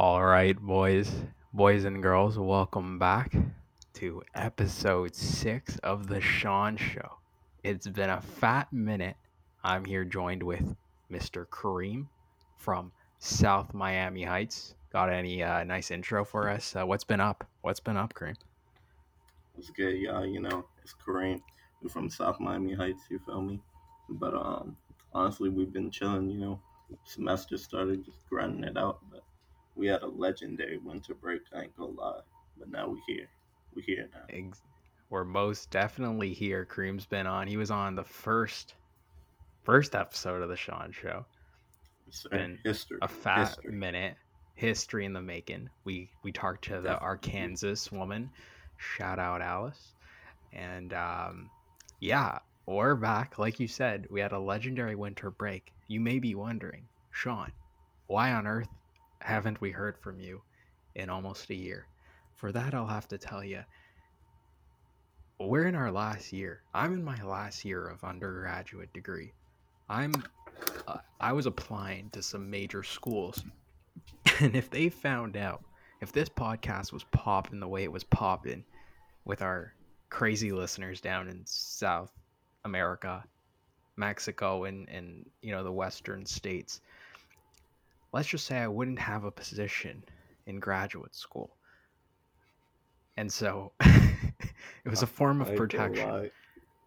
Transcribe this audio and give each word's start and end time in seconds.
All 0.00 0.24
right, 0.24 0.56
boys, 0.56 1.10
boys 1.52 1.82
and 1.82 2.00
girls, 2.00 2.38
welcome 2.38 3.00
back 3.00 3.34
to 3.94 4.22
episode 4.32 5.12
six 5.16 5.76
of 5.78 6.06
the 6.06 6.20
Sean 6.20 6.76
Show. 6.76 7.18
It's 7.64 7.88
been 7.88 8.08
a 8.08 8.20
fat 8.20 8.72
minute. 8.72 9.16
I'm 9.64 9.84
here 9.84 10.04
joined 10.04 10.44
with 10.44 10.76
Mr. 11.10 11.48
Kareem 11.48 12.06
from 12.58 12.92
South 13.18 13.74
Miami 13.74 14.22
Heights. 14.22 14.76
Got 14.92 15.12
any 15.12 15.42
uh, 15.42 15.64
nice 15.64 15.90
intro 15.90 16.24
for 16.24 16.48
us? 16.48 16.76
Uh, 16.76 16.86
what's 16.86 17.02
been 17.02 17.20
up? 17.20 17.44
What's 17.62 17.80
been 17.80 17.96
up, 17.96 18.14
Kareem? 18.14 18.36
It's 19.58 19.70
good, 19.70 19.96
y'all. 19.96 20.24
You 20.24 20.42
know, 20.42 20.64
it's 20.80 20.94
Kareem. 21.04 21.40
We're 21.82 21.88
from 21.88 22.08
South 22.08 22.38
Miami 22.38 22.74
Heights. 22.74 23.02
You 23.10 23.18
feel 23.26 23.42
me? 23.42 23.60
But 24.08 24.32
um, 24.32 24.76
honestly, 25.12 25.48
we've 25.48 25.72
been 25.72 25.90
chilling. 25.90 26.30
You 26.30 26.38
know, 26.38 26.60
semester 27.04 27.58
started, 27.58 28.04
just 28.04 28.28
grinding 28.28 28.62
it 28.62 28.76
out. 28.76 29.00
We 29.78 29.86
had 29.86 30.02
a 30.02 30.06
legendary 30.08 30.78
winter 30.78 31.14
break. 31.14 31.42
I 31.54 31.62
ain't 31.62 31.76
gonna 31.76 31.92
lie. 31.92 32.20
But 32.58 32.70
now 32.70 32.88
we 32.88 33.00
here. 33.06 33.28
We 33.74 33.82
here 33.82 34.08
now. 34.12 34.22
Ex- 34.28 34.62
We're 35.08 35.24
most 35.24 35.70
definitely 35.70 36.34
here. 36.34 36.66
Kareem's 36.70 37.06
been 37.06 37.26
on. 37.26 37.46
He 37.46 37.56
was 37.56 37.70
on 37.70 37.94
the 37.94 38.04
first 38.04 38.74
first 39.62 39.94
episode 39.94 40.42
of 40.42 40.48
the 40.48 40.56
Sean 40.56 40.90
Show. 40.92 41.24
It's 42.08 42.26
been 42.26 42.58
history. 42.64 42.98
a 43.02 43.08
fat 43.08 43.48
history. 43.48 43.72
minute 43.72 44.16
history 44.54 45.04
in 45.04 45.12
the 45.12 45.20
making 45.20 45.70
we 45.84 46.10
we 46.24 46.32
talked 46.32 46.64
to 46.64 46.80
the 46.80 46.98
arkansas 46.98 47.76
woman 47.92 48.28
shout 48.76 49.20
out 49.20 49.40
alice 49.40 49.94
and 50.52 50.92
um 50.92 51.48
yeah 52.00 52.40
we're 52.66 52.96
back 52.96 53.38
like 53.38 53.60
you 53.60 53.68
said 53.68 54.04
we 54.10 54.20
had 54.20 54.32
a 54.32 54.38
legendary 54.38 54.96
winter 54.96 55.30
break 55.30 55.72
you 55.86 56.00
may 56.00 56.18
be 56.18 56.34
wondering 56.34 56.82
sean 57.12 57.52
why 58.08 58.32
on 58.32 58.48
earth 58.48 58.68
haven't 59.20 59.60
we 59.60 59.70
heard 59.70 59.98
from 59.98 60.20
you 60.20 60.42
in 60.94 61.10
almost 61.10 61.50
a 61.50 61.54
year? 61.54 61.86
For 62.34 62.52
that 62.52 62.74
i'll 62.74 62.86
have 62.86 63.08
to 63.08 63.18
tell 63.18 63.42
you 63.42 63.64
we're 65.40 65.66
in 65.66 65.76
our 65.76 65.92
last 65.92 66.32
year. 66.32 66.62
I'm 66.74 66.92
in 66.92 67.04
my 67.04 67.22
last 67.22 67.64
year 67.64 67.86
of 67.86 68.02
undergraduate 68.02 68.92
degree. 68.92 69.32
I'm 69.88 70.12
uh, 70.88 70.98
i 71.20 71.32
was 71.32 71.46
applying 71.46 72.10
to 72.10 72.22
some 72.22 72.50
major 72.50 72.82
schools. 72.82 73.42
And 74.40 74.54
if 74.54 74.70
they 74.70 74.88
found 74.88 75.36
out 75.36 75.64
if 76.00 76.12
this 76.12 76.28
podcast 76.28 76.92
was 76.92 77.02
popping 77.10 77.58
the 77.58 77.66
way 77.66 77.82
it 77.82 77.90
was 77.90 78.04
popping 78.04 78.64
with 79.24 79.42
our 79.42 79.74
crazy 80.10 80.52
listeners 80.52 81.00
down 81.00 81.28
in 81.28 81.42
south 81.44 82.12
america 82.64 83.24
mexico 83.96 84.64
and 84.64 84.88
and 84.88 85.28
you 85.42 85.50
know 85.50 85.64
the 85.64 85.72
western 85.72 86.24
states 86.24 86.80
let's 88.12 88.28
just 88.28 88.46
say 88.46 88.58
i 88.58 88.66
wouldn't 88.68 88.98
have 88.98 89.24
a 89.24 89.30
position 89.30 90.02
in 90.46 90.58
graduate 90.60 91.14
school 91.14 91.56
and 93.16 93.32
so 93.32 93.72
it 93.80 94.88
was 94.88 95.02
a 95.02 95.06
form 95.06 95.40
of 95.40 95.48
I 95.50 95.56
protection. 95.56 96.30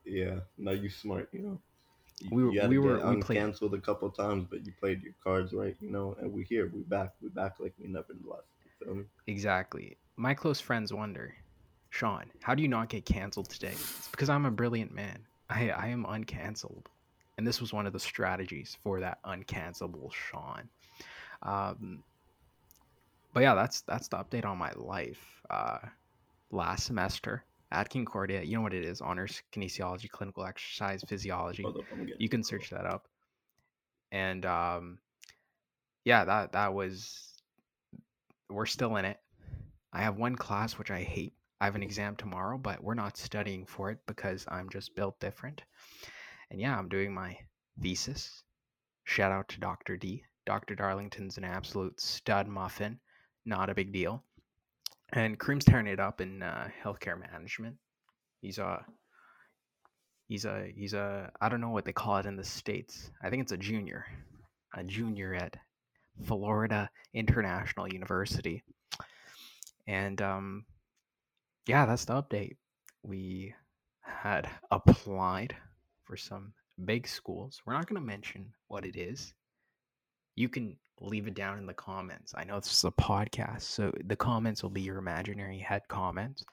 Yeah, 0.05 0.39
no, 0.57 0.71
you 0.71 0.89
smart. 0.89 1.27
You 1.33 1.39
know. 1.41 1.61
You- 2.21 2.29
We 2.31 2.43
were- 2.43 2.67
we 2.69 2.77
were- 2.79 3.13
we 3.15 3.21
played- 3.21 3.37
uncanceled 3.41 3.73
a 3.73 3.81
couple 3.81 4.09
times, 4.11 4.47
but 4.49 4.65
you 4.65 4.71
played 4.79 5.03
your 5.03 5.13
cards 5.23 5.51
right. 5.53 5.75
You 5.81 5.91
know, 5.91 6.15
and 6.19 6.31
we're 6.31 6.45
here. 6.45 6.71
We 6.73 6.81
back. 6.83 7.13
We 7.21 7.29
back 7.29 7.59
like 7.59 7.73
we 7.77 7.87
never 7.87 8.13
left. 8.23 8.43
You 8.85 8.95
me? 8.95 9.03
Exactly. 9.27 9.97
My 10.15 10.33
close 10.33 10.59
friends 10.61 10.93
wonder, 10.93 11.35
Sean, 11.89 12.31
how 12.41 12.55
do 12.55 12.61
you 12.63 12.69
not 12.69 12.87
get 12.89 13.05
canceled 13.05 13.49
today? 13.49 13.73
It's 13.73 14.07
because 14.07 14.29
I'm 14.29 14.45
a 14.45 14.51
brilliant 14.51 14.93
man. 14.93 15.27
I, 15.49 15.69
I 15.71 15.87
am 15.87 16.05
uncancelable. 16.05 16.85
And 17.37 17.45
this 17.45 17.59
was 17.59 17.73
one 17.73 17.85
of 17.85 17.93
the 17.93 17.99
strategies 17.99 18.77
for 18.83 19.01
that 19.01 19.21
uncancelable 19.23 20.13
Sean. 20.13 20.69
Um, 21.41 22.03
but 23.33 23.43
yeah, 23.43 23.55
that's 23.55 23.81
that's 23.81 24.07
the 24.07 24.17
update 24.17 24.45
on 24.45 24.57
my 24.57 24.71
life. 24.75 25.41
Uh, 25.49 25.79
last 26.51 26.85
semester 26.85 27.43
at 27.71 27.89
Concordia, 27.89 28.41
you 28.43 28.55
know 28.55 28.61
what 28.61 28.73
it 28.73 28.83
is? 28.83 29.01
Honors 29.01 29.41
kinesiology, 29.53 30.09
clinical 30.09 30.45
exercise 30.45 31.03
physiology. 31.07 31.63
Hold 31.63 31.77
up, 31.77 31.83
I'm 31.91 32.07
you 32.19 32.29
can 32.29 32.43
search 32.43 32.69
that 32.69 32.85
up. 32.85 33.07
And 34.11 34.45
um 34.45 34.99
yeah 36.03 36.25
that 36.25 36.51
that 36.51 36.73
was 36.73 37.33
we're 38.49 38.65
still 38.65 38.97
in 38.97 39.05
it. 39.05 39.17
I 39.93 40.01
have 40.01 40.17
one 40.17 40.35
class 40.35 40.77
which 40.77 40.91
i 40.91 41.01
hate. 41.01 41.33
I 41.61 41.65
have 41.65 41.75
an 41.75 41.83
exam 41.83 42.15
tomorrow 42.15 42.57
but 42.57 42.83
we're 42.83 42.93
not 42.93 43.17
studying 43.17 43.65
for 43.65 43.89
it 43.91 43.99
because 44.05 44.45
i'm 44.49 44.69
just 44.69 44.95
built 44.95 45.19
different. 45.19 45.63
And 46.49 46.59
yeah 46.59 46.77
i'm 46.77 46.89
doing 46.89 47.13
my 47.13 47.37
thesis. 47.81 48.43
Shout 49.05 49.31
out 49.31 49.47
to 49.49 49.59
dr 49.59 49.97
d 49.97 50.23
dr 50.45 50.73
darlington's 50.75 51.37
an 51.37 51.43
absolute 51.43 51.99
stud 51.99 52.47
muffin 52.47 52.99
not 53.45 53.69
a 53.69 53.75
big 53.75 53.91
deal 53.91 54.23
and 55.13 55.37
Kareem's 55.37 55.65
tearing 55.65 55.87
it 55.87 55.99
up 55.99 56.21
in 56.21 56.41
uh, 56.41 56.69
healthcare 56.83 57.19
management 57.19 57.75
he's 58.41 58.57
a 58.57 58.85
he's 60.31 60.45
a 60.45 60.67
he's 60.73 60.93
a 60.93 61.29
I 61.41 61.49
don't 61.49 61.59
know 61.59 61.71
what 61.71 61.83
they 61.83 61.91
call 61.91 62.17
it 62.17 62.25
in 62.25 62.37
the 62.37 62.43
states. 62.43 63.11
I 63.21 63.29
think 63.29 63.43
it's 63.43 63.51
a 63.51 63.57
junior, 63.57 64.05
a 64.73 64.81
junior 64.81 65.33
at 65.35 65.57
Florida 66.23 66.89
International 67.13 67.91
University. 67.91 68.63
And 69.87 70.21
um, 70.21 70.65
yeah, 71.67 71.85
that's 71.85 72.05
the 72.05 72.13
update. 72.13 72.55
We 73.03 73.53
had 74.01 74.49
applied 74.71 75.53
for 76.05 76.15
some 76.15 76.53
big 76.85 77.07
schools. 77.07 77.61
We're 77.65 77.73
not 77.73 77.87
going 77.87 78.01
to 78.01 78.07
mention 78.07 78.53
what 78.69 78.85
it 78.85 78.95
is. 78.95 79.33
You 80.35 80.49
can 80.49 80.77
leave 80.99 81.27
it 81.27 81.33
down 81.33 81.57
in 81.57 81.65
the 81.65 81.73
comments. 81.73 82.33
I 82.35 82.43
know 82.43 82.59
this 82.59 82.71
is 82.71 82.83
a 82.83 82.91
podcast, 82.91 83.63
so 83.63 83.91
the 84.05 84.15
comments 84.15 84.63
will 84.63 84.69
be 84.69 84.81
your 84.81 84.97
imaginary 84.97 85.59
head 85.59 85.81
comments 85.87 86.43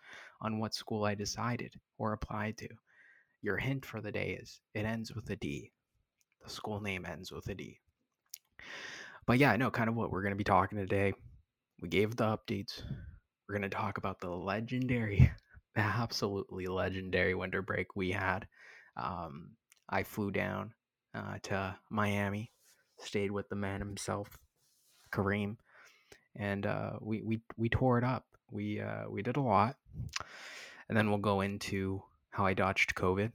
on 0.40 0.58
what 0.58 0.74
school 0.74 1.04
I 1.04 1.14
decided 1.14 1.74
or 1.98 2.12
applied 2.12 2.56
to 2.58 2.68
your 3.42 3.56
hint 3.56 3.84
for 3.84 4.00
the 4.00 4.12
day 4.12 4.38
is 4.40 4.60
it 4.74 4.84
ends 4.84 5.14
with 5.14 5.28
a 5.30 5.36
D. 5.36 5.72
The 6.42 6.50
school 6.50 6.80
name 6.80 7.06
ends 7.06 7.30
with 7.32 7.48
a 7.48 7.54
D. 7.54 7.78
But 9.26 9.38
yeah, 9.38 9.52
I 9.52 9.56
know 9.56 9.70
kind 9.70 9.88
of 9.88 9.94
what 9.94 10.10
we're 10.10 10.22
going 10.22 10.32
to 10.32 10.36
be 10.36 10.44
talking 10.44 10.78
today. 10.78 11.12
We 11.80 11.88
gave 11.88 12.16
the 12.16 12.24
updates. 12.24 12.82
We're 13.46 13.58
going 13.58 13.68
to 13.70 13.76
talk 13.76 13.98
about 13.98 14.20
the 14.20 14.30
legendary, 14.30 15.30
the 15.74 15.80
absolutely 15.82 16.66
legendary 16.66 17.34
winter 17.34 17.62
break 17.62 17.94
we 17.94 18.10
had. 18.10 18.46
Um, 18.96 19.50
I 19.88 20.02
flew 20.02 20.30
down 20.30 20.72
uh, 21.14 21.38
to 21.44 21.76
Miami, 21.90 22.50
stayed 23.00 23.30
with 23.30 23.48
the 23.48 23.56
man 23.56 23.80
himself, 23.80 24.28
Kareem, 25.12 25.56
and 26.36 26.66
uh, 26.66 26.92
we 27.00 27.22
we 27.22 27.40
we 27.56 27.68
tore 27.68 27.98
it 27.98 28.04
up. 28.04 28.24
We 28.50 28.80
uh, 28.80 29.04
we 29.08 29.22
did 29.22 29.36
a 29.36 29.42
lot, 29.42 29.76
and 30.88 30.96
then 30.96 31.08
we'll 31.08 31.18
go 31.18 31.40
into 31.40 32.02
how 32.30 32.46
I 32.46 32.54
dodged 32.54 32.94
COVID. 32.94 33.32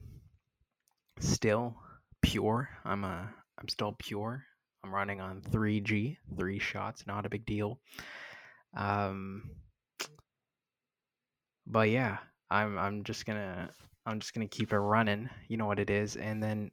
Still 1.20 1.76
pure. 2.22 2.68
I'm 2.84 3.04
a 3.04 3.32
I'm 3.58 3.68
still 3.68 3.94
pure. 3.98 4.44
I'm 4.82 4.94
running 4.94 5.20
on 5.20 5.40
3G, 5.40 6.16
three 6.38 6.58
shots, 6.58 7.06
not 7.06 7.26
a 7.26 7.30
big 7.30 7.46
deal. 7.46 7.80
Um 8.76 9.50
but 11.66 11.88
yeah, 11.90 12.18
I'm 12.50 12.78
I'm 12.78 13.04
just 13.04 13.24
to 13.38 13.70
I'm 14.06 14.20
just 14.20 14.34
to 14.48 14.56
keep 14.56 14.72
it 14.72 14.78
running. 14.78 15.30
You 15.48 15.56
know 15.56 15.66
what 15.66 15.78
it 15.78 15.90
is. 15.90 16.16
And 16.16 16.42
then 16.42 16.70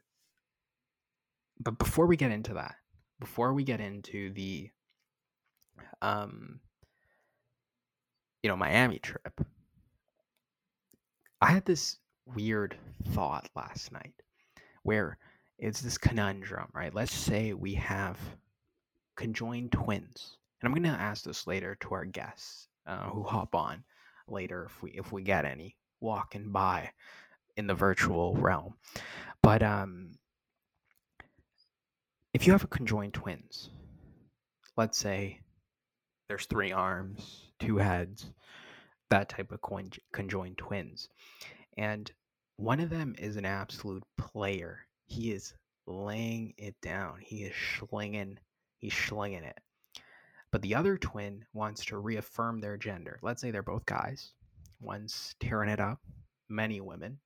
but 1.59 1.77
before 1.77 2.07
we 2.07 2.17
get 2.17 2.31
into 2.31 2.55
that, 2.55 2.75
before 3.21 3.53
we 3.53 3.63
get 3.63 3.79
into 3.79 4.33
the 4.33 4.69
um 6.01 6.59
you 8.43 8.49
know, 8.49 8.57
Miami 8.57 8.99
trip, 8.99 9.39
I 11.41 11.51
had 11.51 11.65
this 11.65 11.97
weird 12.25 12.75
thought 13.09 13.49
last 13.55 13.91
night 13.91 14.13
where 14.83 15.17
it's 15.59 15.81
this 15.81 15.97
conundrum, 15.97 16.67
right? 16.73 16.93
Let's 16.93 17.13
say 17.13 17.53
we 17.53 17.75
have 17.75 18.17
conjoined 19.15 19.71
twins, 19.71 20.37
and 20.59 20.67
I'm 20.67 20.73
going 20.73 20.91
to 20.91 21.01
ask 21.01 21.23
this 21.23 21.45
later 21.45 21.77
to 21.81 21.93
our 21.93 22.05
guests 22.05 22.67
uh, 22.87 23.03
who 23.09 23.23
hop 23.23 23.53
on 23.53 23.83
later 24.27 24.65
if 24.65 24.81
we 24.81 24.91
if 24.91 25.11
we 25.11 25.21
get 25.21 25.45
any 25.45 25.75
walking 25.99 26.51
by 26.51 26.89
in 27.57 27.67
the 27.67 27.75
virtual 27.75 28.35
realm. 28.35 28.73
But 29.43 29.61
um, 29.61 30.17
if 32.33 32.47
you 32.47 32.53
have 32.53 32.63
a 32.63 32.67
conjoined 32.67 33.13
twins, 33.13 33.69
let's 34.77 34.97
say 34.97 35.41
there's 36.27 36.45
three 36.45 36.71
arms, 36.71 37.51
two 37.59 37.77
heads, 37.77 38.31
that 39.09 39.29
type 39.29 39.51
of 39.51 39.59
conjoined 40.13 40.57
twins, 40.57 41.09
and 41.77 42.11
one 42.55 42.79
of 42.79 42.89
them 42.89 43.15
is 43.17 43.35
an 43.35 43.45
absolute 43.45 44.03
player. 44.17 44.85
He 45.07 45.31
is 45.31 45.53
laying 45.87 46.53
it 46.57 46.75
down. 46.81 47.19
He 47.21 47.43
is 47.43 47.55
slinging. 47.79 48.37
He's 48.79 48.93
slinging 48.93 49.43
it. 49.43 49.57
But 50.51 50.61
the 50.61 50.75
other 50.75 50.97
twin 50.97 51.45
wants 51.53 51.85
to 51.85 51.97
reaffirm 51.97 52.59
their 52.59 52.77
gender. 52.77 53.19
Let's 53.21 53.41
say 53.41 53.51
they're 53.51 53.63
both 53.63 53.85
guys. 53.85 54.31
One's 54.79 55.35
tearing 55.39 55.69
it 55.69 55.79
up. 55.79 55.99
Many 56.49 56.81
women. 56.81 57.19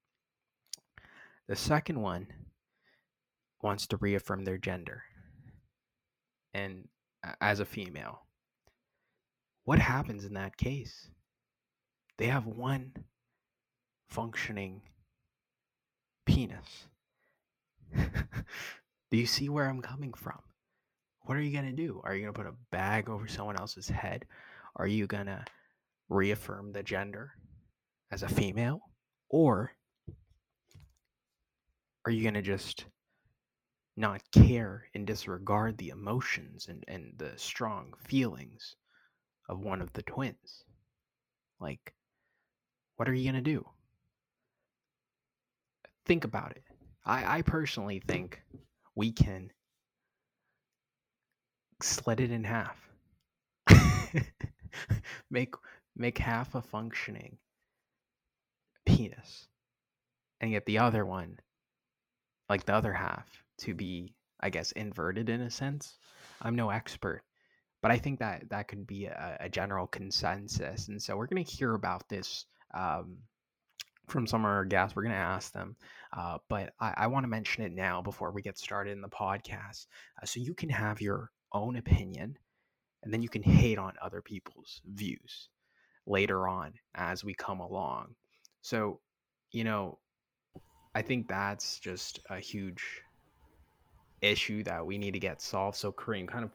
The 1.47 1.55
second 1.55 2.01
one 2.01 2.27
wants 3.65 3.87
to 3.87 3.97
reaffirm 3.97 4.45
their 4.45 4.59
gender. 4.59 5.03
And 6.53 6.87
uh, 7.25 7.31
as 7.41 7.59
a 7.59 7.65
female. 7.65 8.21
what 9.63 9.79
happens 9.79 10.23
in 10.23 10.35
that 10.35 10.55
case? 10.55 11.09
They 12.17 12.27
have 12.27 12.45
one 12.45 12.93
functioning 14.07 14.83
penis. 16.27 16.87
do 17.95 19.17
you 19.17 19.25
see 19.25 19.49
where 19.49 19.67
I'm 19.67 19.81
coming 19.81 20.13
from? 20.13 20.39
What 21.21 21.35
are 21.35 21.41
you 21.41 21.51
going 21.51 21.75
to 21.75 21.83
do? 21.87 21.99
Are 22.03 22.13
you 22.13 22.21
going 22.21 22.33
to 22.33 22.39
put 22.39 22.47
a 22.47 22.55
bag 22.71 23.09
over 23.09 23.27
someone 23.27 23.57
else's 23.57 23.89
head? 23.89 24.25
Are 24.75 24.87
you 24.87 25.07
going 25.07 25.25
to 25.25 25.43
reaffirm 26.07 26.71
the 26.71 26.83
gender 26.83 27.31
as 28.11 28.21
a 28.21 28.29
female? 28.29 28.79
Or 29.29 29.71
are 32.05 32.11
you 32.11 32.21
going 32.21 32.35
to 32.35 32.43
just 32.43 32.85
not 33.97 34.21
care 34.31 34.85
and 34.93 35.07
disregard 35.07 35.77
the 35.77 35.89
emotions 35.89 36.67
and, 36.67 36.83
and 36.87 37.13
the 37.17 37.31
strong 37.37 37.93
feelings 38.07 38.75
of 39.47 39.59
one 39.59 39.81
of 39.81 39.91
the 39.93 40.03
twins? 40.03 40.63
Like, 41.59 41.93
what 42.97 43.07
are 43.07 43.13
you 43.13 43.31
going 43.31 43.43
to 43.43 43.51
do? 43.51 43.65
Think 46.05 46.23
about 46.23 46.51
it. 46.51 46.63
I, 47.05 47.37
I 47.37 47.41
personally 47.41 48.01
think 48.07 48.41
we 48.95 49.11
can 49.11 49.51
slit 51.81 52.19
it 52.19 52.31
in 52.31 52.43
half. 52.43 52.77
make 55.29 55.55
make 55.95 56.17
half 56.17 56.55
a 56.55 56.61
functioning 56.61 57.37
penis 58.85 59.47
and 60.41 60.51
get 60.51 60.65
the 60.65 60.77
other 60.77 61.05
one 61.05 61.39
like 62.49 62.65
the 62.65 62.73
other 62.73 62.93
half 62.93 63.44
to 63.59 63.73
be 63.73 64.13
i 64.39 64.49
guess 64.49 64.71
inverted 64.73 65.29
in 65.29 65.41
a 65.41 65.49
sense. 65.49 65.97
I'm 66.41 66.55
no 66.55 66.69
expert 66.69 67.23
but 67.81 67.91
i 67.91 67.97
think 67.97 68.19
that 68.19 68.49
that 68.49 68.67
could 68.67 68.85
be 68.85 69.05
a, 69.05 69.37
a 69.41 69.49
general 69.49 69.87
consensus 69.87 70.87
and 70.87 71.01
so 71.01 71.15
we're 71.15 71.27
going 71.27 71.43
to 71.43 71.51
hear 71.51 71.73
about 71.73 72.07
this 72.09 72.45
um, 72.73 73.17
from 74.07 74.27
some 74.27 74.41
of 74.41 74.51
our 74.51 74.65
guests. 74.65 74.95
We're 74.95 75.03
going 75.03 75.15
to 75.15 75.19
ask 75.19 75.51
them 75.53 75.75
uh, 76.15 76.37
but 76.49 76.73
i, 76.79 76.93
I 76.97 77.07
want 77.07 77.23
to 77.23 77.29
mention 77.29 77.63
it 77.63 77.71
now 77.71 78.01
before 78.01 78.31
we 78.31 78.41
get 78.41 78.57
started 78.57 78.91
in 78.91 79.01
the 79.01 79.09
podcast. 79.09 79.87
Uh, 80.21 80.25
so 80.25 80.39
you 80.39 80.53
can 80.53 80.69
have 80.69 81.01
your 81.01 81.31
own 81.53 81.77
opinion 81.77 82.37
and 83.03 83.13
then 83.13 83.21
you 83.21 83.29
can 83.29 83.43
hate 83.43 83.77
on 83.77 83.93
other 84.01 84.21
people's 84.21 84.81
views 84.85 85.49
later 86.05 86.47
on 86.47 86.73
as 86.95 87.23
we 87.23 87.33
come 87.33 87.59
along. 87.59 88.15
So 88.61 88.99
you 89.55 89.63
know 89.63 89.97
i 90.93 91.01
think 91.01 91.27
that's 91.27 91.79
just 91.79 92.19
a 92.29 92.39
huge 92.39 93.01
issue 94.25 94.63
that 94.63 94.85
we 94.85 94.97
need 94.97 95.11
to 95.13 95.19
get 95.19 95.41
solved 95.41 95.77
so 95.77 95.91
kareem 95.91 96.27
kind 96.27 96.43
of 96.43 96.51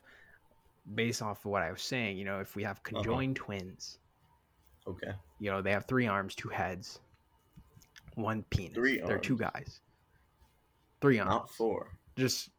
based 0.94 1.22
off 1.22 1.44
of 1.44 1.50
what 1.50 1.62
i 1.62 1.70
was 1.70 1.82
saying 1.82 2.17
you 2.17 2.25
know 2.25 2.40
if 2.40 2.56
we 2.56 2.62
have 2.62 2.78
Uh-huh. 2.78 3.02
conjoined 3.02 3.37
twins 3.37 3.99
Okay. 4.87 5.12
you 5.38 5.50
know 5.50 5.61
they 5.62 5.70
have 5.72 5.87
three 5.87 6.06
arms 6.06 6.34
two 6.34 6.49
heads 6.49 7.00
one 8.14 8.43
penis 8.50 8.75
Three 8.75 9.00
they're 9.06 9.19
two 9.19 9.37
guys 9.37 9.81
three 11.00 11.19
arms 11.19 11.31
Not 11.31 11.50
four. 11.50 11.93
just 12.17 12.50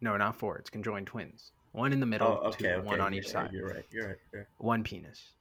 no 0.00 0.16
not 0.16 0.36
four 0.36 0.58
it's 0.58 0.70
conjoined 0.70 1.06
twins 1.06 1.52
one 1.72 1.92
in 1.92 2.00
the 2.00 2.06
middle 2.06 2.40
Oh, 2.42 2.48
okay. 2.48 2.64
two, 2.64 2.68
okay. 2.68 2.86
one 2.86 3.00
on 3.00 3.12
yeah, 3.12 3.18
each 3.20 3.28
side 3.28 3.50
You're 3.52 3.68
right. 3.68 3.84
You're 3.90 4.08
right. 4.08 4.16
You're 4.32 4.40
right. 4.42 4.48
one 4.58 4.82
penis, 4.82 5.34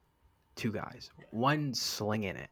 two 0.56 0.72
guys, 0.72 1.10
one 1.32 1.74
slinging 1.74 2.36
it, 2.36 2.50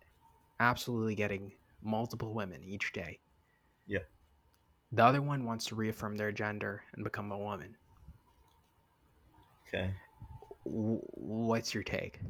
absolutely 0.60 1.14
getting 1.14 1.52
multiple 1.84 2.34
women 2.34 2.64
each 2.64 2.92
day. 2.92 3.20
Yeah. 3.86 4.00
The 4.92 5.04
other 5.04 5.22
one 5.22 5.46
wants 5.46 5.66
to 5.66 5.76
reaffirm 5.76 6.16
their 6.18 6.32
gender 6.32 6.84
and 6.94 7.04
become 7.04 7.32
a 7.32 7.38
woman. 7.38 7.76
Okay. 9.68 9.92
W- 10.66 11.02
what's 11.14 11.74
your 11.74 11.84
take? 11.84 12.20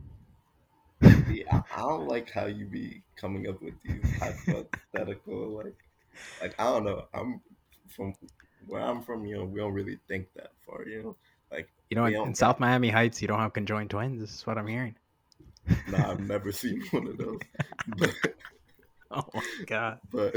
Yeah, 1.30 1.62
I, 1.76 1.82
don't 1.82 2.08
like 2.08 2.32
how 2.32 2.46
you 2.46 2.66
be 2.66 3.04
coming 3.18 3.48
up 3.50 3.62
with 3.62 3.74
these 3.84 4.18
hypothetical 4.18 5.50
like, 5.64 5.76
like 6.42 6.56
I 6.58 6.64
don't 6.72 6.86
know. 6.86 7.04
I'm 7.14 7.42
from 7.90 8.14
where 8.66 8.82
I'm 8.82 9.02
from. 9.04 9.26
You 9.26 9.38
know, 9.38 9.44
we 9.46 9.60
don't 9.60 9.74
really 9.74 10.00
think 10.08 10.28
that 10.36 10.54
far. 10.66 10.86
You 10.88 11.04
know, 11.04 11.16
like 11.52 11.68
You 11.90 11.98
know, 11.98 12.06
in, 12.06 12.14
got- 12.14 12.38
South 12.38 12.60
Miami 12.62 12.90
Heights, 12.90 13.22
you 13.22 13.28
don't 13.28 13.40
have 13.40 13.52
conjoined 13.54 13.90
twins. 13.90 14.22
This 14.22 14.34
is 14.34 14.48
what 14.48 14.58
I'm 14.58 14.68
hearing. 14.68 14.96
nah, 15.90 16.12
I've 16.12 16.22
never 16.22 16.52
seen 16.52 16.82
one 16.92 17.08
of 17.08 17.18
those. 17.18 17.40
But, 17.98 18.16
Oh 19.12 19.24
my 19.34 19.42
god. 19.66 20.00
but 20.12 20.36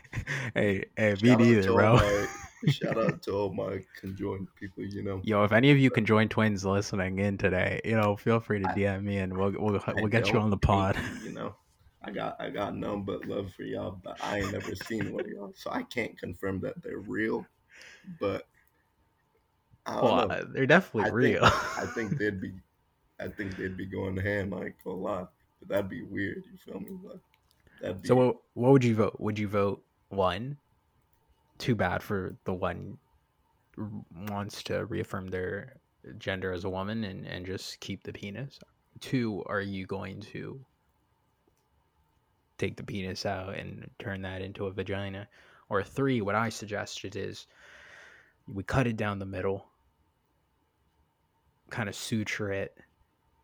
hey, 0.54 0.84
hey, 0.96 1.14
me 1.22 1.36
neither, 1.36 1.62
to 1.64 1.72
bro. 1.72 1.96
my- 1.96 2.26
shout 2.68 2.96
out 2.96 3.22
to 3.24 3.32
all 3.32 3.52
my 3.52 3.84
conjoined 4.00 4.48
people. 4.58 4.82
You 4.84 5.02
know, 5.02 5.20
Yo, 5.22 5.44
if 5.44 5.52
any 5.52 5.70
of 5.70 5.78
you 5.78 5.90
conjoined 5.90 6.30
twins 6.30 6.64
listening 6.64 7.18
in 7.18 7.36
today, 7.36 7.80
you 7.84 7.94
know, 7.94 8.16
feel 8.16 8.40
free 8.40 8.60
to 8.60 8.70
I- 8.70 8.74
DM 8.74 9.02
me 9.02 9.18
and 9.18 9.36
we'll 9.36 9.52
we'll, 9.58 9.82
we'll 9.96 10.06
get 10.08 10.32
you 10.32 10.38
on 10.38 10.48
the 10.50 10.56
pod. 10.56 10.96
you, 11.22 11.32
know, 11.32 11.54
I 12.02 12.10
got 12.10 12.40
I 12.40 12.48
got 12.50 12.74
none 12.74 13.02
but 13.02 13.26
love 13.26 13.52
for 13.52 13.64
y'all, 13.64 14.00
but 14.02 14.16
I 14.24 14.38
ain't 14.38 14.52
never 14.52 14.74
seen 14.74 15.12
one 15.12 15.24
of 15.26 15.30
y'all, 15.30 15.52
so 15.54 15.70
I 15.70 15.82
can't 15.82 16.18
confirm 16.18 16.60
that 16.60 16.82
they're 16.82 16.98
real. 16.98 17.46
But 18.18 18.46
I 19.84 20.00
Well, 20.00 20.28
know. 20.28 20.44
they're 20.54 20.66
definitely 20.66 21.10
I 21.10 21.12
real. 21.14 21.40
think, 21.42 21.78
I 21.78 21.86
think 21.94 22.18
they'd 22.18 22.40
be, 22.40 22.52
I 23.20 23.28
think 23.28 23.56
they'd 23.56 23.76
be 23.76 23.86
going 23.86 24.16
ham. 24.16 24.54
I 24.54 24.64
ain't 24.66 24.74
gonna 24.82 24.96
lie, 24.96 25.26
but 25.60 25.68
that'd 25.68 25.90
be 25.90 26.02
weird. 26.02 26.42
You 26.50 26.56
feel 26.64 26.80
me? 26.80 26.88
Like. 27.04 27.20
So 28.04 28.14
what 28.14 28.36
what 28.54 28.72
would 28.72 28.84
you 28.84 28.94
vote? 28.94 29.16
Would 29.18 29.38
you 29.38 29.48
vote 29.48 29.82
one? 30.08 30.56
Too 31.58 31.74
bad 31.74 32.02
for 32.02 32.36
the 32.44 32.52
one 32.52 32.98
wants 34.28 34.62
to 34.64 34.84
reaffirm 34.86 35.28
their 35.28 35.76
gender 36.18 36.52
as 36.52 36.64
a 36.64 36.70
woman 36.70 37.04
and, 37.04 37.26
and 37.26 37.44
just 37.46 37.80
keep 37.80 38.02
the 38.02 38.12
penis. 38.12 38.58
Two, 39.00 39.42
are 39.46 39.60
you 39.60 39.86
going 39.86 40.20
to 40.20 40.58
take 42.58 42.76
the 42.76 42.82
penis 42.82 43.26
out 43.26 43.54
and 43.54 43.90
turn 43.98 44.22
that 44.22 44.42
into 44.42 44.66
a 44.66 44.70
vagina? 44.70 45.28
Or 45.68 45.82
three, 45.82 46.20
what 46.20 46.34
I 46.34 46.48
suggested 46.48 47.16
is 47.16 47.46
we 48.52 48.62
cut 48.62 48.86
it 48.86 48.96
down 48.96 49.18
the 49.18 49.26
middle, 49.26 49.66
kind 51.70 51.88
of 51.88 51.94
suture 51.94 52.52
it, 52.52 52.76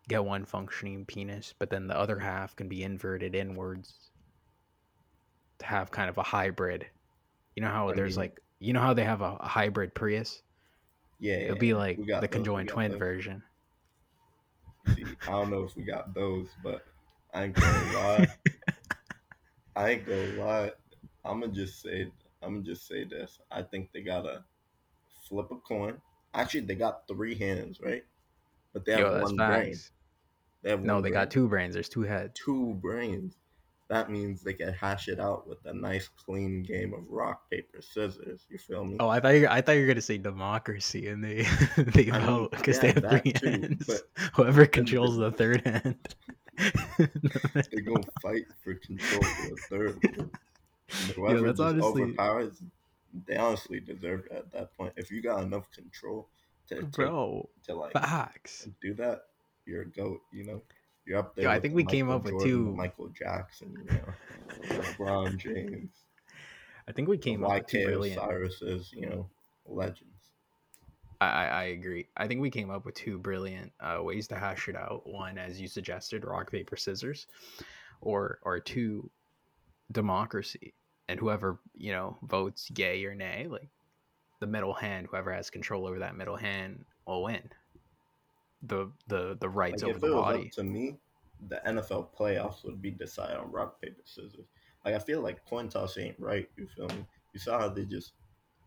get 0.07 0.23
one 0.23 0.45
functioning 0.45 1.05
penis, 1.05 1.53
but 1.59 1.69
then 1.69 1.87
the 1.87 1.97
other 1.97 2.17
half 2.17 2.55
can 2.55 2.67
be 2.67 2.83
inverted 2.83 3.35
inwards 3.35 4.11
have 5.61 5.91
kind 5.91 6.09
of 6.09 6.17
a 6.17 6.23
hybrid. 6.23 6.85
You 7.55 7.63
know 7.63 7.69
how 7.69 7.89
I 7.89 7.93
there's 7.93 8.17
mean- 8.17 8.23
like 8.23 8.39
you 8.59 8.73
know 8.73 8.79
how 8.81 8.93
they 8.93 9.03
have 9.03 9.21
a, 9.21 9.37
a 9.39 9.47
hybrid 9.47 9.93
Prius? 9.93 10.41
yeah, 11.19 11.35
It'll 11.35 11.57
be 11.57 11.73
like 11.73 11.97
the 11.97 12.05
those, 12.21 12.27
conjoined 12.29 12.69
twin 12.69 12.91
those. 12.91 12.99
version. 12.99 13.43
See, 14.95 15.05
I 15.27 15.31
don't 15.31 15.49
know 15.49 15.63
if 15.63 15.75
we 15.75 15.83
got 15.83 16.13
those, 16.13 16.47
but 16.63 16.85
I 17.33 17.45
ain't 17.45 17.55
gonna 17.55 17.93
lie. 17.93 18.27
I 19.75 19.89
ain't 19.91 20.05
gonna 20.05 20.43
lie. 20.43 20.71
I'm 21.25 21.39
gonna 21.41 21.51
just 21.53 21.81
say. 21.81 22.11
I'm 22.41 22.55
gonna 22.55 22.65
just 22.65 22.87
say 22.87 23.05
this. 23.05 23.39
I 23.51 23.61
think 23.63 23.89
they 23.93 24.01
gotta 24.01 24.43
flip 25.27 25.51
a 25.51 25.55
coin. 25.57 25.95
Actually, 26.33 26.61
they 26.61 26.75
got 26.75 27.07
three 27.07 27.35
hands, 27.35 27.79
right? 27.81 28.03
But 28.73 28.85
they 28.85 28.91
have 28.93 29.01
Yo, 29.01 29.21
one 29.21 29.35
brain. 29.37 29.75
They 30.61 30.71
have 30.71 30.83
No, 30.83 30.97
they 30.97 31.09
brain. 31.09 31.13
got 31.13 31.31
two 31.31 31.47
brains. 31.47 31.73
There's 31.73 31.89
two 31.89 32.01
heads. 32.01 32.33
two 32.33 32.73
brains. 32.81 33.35
That 33.93 34.09
means 34.09 34.41
they 34.41 34.53
can 34.55 34.73
hash 34.73 35.07
it 35.07 35.19
out 35.19 35.47
with 35.47 35.59
a 35.65 35.73
nice, 35.73 36.07
clean 36.07 36.63
game 36.63 36.95
of 36.95 37.03
rock, 37.11 37.47
paper, 37.51 37.79
scissors. 37.79 38.47
You 38.49 38.57
feel 38.57 38.83
me? 38.83 38.97
Oh, 38.99 39.07
I 39.07 39.19
thought 39.19 39.29
you 39.35 39.47
I 39.47 39.61
thought 39.61 39.73
you 39.73 39.81
were 39.81 39.87
gonna 39.87 40.01
say 40.01 40.17
democracy 40.17 41.09
and 41.09 41.23
they 41.23 41.43
they 41.77 42.09
I 42.09 42.17
vote 42.25 42.49
because 42.51 42.79
they 42.79 42.87
have 42.91 43.05
three 43.07 43.31
too, 43.33 43.49
hands. 43.51 44.01
Whoever 44.33 44.65
controls 44.65 45.17
the 45.17 45.31
third 45.31 45.61
hand. 45.67 46.15
They're 46.97 47.81
gonna 47.85 48.01
fight 48.19 48.45
for 48.63 48.73
control 48.73 49.21
of 49.23 49.37
the 49.49 49.57
third. 49.69 50.03
one. 50.17 50.31
Whoever 51.15 51.41
that's 51.53 51.59
just 51.59 51.61
honestly- 51.61 52.01
overpowers, 52.03 52.63
they 53.27 53.35
honestly 53.37 53.79
deserve 53.79 54.25
it 54.25 54.31
at 54.31 54.51
that 54.53 54.75
point. 54.75 54.93
If 54.97 55.11
you 55.11 55.21
got 55.21 55.43
enough 55.43 55.69
control 55.71 56.27
to 56.69 56.75
take, 56.81 56.91
Bro, 56.91 57.47
to 57.67 57.75
like 57.75 57.93
facts. 57.93 58.67
do 58.81 58.95
that, 58.95 59.25
you're 59.67 59.83
a 59.83 59.87
goat. 59.87 60.21
You 60.31 60.45
know, 60.45 60.61
you're 61.05 61.19
up 61.19 61.35
there. 61.35 61.45
Yo, 61.45 61.51
I 61.51 61.59
think 61.59 61.75
we 61.75 61.83
came 61.83 62.07
Michael 62.07 62.27
up 62.27 62.33
with 62.33 62.43
two- 62.43 62.75
Michael 62.75 63.09
Jackson, 63.09 63.75
you 63.77 63.97
know, 63.97 64.81
LeBron 64.81 65.37
James, 65.37 65.91
I 66.87 66.91
think 66.91 67.07
we 67.07 67.17
came 67.17 67.43
up 67.43 67.51
with 67.51 67.67
two 67.67 67.85
brilliant. 67.85 68.19
Osiris's, 68.21 68.91
you 68.93 69.07
know, 69.09 69.29
legends. 69.65 70.09
I, 71.21 71.27
I 71.27 71.45
I 71.45 71.63
agree. 71.65 72.07
I 72.17 72.27
think 72.27 72.41
we 72.41 72.49
came 72.49 72.69
up 72.69 72.85
with 72.85 72.95
two 72.95 73.17
brilliant 73.17 73.71
uh, 73.79 74.01
ways 74.01 74.27
to 74.29 74.35
hash 74.35 74.67
it 74.67 74.75
out. 74.75 75.03
One, 75.09 75.37
as 75.37 75.61
you 75.61 75.67
suggested, 75.67 76.25
rock 76.25 76.51
paper 76.51 76.75
scissors, 76.75 77.27
or 78.01 78.39
or 78.43 78.59
two, 78.59 79.09
democracy, 79.91 80.73
and 81.07 81.19
whoever 81.19 81.59
you 81.75 81.91
know 81.93 82.17
votes 82.23 82.69
yay 82.75 83.05
or 83.05 83.15
nay, 83.15 83.47
like 83.49 83.69
the 84.41 84.47
middle 84.47 84.73
hand, 84.73 85.07
whoever 85.09 85.31
has 85.33 85.49
control 85.49 85.87
over 85.87 85.99
that 85.99 86.17
middle 86.17 86.35
hand 86.35 86.83
will 87.07 87.23
win. 87.23 87.49
The 88.63 88.91
the 89.07 89.37
the 89.39 89.49
rights 89.49 89.83
Like 89.83 89.83
over 89.83 89.97
if 89.97 89.99
the 89.99 90.07
it 90.07 90.11
was 90.11 90.29
body. 90.29 90.39
up 90.39 90.51
to 90.51 90.63
me, 90.63 90.99
the 91.47 91.61
NFL 91.65 92.15
playoffs 92.15 92.63
would 92.63 92.81
be 92.81 92.91
decided 92.91 93.37
on 93.37 93.51
rock 93.51 93.81
paper 93.81 94.01
scissors. 94.05 94.47
Like 94.85 94.95
I 94.95 94.99
feel 94.99 95.21
like 95.21 95.45
coin 95.45 95.69
toss 95.69 95.97
ain't 95.97 96.19
right. 96.19 96.49
You 96.57 96.67
feel 96.67 96.87
me? 96.89 97.05
You 97.33 97.39
saw 97.39 97.59
how 97.59 97.69
they 97.69 97.85
just 97.85 98.13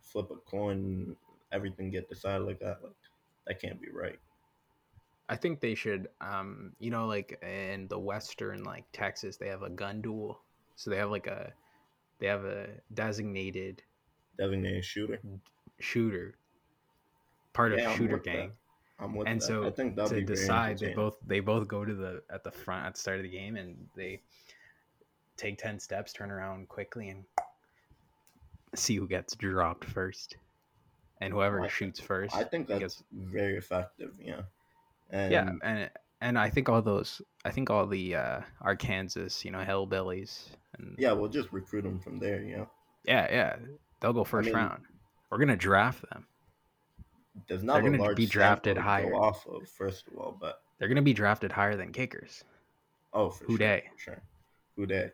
flip 0.00 0.30
a 0.30 0.36
coin, 0.36 0.78
and 0.78 1.16
everything 1.52 1.90
get 1.90 2.08
decided 2.08 2.46
like 2.46 2.60
that. 2.60 2.82
Like 2.82 2.96
that 3.46 3.60
can't 3.60 3.80
be 3.80 3.90
right. 3.90 4.18
I 5.28 5.36
think 5.36 5.60
they 5.60 5.74
should. 5.74 6.08
Um, 6.20 6.74
you 6.78 6.90
know, 6.90 7.06
like 7.06 7.38
in 7.42 7.88
the 7.88 7.98
western, 7.98 8.64
like 8.64 8.86
Texas, 8.92 9.36
they 9.36 9.48
have 9.48 9.62
a 9.62 9.70
gun 9.70 10.00
duel. 10.02 10.40
So 10.76 10.90
they 10.90 10.96
have 10.98 11.10
like 11.10 11.26
a, 11.26 11.54
they 12.18 12.26
have 12.26 12.44
a 12.44 12.80
designated 12.92 13.82
Designated 14.38 14.84
shooter. 14.84 15.20
shooter, 15.78 16.38
part 17.52 17.72
Yeah, 17.72 17.78
of 17.78 17.80
shooter 17.92 18.16
with 18.16 18.24
that. 18.24 18.50
Gang. 18.98 19.08
I'm 19.08 19.14
with 19.14 19.28
and 19.28 19.40
that. 19.40 19.46
so 19.46 19.66
I 19.66 19.70
think 19.70 19.96
to 19.96 20.20
decide, 20.22 20.78
they 20.78 20.94
both 20.94 21.16
they 21.26 21.40
both 21.40 21.68
go 21.68 21.84
to 21.84 21.94
the 21.94 22.22
at 22.30 22.44
the 22.44 22.50
front 22.50 22.86
at 22.86 22.94
the 22.94 23.00
start 23.00 23.18
of 23.18 23.22
the 23.24 23.30
game, 23.30 23.56
and 23.56 23.76
they 23.94 24.20
take 25.36 25.58
ten 25.58 25.78
steps, 25.78 26.12
turn 26.12 26.30
around 26.30 26.68
quickly, 26.68 27.08
and 27.08 27.24
see 28.74 28.96
who 28.96 29.06
gets 29.06 29.34
dropped 29.34 29.84
first, 29.84 30.36
and 31.20 31.32
whoever 31.32 31.60
I 31.62 31.68
shoots 31.68 32.00
first. 32.00 32.34
I 32.34 32.44
think 32.44 32.68
that's 32.68 32.80
gets- 32.80 33.02
very 33.12 33.56
effective. 33.56 34.14
Yeah. 34.22 34.42
And 35.10 35.32
yeah, 35.32 35.50
and 35.62 35.90
and 36.20 36.38
I 36.38 36.50
think 36.50 36.68
all 36.68 36.82
those, 36.82 37.22
I 37.44 37.50
think 37.50 37.70
all 37.70 37.86
the 37.86 38.16
uh 38.16 38.40
Arkansas, 38.60 39.42
you 39.42 39.50
know, 39.52 39.60
hillbillies, 39.60 40.48
and 40.78 40.96
yeah, 40.98 41.12
we'll 41.12 41.28
just 41.28 41.52
recruit 41.52 41.82
them 41.82 42.00
from 42.00 42.18
there. 42.18 42.42
You 42.42 42.56
know, 42.56 42.70
yeah, 43.04 43.28
yeah, 43.30 43.56
they'll 44.00 44.12
go 44.12 44.24
first 44.24 44.46
mean- 44.46 44.56
round. 44.56 44.82
We're 45.30 45.38
gonna 45.38 45.56
draft 45.56 46.02
them. 46.10 46.26
There's 47.48 47.62
not 47.62 47.74
They're 47.74 47.90
gonna 47.90 48.02
large 48.02 48.16
be 48.16 48.26
drafted 48.26 48.76
higher. 48.76 49.14
off 49.14 49.46
of. 49.46 49.68
First 49.68 50.06
of 50.08 50.16
all, 50.18 50.36
but 50.40 50.62
They're 50.78 50.88
gonna 50.88 51.02
be 51.02 51.12
drafted 51.12 51.52
higher 51.52 51.76
than 51.76 51.92
kickers. 51.92 52.44
oh, 53.12 53.30
for 53.30 53.44
Who 53.44 53.52
sure, 53.52 53.58
dey? 53.58 53.84
for 53.92 53.98
sure. 53.98 54.22
Who 54.76 54.86
day? 54.86 55.10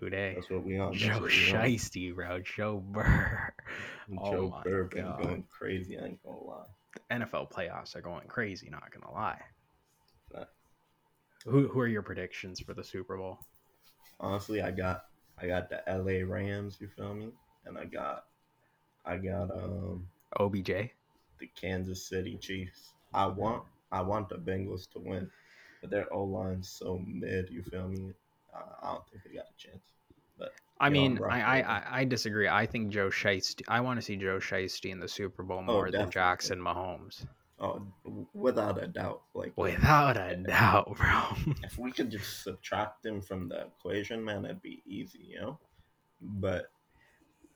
Who 0.00 0.10
day? 0.10 0.34
That's 0.34 0.50
what 0.50 0.64
we 0.64 0.78
on. 0.78 0.90
That's 0.92 1.02
Joe 1.02 1.12
what 1.14 1.22
we 1.22 1.26
on. 1.28 1.30
Shiesty, 1.30 2.14
bro. 2.14 2.40
Joe 2.40 2.78
Burrow. 2.86 3.50
Oh 4.18 4.30
Joe 4.30 4.60
Burrow 4.62 4.88
been 4.88 5.04
God. 5.04 5.20
going 5.22 5.44
crazy. 5.50 5.98
I 5.98 6.04
ain't 6.04 6.22
gonna 6.22 6.38
lie. 6.38 6.66
NFL 7.10 7.50
playoffs 7.50 7.96
are 7.96 8.00
going 8.00 8.28
crazy. 8.28 8.68
Not 8.70 8.84
gonna 8.92 9.12
lie. 9.12 9.40
Who 11.44 11.68
who 11.68 11.80
are 11.80 11.86
your 11.86 12.02
predictions 12.02 12.60
for 12.60 12.74
the 12.74 12.82
Super 12.84 13.16
Bowl? 13.16 13.38
Honestly, 14.20 14.62
I 14.62 14.70
got 14.70 15.04
I 15.40 15.46
got 15.46 15.68
the 15.70 15.88
L.A. 15.88 16.22
Rams. 16.24 16.76
You 16.80 16.88
feel 16.88 17.14
me? 17.14 17.30
And 17.64 17.76
I 17.78 17.84
got 17.84 18.24
I 19.04 19.16
got 19.16 19.50
um 19.50 20.06
OBJ. 20.40 20.70
The 21.38 21.48
Kansas 21.60 22.06
City 22.06 22.36
Chiefs. 22.40 22.92
I 23.14 23.26
want 23.26 23.62
I 23.92 24.02
want 24.02 24.28
the 24.28 24.36
Bengals 24.36 24.90
to 24.92 24.98
win, 24.98 25.30
but 25.80 25.90
their 25.90 26.12
O 26.12 26.24
line's 26.24 26.68
so 26.68 27.00
mid. 27.06 27.48
You 27.50 27.62
feel 27.62 27.88
me? 27.88 28.12
I, 28.54 28.88
I 28.88 28.92
don't 28.92 29.06
think 29.08 29.22
they 29.24 29.34
got 29.34 29.46
a 29.46 29.56
chance. 29.56 29.92
But 30.38 30.52
I 30.78 30.90
mean, 30.90 31.18
I, 31.28 31.40
I, 31.40 31.60
I 31.60 31.82
I 32.00 32.04
disagree. 32.04 32.48
I 32.48 32.66
think 32.66 32.90
Joe 32.90 33.08
Shiesty. 33.08 33.62
I 33.68 33.80
want 33.80 33.98
to 33.98 34.02
see 34.04 34.16
Joe 34.16 34.38
Shiesty 34.38 34.90
in 34.90 35.00
the 35.00 35.08
Super 35.08 35.42
Bowl 35.42 35.58
Oh, 35.60 35.62
more 35.62 35.90
than. 35.90 36.10
Jackson 36.10 36.58
Mahomes, 36.60 37.24
Oh, 37.58 37.86
without 38.34 38.82
a 38.82 38.86
doubt. 38.86 39.22
Like 39.34 39.52
without 39.56 40.18
a 40.18 40.36
doubt, 40.36 40.94
bro. 40.96 41.54
if 41.62 41.78
we 41.78 41.90
could 41.92 42.10
just 42.10 42.42
subtract 42.44 43.02
them 43.02 43.22
from 43.22 43.48
the 43.48 43.62
equation, 43.62 44.22
man, 44.22 44.42
that'd 44.42 44.60
be 44.60 44.82
easy, 44.84 45.20
you 45.30 45.40
know. 45.40 45.58
But 46.20 46.70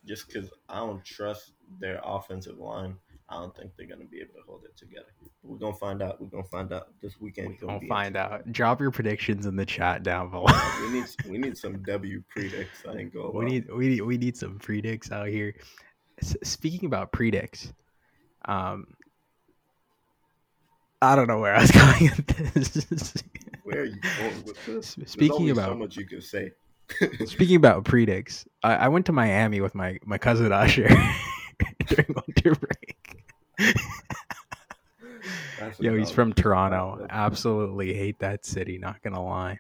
just 0.07 0.27
because 0.27 0.51
I 0.71 0.77
don't 0.79 1.05
trust 1.05 1.53
their 1.79 2.01
offensive 2.03 2.59
line, 2.59 2.97
I 3.31 3.35
don't 3.35 3.57
think 3.57 3.71
they're 3.77 3.87
gonna 3.87 4.05
be 4.05 4.21
able 4.21 4.35
to 4.35 4.43
hold 4.47 4.65
it 4.65 4.77
together. 4.77 5.07
We're 5.45 5.59
gonna 5.59 5.77
find 5.77 6.03
out. 6.03 6.21
We're 6.21 6.29
gonna 6.29 6.43
find 6.45 6.73
out 6.73 6.89
this 7.01 7.21
weekend. 7.21 7.59
We'll 7.63 7.81
find 7.89 8.17
out. 8.17 8.51
Drop 8.51 8.81
your 8.81 8.91
predictions 8.91 9.47
in 9.47 9.55
the 9.55 9.65
chat 9.65 10.03
down 10.03 10.31
below. 10.31 10.47
We 10.83 10.91
need 10.91 11.07
we 11.29 11.39
need 11.39 11.57
some 11.57 11.81
W 11.85 12.23
predicts. 12.29 12.83
I 12.89 12.97
ain't 12.97 13.15
go. 13.15 13.31
we 13.35 13.45
need 13.45 13.71
we 13.73 13.89
need 13.89 14.01
we 14.01 14.19
need 14.19 14.37
some 14.37 14.59
predicts 14.59 15.13
out 15.13 15.29
here. 15.29 15.55
S- 16.21 16.37
speaking 16.43 16.87
about 16.87 17.13
predicts, 17.13 17.73
um, 18.47 18.89
I 21.01 21.15
don't 21.15 21.29
know 21.29 21.39
where 21.39 21.55
I 21.55 21.61
was 21.61 21.71
going 21.71 22.11
with 22.17 22.55
this. 22.55 23.15
Where 23.63 23.83
are 23.83 23.85
you 23.85 24.01
going 24.19 24.45
with 24.45 24.67
this? 24.67 24.97
Speaking 25.07 25.37
only 25.37 25.55
so 25.55 25.61
about 25.61 25.79
much 25.79 25.97
you 25.97 26.07
can 26.07 26.21
say. 26.21 26.51
speaking 27.27 27.55
about 27.55 27.85
predicts, 27.85 28.45
I, 28.65 28.75
I 28.75 28.89
went 28.89 29.07
to 29.07 29.13
Miami 29.13 29.61
with 29.61 29.77
my 29.77 29.99
my 30.05 30.19
cousin 30.19 30.51
Usher 30.51 30.89
during 31.87 32.15
winter 32.27 32.55
break. 32.57 32.90
Yo, 35.81 35.97
he's 35.97 36.11
from 36.11 36.33
Toronto. 36.33 37.07
Absolutely 37.11 37.95
hate 37.95 38.19
that 38.21 38.45
city. 38.45 38.79
Not 38.79 39.03
gonna 39.03 39.23
lie. 39.25 39.59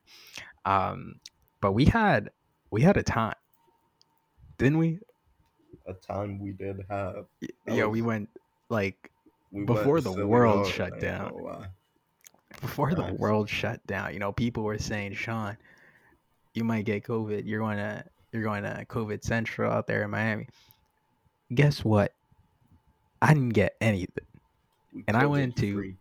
Um, 0.64 1.20
but 1.60 1.72
we 1.72 1.84
had 1.86 2.30
we 2.70 2.82
had 2.82 2.96
a 2.96 3.02
time, 3.02 3.34
didn't 4.58 4.78
we? 4.78 5.00
a 5.86 5.94
time 5.94 6.38
we 6.38 6.52
did 6.52 6.84
have. 6.88 7.24
That 7.66 7.74
Yo, 7.76 7.88
we 7.88 8.02
went 8.02 8.28
like 8.68 9.10
We 9.50 9.64
Before 9.64 9.94
went 9.94 10.04
the 10.04 10.26
world 10.26 10.66
shut 10.66 10.92
ain't 10.92 11.00
down. 11.00 11.30
gonna 11.32 11.42
lie. 11.42 11.66
before 12.60 12.94
the 12.94 13.12
world 13.14 13.48
shut 13.48 13.84
down. 13.86 14.12
You 14.12 14.18
know, 14.20 14.30
people 14.32 14.62
were 14.62 14.78
saying, 14.78 15.14
"Sean, 15.14 15.56
you 16.54 16.62
might 16.64 16.84
get 16.84 17.04
COVID. 17.04 17.44
You're 17.46 17.60
going 17.60 17.78
to 17.78 18.04
you're 18.32 18.42
going 18.42 18.62
to 18.62 18.84
COVID 18.88 19.24
Central 19.24 19.72
out 19.72 19.86
there 19.86 20.02
in 20.04 20.10
Miami." 20.10 20.46
Guess 21.52 21.84
what? 21.84 22.12
I 23.22 23.34
didn't 23.34 23.50
get 23.54 23.74
anything, 23.80 24.24
We 24.94 25.04
And 25.08 25.16
I 25.16 25.26
went 25.26 25.56
to 25.56 25.74
free. 25.74 25.96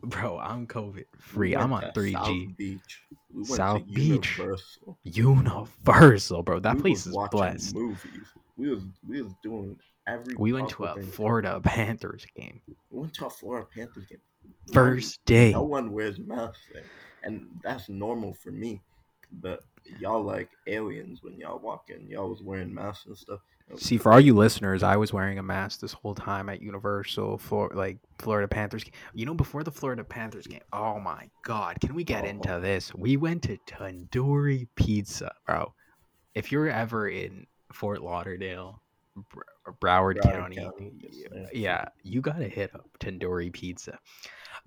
bro. 0.02 0.38
I'm 0.38 0.66
COVID 0.66 0.94
We 0.94 1.04
free. 1.18 1.56
I'm 1.56 1.72
on 1.72 1.82
3G. 1.94 2.12
South 2.12 2.56
Beach. 2.56 3.02
We 3.32 3.44
South 3.44 3.86
Beach. 3.86 3.98
Universal. 3.98 4.98
Universal, 5.02 6.42
bro. 6.42 6.60
That 6.60 6.76
We 6.76 6.82
place 6.82 7.06
is 7.06 7.16
blessed. 7.30 7.74
Movies. 7.74 8.26
We 8.56 8.70
was 8.70 8.82
we 9.08 9.22
was 9.22 9.32
doing 9.42 9.76
every. 10.06 10.34
We 10.36 10.52
went 10.52 10.68
to 10.70 10.84
a. 10.84 11.00
Florida 11.02 11.60
Panthers 11.62 12.26
game. 12.36 12.60
We 12.90 13.00
went 13.00 13.14
to 13.14 13.26
a 13.26 13.30
Florida 13.30 13.66
Panthers 13.72 14.06
game. 14.06 14.18
No- 14.68 14.74
First 14.74 15.24
day. 15.24 15.52
No 15.52 15.62
one 15.62 15.92
wears 15.92 16.18
masks, 16.18 16.60
there, 16.72 16.84
and 17.22 17.46
that's 17.62 17.88
normal 17.88 18.34
for 18.34 18.50
me. 18.50 18.80
But 19.40 19.64
y'all 20.00 20.22
like 20.22 20.50
aliens 20.66 21.22
when 21.22 21.38
y'all 21.38 21.58
walk 21.58 21.90
in. 21.90 22.08
Y'all 22.08 22.30
was 22.30 22.42
wearing 22.42 22.74
masks 22.74 23.06
and 23.06 23.16
stuff. 23.16 23.40
See, 23.76 23.98
for 23.98 24.12
all 24.12 24.20
you 24.20 24.34
listeners, 24.34 24.82
I 24.82 24.96
was 24.96 25.12
wearing 25.12 25.38
a 25.38 25.42
mask 25.42 25.80
this 25.80 25.92
whole 25.92 26.14
time 26.14 26.48
at 26.48 26.62
Universal, 26.62 27.38
for 27.38 27.70
like 27.74 27.98
Florida 28.18 28.48
Panthers. 28.48 28.82
game. 28.84 28.92
You 29.14 29.26
know, 29.26 29.34
before 29.34 29.62
the 29.62 29.70
Florida 29.70 30.02
Panthers 30.04 30.46
game, 30.46 30.62
oh 30.72 30.98
my 30.98 31.28
God, 31.44 31.78
can 31.80 31.94
we 31.94 32.02
get 32.04 32.24
Oh. 32.24 32.28
into 32.28 32.60
this? 32.60 32.94
We 32.94 33.16
went 33.16 33.42
to 33.44 33.58
Tandoori 33.66 34.68
Pizza, 34.74 35.32
bro. 35.46 35.74
If 36.34 36.50
you're 36.50 36.68
ever 36.70 37.08
in 37.08 37.46
Fort 37.72 38.00
Lauderdale, 38.00 38.80
Br- 39.16 39.40
Broward, 39.82 40.16
Broward 40.16 40.22
County, 40.22 40.56
County, 40.56 40.92
yes, 41.02 41.14
y- 41.30 41.42
sir. 41.42 41.48
yeah, 41.52 41.84
you 42.02 42.20
gotta 42.22 42.48
hit 42.48 42.74
up 42.74 42.88
Tandoori 43.00 43.52
Pizza. 43.52 43.98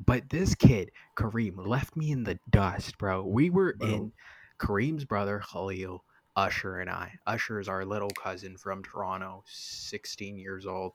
But 0.05 0.29
this 0.29 0.53
kid, 0.55 0.91
Kareem, 1.17 1.65
left 1.65 1.95
me 1.95 2.11
in 2.11 2.23
the 2.23 2.39
dust, 2.49 2.97
bro. 2.97 3.23
We 3.25 3.49
were 3.49 3.73
Bro. 3.79 3.87
in 3.87 4.11
Kareem's 4.59 5.05
brother 5.05 5.41
Khalil, 5.51 6.03
Usher, 6.35 6.79
and 6.79 6.89
I. 6.89 7.11
Usher 7.27 7.59
is 7.59 7.67
our 7.67 7.83
little 7.85 8.09
cousin 8.09 8.57
from 8.57 8.83
Toronto, 8.83 9.43
16 9.47 10.37
years 10.37 10.65
old, 10.65 10.93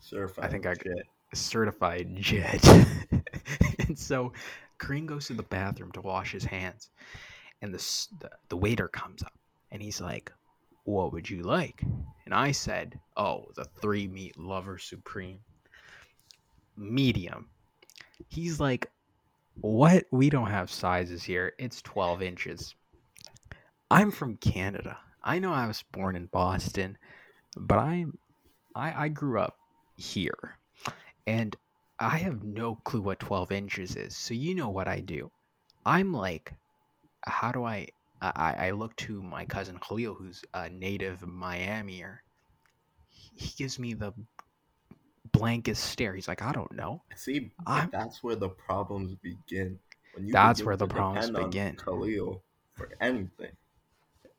certified. 0.00 0.44
I 0.44 0.48
think 0.48 0.66
I- 0.66 0.74
shit. 0.74 1.06
certified 1.34 2.14
jet. 2.16 2.64
and 3.88 3.98
so 3.98 4.32
Kareem 4.78 5.06
goes 5.06 5.26
to 5.28 5.34
the 5.34 5.42
bathroom 5.44 5.92
to 5.92 6.00
wash 6.02 6.32
his 6.32 6.44
hands, 6.44 6.90
and 7.62 7.72
the, 7.72 7.78
the 8.20 8.30
the 8.50 8.56
waiter 8.56 8.88
comes 8.88 9.22
up, 9.22 9.32
and 9.70 9.80
he's 9.80 10.00
like, 10.00 10.30
"What 10.84 11.12
would 11.12 11.30
you 11.30 11.42
like?" 11.42 11.82
And 12.26 12.34
I 12.34 12.52
said, 12.52 12.98
"Oh, 13.16 13.46
the 13.54 13.64
three 13.80 14.06
meat 14.06 14.38
lover 14.38 14.76
supreme, 14.78 15.38
medium." 16.76 17.48
He's 18.28 18.60
like, 18.60 18.90
"What? 19.60 20.04
We 20.10 20.28
don't 20.30 20.50
have 20.50 20.70
sizes 20.70 21.22
here. 21.22 21.54
It's 21.58 21.80
12 21.82 22.22
inches." 22.22 22.74
I'm 23.92 24.10
from 24.10 24.38
Canada. 24.38 24.96
I 25.22 25.38
know 25.38 25.52
I 25.52 25.66
was 25.66 25.84
born 25.92 26.16
in 26.16 26.24
Boston, 26.24 26.96
but 27.54 27.78
I'm 27.78 28.16
I, 28.74 29.04
I 29.04 29.08
grew 29.08 29.38
up 29.38 29.58
here. 29.96 30.56
And 31.26 31.54
I 31.98 32.16
have 32.16 32.42
no 32.42 32.76
clue 32.76 33.02
what 33.02 33.20
12 33.20 33.52
inches 33.52 33.94
is. 33.96 34.16
So 34.16 34.32
you 34.32 34.54
know 34.54 34.70
what 34.70 34.88
I 34.88 35.00
do. 35.00 35.30
I'm 35.84 36.14
like, 36.14 36.54
how 37.26 37.52
do 37.52 37.64
I 37.64 37.88
I, 38.22 38.68
I 38.68 38.70
look 38.70 38.96
to 38.96 39.22
my 39.22 39.44
cousin 39.44 39.78
Khalil, 39.78 40.14
who's 40.14 40.42
a 40.54 40.70
native 40.70 41.20
Miamier. 41.20 42.18
He 43.10 43.50
gives 43.58 43.78
me 43.78 43.92
the 43.92 44.14
blankest 45.32 45.84
stare. 45.84 46.14
He's 46.14 46.28
like, 46.28 46.40
I 46.40 46.52
don't 46.52 46.72
know. 46.72 47.02
See, 47.14 47.52
I'm- 47.66 47.90
that's 47.92 48.22
where 48.22 48.36
the 48.36 48.48
problems 48.48 49.16
begin. 49.16 49.78
When 50.14 50.30
That's 50.30 50.64
where 50.64 50.76
the 50.78 50.86
problems 50.86 51.28
begin. 51.30 51.76
Khalil 51.76 52.42
for 52.74 52.88
anything. 53.00 53.52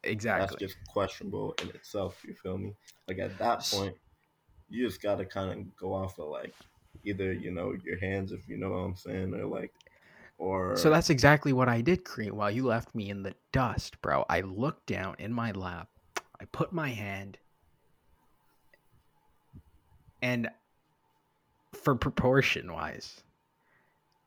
Exactly. 0.03 0.47
That's 0.59 0.73
just 0.73 0.87
questionable 0.87 1.55
in 1.61 1.69
itself. 1.69 2.21
You 2.27 2.33
feel 2.33 2.57
me? 2.57 2.75
Like 3.07 3.19
at 3.19 3.37
that 3.37 3.65
point, 3.71 3.95
you 4.69 4.85
just 4.85 5.01
gotta 5.01 5.25
kind 5.25 5.51
of 5.51 5.75
go 5.77 5.93
off 5.93 6.19
of 6.19 6.27
like 6.27 6.53
either 7.03 7.31
you 7.31 7.51
know 7.51 7.73
your 7.83 7.99
hands, 7.99 8.31
if 8.31 8.47
you 8.47 8.57
know 8.57 8.71
what 8.71 8.77
I'm 8.77 8.95
saying, 8.95 9.33
or 9.33 9.45
like, 9.45 9.71
or 10.37 10.75
So 10.75 10.89
that's 10.89 11.09
exactly 11.09 11.53
what 11.53 11.69
I 11.69 11.81
did, 11.81 12.03
Kareem. 12.03 12.31
While 12.31 12.51
you 12.51 12.65
left 12.65 12.93
me 12.93 13.09
in 13.09 13.23
the 13.23 13.35
dust, 13.51 14.01
bro, 14.01 14.25
I 14.29 14.41
looked 14.41 14.87
down 14.87 15.15
in 15.19 15.31
my 15.31 15.51
lap. 15.51 15.89
I 16.39 16.45
put 16.45 16.73
my 16.73 16.89
hand, 16.89 17.37
and 20.21 20.49
for 21.73 21.95
proportion 21.95 22.73
wise, 22.73 23.23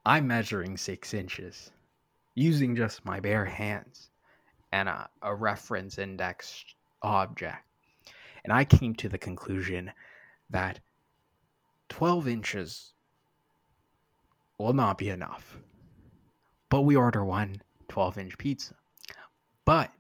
I'm 0.07 0.27
measuring 0.27 0.77
six 0.77 1.13
inches 1.13 1.71
using 2.35 2.77
just 2.77 3.05
my 3.05 3.21
bare 3.21 3.45
hands 3.45 4.11
and 4.73 4.89
a, 4.89 5.09
a 5.23 5.35
reference 5.35 5.99
index 5.99 6.65
object. 7.03 7.65
And 8.45 8.53
I 8.53 8.65
came 8.65 8.95
to 8.97 9.09
the 9.09 9.19
conclusion 9.19 9.91
that 10.51 10.81
12 11.89 12.29
inches 12.29 12.93
will 14.59 14.73
not 14.73 14.99
be 14.99 15.11
enough. 15.11 15.59
But 16.69 16.83
we 16.83 16.97
order 16.97 17.25
one 17.25 17.61
12 17.89 18.19
inch 18.19 18.39
pizza. 18.39 18.75
But, 19.65 19.91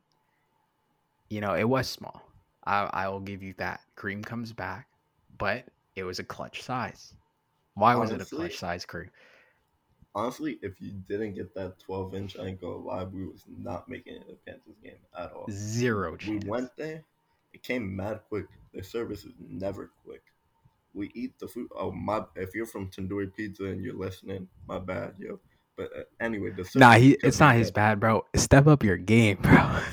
you 1.29 1.41
know, 1.41 1.55
it 1.55 1.69
was 1.69 1.89
small. 1.89 2.23
I, 2.65 2.89
I 2.93 3.09
will 3.09 3.21
give 3.21 3.43
you 3.43 3.55
that. 3.59 3.81
Kareem 3.97 4.25
comes 4.25 4.53
back, 4.53 4.89
but 5.39 5.65
it 5.95 6.05
was 6.05 6.19
a 6.19 6.25
clutch 6.25 6.63
size. 6.63 7.15
Why 7.75 7.95
was 7.95 8.11
it 8.11 8.21
a 8.21 8.25
clutch 8.25 8.59
size 8.59 8.87
Kareem? 8.87 9.11
Honestly, 10.17 10.59
if 10.63 10.81
you 10.81 10.93
didn't 11.11 11.35
get 11.35 11.55
that 11.55 11.79
12 11.79 12.15
inch, 12.15 12.37
I 12.39 12.47
ain't 12.47 12.61
gonna 12.61 12.79
lie, 12.79 13.05
we 13.05 13.27
was 13.27 13.45
not 13.59 13.87
making 13.87 14.15
it 14.15 14.23
a 14.31 14.51
Panthers 14.51 14.79
game 14.83 14.95
at 15.17 15.31
all. 15.31 15.47
Zero 15.51 16.17
chance. 16.17 16.43
We 16.43 16.51
went 16.51 16.71
there. 16.79 17.05
It 17.53 17.63
came 17.63 17.95
mad 17.95 18.21
quick. 18.31 18.47
Their 18.73 18.83
service 18.83 19.25
is 19.25 19.35
never 19.39 19.91
quick. 20.07 20.23
We 20.95 21.11
eat 21.15 21.39
the 21.39 21.47
food. 21.47 21.69
Oh 21.77 21.93
my! 21.93 22.25
If 22.35 22.55
you're 22.55 22.65
from 22.65 22.91
Tandoori 22.91 23.35
Pizza 23.37 23.65
and 23.65 23.85
you're 23.85 23.95
listening, 23.95 24.49
my 24.67 24.79
bad, 24.79 25.17
yo. 25.19 25.39
But 25.77 25.91
uh, 25.95 26.03
anyway, 26.19 26.51
the 26.51 26.67
Nah, 26.77 26.95
he, 26.95 27.19
it's 27.23 27.39
not 27.39 27.57
his 27.57 27.71
bad, 27.71 28.01
bro. 28.01 28.25
Step 28.35 28.67
up 28.67 28.83
your 28.83 28.97
game, 28.97 29.37
bro. 29.43 29.81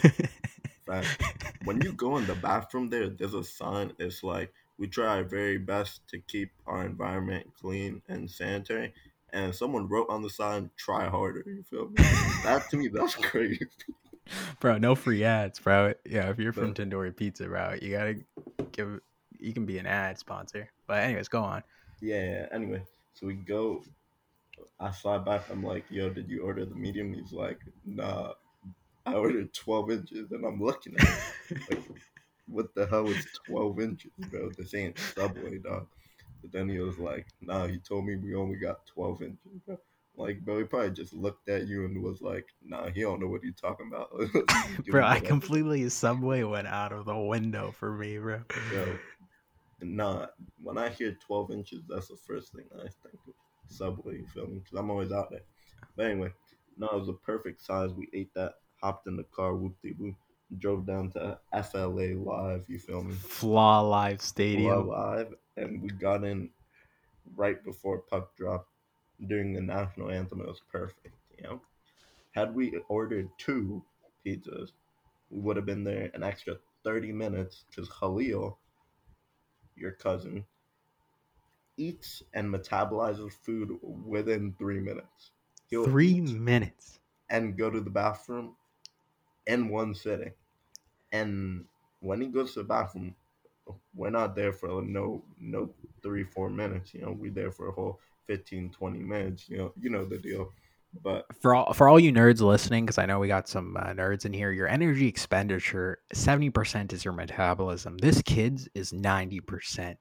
When 1.65 1.81
you 1.81 1.91
go 1.93 2.17
in 2.17 2.27
the 2.27 2.35
bathroom 2.35 2.89
there, 2.89 3.09
there's 3.09 3.33
a 3.33 3.43
sign. 3.43 3.91
It's 3.99 4.23
like 4.23 4.53
we 4.77 4.87
try 4.87 5.17
our 5.17 5.23
very 5.23 5.57
best 5.57 6.07
to 6.09 6.19
keep 6.19 6.51
our 6.65 6.85
environment 6.85 7.47
clean 7.59 8.01
and 8.07 8.29
sanitary. 8.29 8.93
And 9.33 9.53
someone 9.53 9.89
wrote 9.89 10.07
on 10.09 10.21
the 10.21 10.29
sign, 10.29 10.69
"Try 10.77 11.09
harder." 11.09 11.43
You 11.45 11.63
feel 11.63 11.89
me? 11.89 11.95
that 12.43 12.69
to 12.69 12.77
me, 12.77 12.87
that's 12.87 13.15
crazy. 13.15 13.65
bro, 14.59 14.77
no 14.77 14.95
free 14.95 15.23
ads, 15.23 15.59
bro. 15.59 15.93
Yeah, 16.05 16.29
if 16.29 16.39
you're 16.39 16.53
from. 16.53 16.73
Tandoori 16.73 17.15
Pizza, 17.15 17.47
bro, 17.47 17.75
you 17.81 17.91
gotta 17.91 18.15
give. 18.71 18.99
You 19.39 19.53
can 19.53 19.65
be 19.65 19.79
an 19.79 19.87
ad 19.87 20.19
sponsor. 20.19 20.69
But 20.87 20.99
anyways, 20.99 21.27
go 21.27 21.41
on. 21.41 21.63
Yeah, 21.99 22.23
yeah. 22.23 22.45
Anyway, 22.51 22.83
so 23.15 23.27
we 23.27 23.33
go. 23.33 23.83
I 24.79 24.91
slide 24.91 25.25
back. 25.25 25.49
I'm 25.49 25.63
like, 25.63 25.85
yo, 25.89 26.09
did 26.09 26.29
you 26.29 26.43
order 26.43 26.65
the 26.65 26.75
medium? 26.75 27.13
He's 27.13 27.31
like, 27.33 27.59
nah, 27.85 28.33
I 29.05 29.13
ordered 29.13 29.53
12 29.53 29.91
inches. 29.91 30.31
And 30.31 30.45
I'm 30.45 30.61
looking 30.61 30.95
at 30.99 31.21
it. 31.49 31.57
Like, 31.69 31.83
what 32.47 32.73
the 32.75 32.85
hell 32.87 33.07
is 33.07 33.25
12 33.47 33.79
inches, 33.79 34.11
bro? 34.29 34.51
This 34.57 34.73
ain't 34.73 34.97
Subway, 35.15 35.57
dog. 35.57 35.87
But 36.43 36.51
then 36.51 36.67
he 36.67 36.79
was 36.79 36.99
like, 36.99 37.27
nah, 37.41 37.67
he 37.67 37.77
told 37.77 38.05
me 38.05 38.17
we 38.17 38.35
only 38.35 38.57
got 38.57 38.85
12 38.87 39.21
inches. 39.21 39.79
Like, 40.17 40.41
bro, 40.41 40.59
he 40.59 40.65
probably 40.65 40.91
just 40.91 41.13
looked 41.13 41.47
at 41.47 41.67
you 41.67 41.85
and 41.85 42.03
was 42.03 42.21
like, 42.21 42.45
nah, 42.63 42.89
he 42.89 43.01
don't 43.01 43.21
know 43.21 43.27
what 43.27 43.41
he's 43.43 43.55
talking 43.55 43.87
about. 43.87 44.11
Bro, 44.87 45.05
I 45.05 45.19
completely 45.19 45.87
Subway 45.89 46.43
went 46.43 46.67
out 46.67 46.91
of 46.91 47.05
the 47.05 47.17
window 47.17 47.71
for 47.71 47.93
me, 47.93 48.19
bro. 48.19 48.41
Yo, 48.71 48.99
nah, 49.81 50.27
when 50.61 50.77
I 50.77 50.89
hear 50.89 51.17
12 51.25 51.51
inches, 51.51 51.83
that's 51.89 52.09
the 52.09 52.17
first 52.27 52.53
thing 52.53 52.65
I 52.75 52.81
think 52.81 53.17
of. 53.27 53.33
Subway, 53.67 54.17
you 54.17 54.27
feel 54.27 54.45
me? 54.47 54.59
Because 54.59 54.77
I'm 54.77 54.91
always 54.91 55.11
out 55.11 55.31
there. 55.31 55.45
But 55.95 56.07
anyway, 56.07 56.31
no, 56.77 56.87
it 56.87 56.99
was 56.99 57.09
a 57.09 57.13
perfect 57.13 57.65
size. 57.65 57.91
We 57.93 58.09
ate 58.13 58.33
that, 58.35 58.55
hopped 58.81 59.07
in 59.07 59.15
the 59.15 59.23
car, 59.23 59.55
whoop 59.55 59.75
de 59.81 59.93
whoop, 59.93 60.15
drove 60.59 60.85
down 60.85 61.09
to 61.11 61.39
FLA 61.63 62.13
Live, 62.15 62.65
you 62.67 62.77
feel 62.77 63.03
me? 63.03 63.15
FLA 63.15 63.81
Live 63.81 64.21
Stadium. 64.21 64.89
Live, 64.89 65.33
and 65.57 65.81
we 65.81 65.89
got 65.89 66.23
in 66.23 66.49
right 67.35 67.63
before 67.63 67.99
puck 67.99 68.35
drop 68.35 68.67
during 69.27 69.53
the 69.53 69.61
national 69.61 70.11
anthem. 70.11 70.41
It 70.41 70.47
was 70.47 70.61
perfect, 70.71 71.15
you 71.37 71.43
know? 71.43 71.61
Had 72.31 72.55
we 72.55 72.77
ordered 72.89 73.29
two 73.37 73.83
pizzas, 74.25 74.71
we 75.29 75.39
would 75.41 75.55
have 75.57 75.65
been 75.65 75.83
there 75.83 76.09
an 76.13 76.23
extra 76.23 76.55
30 76.83 77.11
minutes 77.11 77.65
because 77.69 77.89
Khalil, 77.89 78.57
your 79.75 79.91
cousin, 79.91 80.45
eats 81.77 82.23
and 82.33 82.53
metabolizes 82.53 83.31
food 83.33 83.77
within 84.05 84.53
three 84.57 84.79
minutes. 84.79 85.31
He'll 85.69 85.85
Three 85.85 86.21
minutes. 86.21 86.99
and 87.29 87.57
go 87.57 87.69
to 87.69 87.79
the 87.81 87.89
bathroom 87.89 88.55
in 89.47 89.69
one 89.69 89.95
sitting. 89.95 90.33
And 91.11 91.65
when 91.99 92.21
he 92.21 92.27
goes 92.27 92.53
to 92.53 92.59
the 92.59 92.65
bathroom, 92.67 93.15
we're 93.95 94.09
not 94.09 94.35
there 94.35 94.53
for 94.53 94.81
no 94.81 95.23
no 95.39 95.73
three, 96.01 96.23
four 96.23 96.49
minutes. 96.49 96.93
You 96.93 97.01
know, 97.01 97.11
we're 97.11 97.31
there 97.31 97.51
for 97.51 97.69
a 97.69 97.71
whole 97.71 97.99
15, 98.27 98.71
20 98.71 98.99
minutes. 98.99 99.49
You 99.49 99.57
know, 99.57 99.73
you 99.79 99.89
know 99.89 100.05
the 100.05 100.17
deal. 100.17 100.51
But 101.03 101.25
For 101.41 101.53
all 101.55 101.73
for 101.73 101.87
all 101.89 101.99
you 101.99 102.11
nerds 102.11 102.41
listening, 102.41 102.85
because 102.85 102.97
I 102.97 103.05
know 103.05 103.19
we 103.19 103.27
got 103.27 103.47
some 103.49 103.75
uh, 103.75 103.87
nerds 103.93 104.25
in 104.25 104.33
here, 104.33 104.51
your 104.51 104.67
energy 104.67 105.07
expenditure 105.07 105.99
seventy 106.13 106.49
percent 106.49 106.93
is 106.93 107.03
your 107.03 107.13
metabolism. 107.13 107.97
This 107.97 108.21
kid's 108.21 108.69
is 108.75 108.93
ninety 108.93 109.39
percent. 109.41 109.99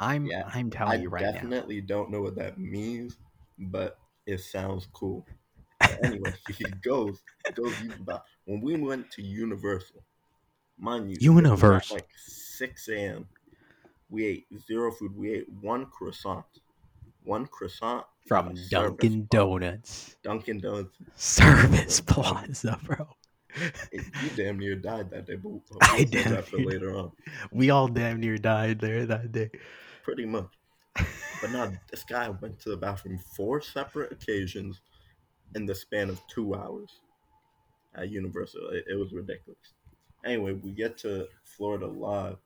I'm 0.00 0.26
Yeah, 0.26 0.44
I'm 0.46 0.70
telling 0.70 1.00
I 1.00 1.02
you 1.02 1.08
right 1.10 1.30
now. 1.30 1.42
definitely 1.42 1.80
don't 1.80 2.10
know 2.10 2.22
what 2.22 2.36
that 2.36 2.58
means, 2.58 3.18
but 3.58 3.98
it 4.26 4.38
sounds 4.40 4.86
cool. 4.92 5.26
But 5.80 5.98
anyway, 6.04 6.34
he 6.48 6.64
goes 6.82 7.22
goes 7.54 7.80
use 7.80 7.98
the. 8.06 8.22
When 8.46 8.60
we 8.60 8.76
went 8.76 9.10
to 9.12 9.22
Universal, 9.22 10.04
mind 10.78 11.16
you, 11.20 11.38
at 11.38 11.90
like 11.90 12.08
six 12.16 12.88
a.m. 12.88 13.26
We 14.08 14.24
ate 14.26 14.46
zero 14.66 14.92
food. 14.92 15.16
We 15.16 15.32
ate 15.34 15.48
one 15.60 15.86
croissant, 15.86 16.44
one 17.24 17.46
croissant 17.46 18.04
From 18.26 18.48
at 18.48 18.54
a 18.54 18.56
service 18.56 18.70
Dunkin'. 18.70 19.26
Donuts. 19.30 20.16
Dunkin' 20.22 20.60
Donuts. 20.60 20.96
Service 21.16 22.00
Plaza, 22.06 22.78
bro. 22.84 23.08
You 23.92 24.30
damn 24.36 24.58
near 24.58 24.76
died 24.76 25.10
that 25.10 25.26
day, 25.26 25.36
but 25.36 25.50
we'll 25.50 25.62
I 25.80 26.04
damn 26.04 26.32
that 26.32 26.46
for 26.46 26.58
later 26.58 26.94
on. 26.96 27.12
We 27.50 27.70
all 27.70 27.88
damn 27.88 28.20
near 28.20 28.38
died 28.38 28.80
there 28.80 29.06
that 29.06 29.32
day. 29.32 29.50
Pretty 30.02 30.26
much. 30.26 30.48
But 31.40 31.50
now 31.52 31.72
this 31.90 32.04
guy 32.04 32.28
went 32.28 32.58
to 32.60 32.70
the 32.70 32.76
bathroom 32.76 33.18
four 33.36 33.60
separate 33.60 34.12
occasions 34.12 34.80
in 35.54 35.66
the 35.66 35.74
span 35.74 36.10
of 36.10 36.20
two 36.28 36.54
hours 36.54 37.00
at 37.94 38.10
Universal. 38.10 38.68
It, 38.70 38.84
it 38.90 38.94
was 38.94 39.12
ridiculous. 39.12 39.58
Anyway, 40.26 40.52
we 40.54 40.72
get 40.72 40.98
to 40.98 41.26
Florida 41.44 41.86
Live, 41.86 42.36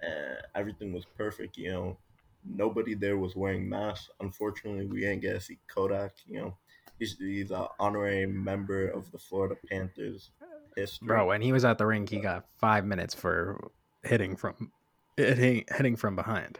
and 0.00 0.38
everything 0.54 0.92
was 0.92 1.04
perfect. 1.04 1.56
You 1.56 1.72
know, 1.72 1.98
nobody 2.44 2.94
there 2.94 3.18
was 3.18 3.34
wearing 3.36 3.68
masks. 3.68 4.08
Unfortunately, 4.20 4.86
we 4.86 5.04
ain't 5.06 5.20
get 5.22 5.32
to 5.34 5.40
see 5.40 5.58
Kodak. 5.66 6.12
You 6.26 6.40
know, 6.40 6.58
he's 6.98 7.16
he's 7.18 7.50
an 7.50 7.66
honorary 7.80 8.26
member 8.26 8.88
of 8.88 9.10
the 9.10 9.18
Florida 9.18 9.56
Panthers 9.68 10.30
history. 10.76 11.08
Bro, 11.08 11.26
when 11.26 11.42
he 11.42 11.52
was 11.52 11.64
at 11.64 11.76
the 11.78 11.86
rink, 11.86 12.08
he 12.10 12.20
got 12.20 12.46
five 12.56 12.84
minutes 12.86 13.14
for 13.14 13.70
hitting 14.04 14.36
from 14.36 14.70
hitting 15.16 15.64
hitting 15.74 15.96
from 15.96 16.14
behind. 16.16 16.58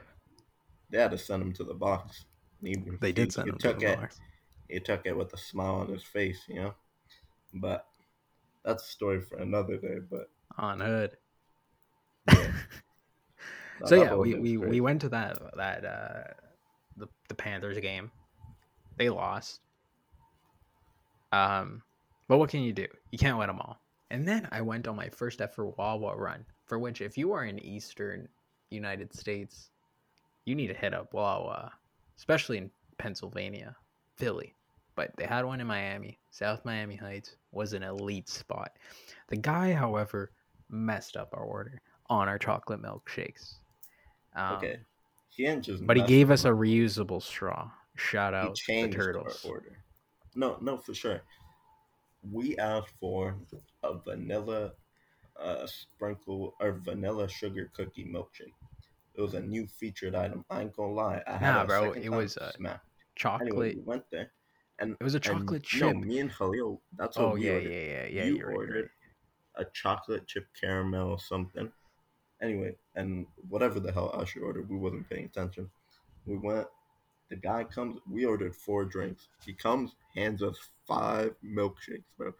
they 0.90 0.98
had 0.98 1.10
to 1.12 1.18
send 1.18 1.42
him 1.42 1.52
to 1.54 1.64
the 1.64 1.74
box. 1.74 2.24
He, 2.62 2.74
They 3.00 3.08
he- 3.08 3.12
did 3.12 3.32
send 3.32 3.46
he 3.46 3.50
him 3.50 3.58
to 3.58 3.68
took 3.68 3.78
the 3.80 3.92
it. 3.92 4.00
box. 4.00 4.20
he 4.68 4.80
took 4.80 5.06
it 5.06 5.16
with 5.16 5.32
a 5.34 5.36
smile 5.38 5.74
on 5.76 5.88
his 5.88 6.02
face, 6.02 6.40
you 6.48 6.56
know. 6.56 6.74
But 7.52 7.86
that's 8.64 8.82
a 8.88 8.90
story 8.90 9.20
for 9.20 9.36
another 9.38 9.76
day. 9.76 9.98
But 10.10 10.30
on 10.58 10.80
hood. 10.80 11.16
yeah, 12.28 12.52
so 13.86 14.02
yeah, 14.02 14.14
we, 14.14 14.34
we, 14.34 14.56
we 14.56 14.80
went 14.80 15.00
to 15.02 15.08
that 15.10 15.38
that 15.56 15.84
uh 15.84 16.32
the 16.96 17.08
the 17.28 17.34
Panthers 17.34 17.78
game. 17.78 18.10
They 18.96 19.08
lost. 19.08 19.60
Um, 21.32 21.82
but 22.28 22.38
what 22.38 22.50
can 22.50 22.62
you 22.62 22.72
do? 22.72 22.86
You 23.10 23.18
can't 23.18 23.38
win 23.38 23.48
them 23.48 23.60
all. 23.60 23.80
And 24.10 24.26
then 24.26 24.48
I 24.52 24.60
went 24.60 24.86
on 24.86 24.94
my 24.94 25.08
first 25.08 25.40
ever 25.40 25.66
Wawa 25.66 26.16
run, 26.16 26.44
for 26.66 26.78
which 26.78 27.00
if 27.00 27.18
you 27.18 27.32
are 27.32 27.44
in 27.44 27.58
Eastern 27.58 28.28
United 28.70 29.12
States, 29.12 29.70
you 30.44 30.54
need 30.54 30.68
to 30.68 30.74
hit 30.74 30.94
up 30.94 31.12
Wawa, 31.12 31.72
especially 32.16 32.58
in 32.58 32.70
Pennsylvania, 32.98 33.74
Philly. 34.16 34.54
But 34.94 35.10
they 35.16 35.24
had 35.24 35.44
one 35.44 35.60
in 35.60 35.66
Miami. 35.66 36.20
South 36.30 36.64
Miami 36.64 36.94
Heights 36.94 37.34
was 37.50 37.72
an 37.72 37.82
elite 37.82 38.28
spot. 38.28 38.70
The 39.28 39.36
guy, 39.36 39.72
however, 39.72 40.30
messed 40.70 41.16
up 41.16 41.30
our 41.32 41.42
order 41.44 41.80
on 42.08 42.28
our 42.28 42.38
chocolate 42.38 42.82
milkshakes. 42.82 43.54
Um, 44.36 44.56
okay. 44.56 44.78
He 45.30 45.46
ain't 45.46 45.64
just. 45.64 45.86
But 45.86 45.96
he 45.96 46.02
gave 46.04 46.30
us 46.30 46.44
a 46.44 46.50
reusable 46.50 47.22
straw. 47.22 47.70
Shout 47.96 48.34
out 48.34 48.50
the 48.50 48.56
changed 48.56 48.96
turtles. 48.96 49.44
our 49.44 49.50
order. 49.52 49.78
No, 50.34 50.58
no, 50.60 50.76
for 50.76 50.94
sure. 50.94 51.22
We 52.30 52.56
asked 52.58 52.92
for 53.00 53.36
a 53.82 53.98
vanilla, 53.98 54.72
uh, 55.38 55.66
sprinkle 55.66 56.54
or 56.60 56.72
vanilla 56.84 57.28
sugar 57.28 57.70
cookie 57.74 58.04
milkshake. 58.04 58.54
It 59.14 59.20
was 59.20 59.34
a 59.34 59.40
new 59.40 59.66
featured 59.66 60.14
item. 60.14 60.44
I 60.50 60.62
ain't 60.62 60.74
gonna 60.74 60.92
lie. 60.92 61.22
I 61.26 61.36
had 61.36 61.52
Nah, 61.54 61.62
a 61.62 61.66
bro, 61.66 61.92
it 61.92 62.08
was, 62.08 62.36
uh, 62.36 62.50
smack. 62.52 62.80
Chocolate. 63.14 63.48
Anyway, 63.48 63.74
we 63.76 63.82
went 63.82 64.02
there, 64.10 64.32
and 64.80 64.96
it 64.98 65.04
was 65.04 65.14
a 65.14 65.20
chocolate 65.20 65.64
No, 65.74 65.92
chip. 65.92 65.96
me 65.98 66.18
and 66.18 66.32
Khalil. 66.32 66.80
That's 66.96 67.16
what 67.16 67.24
oh 67.24 67.34
we 67.34 67.46
yeah, 67.46 67.52
ordered. 67.52 67.70
yeah, 67.72 67.80
yeah, 67.80 68.06
yeah. 68.06 68.24
you 68.24 68.44
right, 68.44 68.56
ordered 68.56 68.74
right. 68.82 68.90
A 69.56 69.64
chocolate 69.72 70.26
chip 70.26 70.46
caramel 70.58 71.10
or 71.10 71.18
something. 71.18 71.70
Anyway, 72.42 72.76
and 72.94 73.26
whatever 73.48 73.80
the 73.80 73.92
hell 73.92 74.10
Usher 74.14 74.44
ordered, 74.44 74.68
we 74.68 74.76
wasn't 74.76 75.08
paying 75.08 75.26
attention. 75.26 75.70
We 76.26 76.36
went, 76.36 76.66
The 77.30 77.36
guy 77.36 77.64
comes. 77.64 78.00
We 78.10 78.24
ordered 78.24 78.54
four 78.54 78.84
drinks. 78.84 79.28
He 79.44 79.54
comes, 79.54 79.94
hands 80.14 80.42
us 80.42 80.58
five 80.86 81.34
milkshakes, 81.44 82.04
bro. 82.18 82.32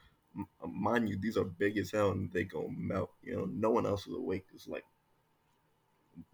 Uh, 0.62 0.66
mind 0.66 1.09
you, 1.09 1.16
these 1.16 1.37
are 1.37 1.44
big 1.44 1.79
as 1.79 1.90
hell, 1.90 2.11
and 2.11 2.33
they 2.33 2.44
go 2.44 2.68
melt. 2.77 3.11
You 3.22 3.37
know, 3.37 3.44
no 3.46 3.70
one 3.70 3.87
else 3.87 4.07
is 4.07 4.14
awake. 4.14 4.46
It's 4.55 4.66
like 4.66 4.85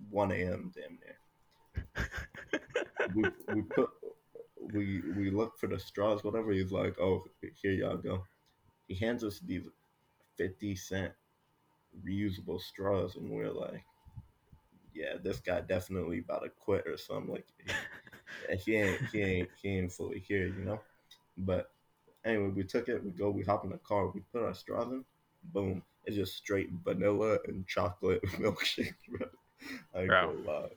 one 0.09 0.33
a.m. 0.33 0.73
damn 0.75 0.99
near. 1.01 2.09
we 3.15 3.25
we 3.55 3.63
put 3.63 3.91
we 4.73 5.03
we 5.17 5.31
look 5.31 5.59
for 5.59 5.67
the 5.67 5.79
straws, 5.79 6.25
whatever. 6.25 6.53
He's 6.53 6.73
like, 6.73 6.99
oh, 7.01 7.25
here 7.63 7.73
y'all 7.73 7.97
go. 7.97 8.25
He 8.89 8.95
hands 8.95 9.23
us 9.23 9.41
these 9.41 9.67
fifty 10.41 10.75
cent 10.75 11.13
reusable 12.07 12.59
straws, 12.59 13.17
and 13.17 13.29
we're 13.29 13.51
like, 13.51 13.85
yeah, 14.95 15.15
this 15.23 15.39
guy 15.39 15.61
definitely 15.61 16.21
about 16.21 16.45
to 16.45 16.49
quit 16.49 16.87
or 16.87 16.97
something. 16.97 17.35
Like, 17.35 17.47
he, 18.49 18.57
he 18.57 18.77
ain't 18.77 19.01
he 19.13 19.21
ain't 19.21 19.49
he 19.61 19.69
ain't 19.69 19.93
fully 19.93 20.21
here, 20.27 20.47
you 20.47 20.65
know. 20.65 20.81
But 21.37 21.71
anyway, 22.25 22.49
we 22.49 22.65
took 22.65 22.89
it. 22.89 23.05
We 23.05 23.11
go. 23.11 23.29
We 23.29 23.43
hop 23.43 23.65
in 23.65 23.71
the 23.71 23.79
car. 23.79 24.09
We 24.09 24.21
put 24.33 24.43
our 24.43 24.55
straws 24.55 24.91
in. 24.91 25.05
Boom! 25.53 25.83
It's 26.07 26.17
just 26.17 26.37
straight 26.37 26.71
vanilla 26.85 27.39
and 27.47 27.67
chocolate 27.67 28.23
milkshake, 28.39 28.95
bro. 29.11 29.27
I 29.95 30.07
Bro. 30.07 30.71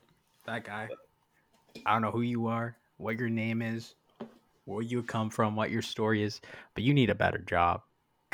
That 0.44 0.64
guy. 0.64 0.88
I 1.86 1.92
don't 1.92 2.02
know 2.02 2.10
who 2.10 2.20
you 2.20 2.46
are, 2.46 2.76
what 2.98 3.18
your 3.18 3.30
name 3.30 3.62
is, 3.62 3.94
where 4.64 4.82
you 4.82 5.02
come 5.02 5.28
from, 5.28 5.56
what 5.56 5.70
your 5.70 5.82
story 5.82 6.22
is, 6.22 6.40
but 6.74 6.84
you 6.84 6.94
need 6.94 7.10
a 7.10 7.14
better 7.14 7.38
job. 7.38 7.80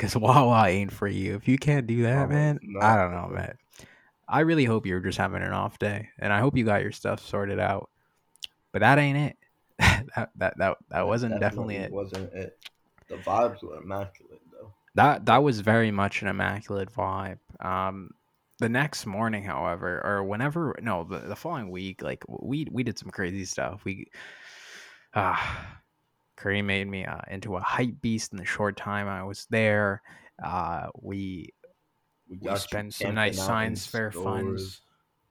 Cause 0.01 0.15
Wawa 0.17 0.65
ain't 0.67 0.91
for 0.91 1.07
you. 1.07 1.35
If 1.35 1.47
you 1.47 1.59
can't 1.59 1.85
do 1.85 2.01
that, 2.03 2.25
Oh, 2.25 2.27
man, 2.27 2.59
no. 2.63 2.79
I 2.79 2.95
don't 2.95 3.11
know, 3.11 3.29
man. 3.31 3.55
I 4.27 4.39
really 4.39 4.65
hope 4.65 4.87
you're 4.87 4.99
just 4.99 5.19
having 5.19 5.43
an 5.43 5.51
off 5.51 5.77
day, 5.77 6.09
and 6.17 6.33
I 6.33 6.39
hope 6.39 6.57
you 6.57 6.65
got 6.65 6.81
your 6.81 6.91
stuff 6.91 7.23
sorted 7.23 7.59
out. 7.59 7.91
But 8.71 8.79
that 8.79 8.97
ain't 8.97 9.17
it. 9.17 9.37
that 10.15 10.29
that 10.37 10.57
that 10.57 10.77
that 10.89 11.05
wasn't 11.05 11.39
definitely 11.39 11.75
it. 11.75 11.91
Wasn't 11.91 12.33
it? 12.33 12.57
The 13.09 13.17
vibes 13.17 13.61
were 13.61 13.77
immaculate 13.77 14.41
though. 14.51 14.73
That 14.95 15.27
that 15.27 15.43
was 15.43 15.59
very 15.59 15.91
much 15.91 16.23
an 16.23 16.29
immaculate 16.29 16.91
vibe. 16.91 17.37
Um, 17.59 18.09
the 18.57 18.69
next 18.69 19.05
morning, 19.05 19.43
however, 19.43 20.01
or 20.03 20.23
whenever, 20.23 20.75
no, 20.81 21.03
the, 21.03 21.19
the 21.19 21.35
following 21.35 21.69
week, 21.69 22.01
like 22.01 22.23
we 22.27 22.65
we 22.71 22.81
did 22.81 22.97
some 22.97 23.11
crazy 23.11 23.45
stuff. 23.45 23.83
We, 23.83 24.07
uh, 25.13 25.37
Kareem 26.41 26.65
made 26.65 26.87
me 26.87 27.05
uh, 27.05 27.19
into 27.29 27.55
a 27.55 27.61
hype 27.61 28.01
beast 28.01 28.31
in 28.31 28.39
the 28.39 28.45
short 28.45 28.75
time 28.75 29.07
I 29.07 29.23
was 29.23 29.45
there. 29.51 30.01
Uh, 30.43 30.87
we 30.99 31.53
We 32.27 32.37
we 32.41 32.55
spent 32.55 32.93
some 32.93 33.15
nice 33.15 33.37
science 33.37 33.85
fair 33.85 34.11
funds. 34.11 34.81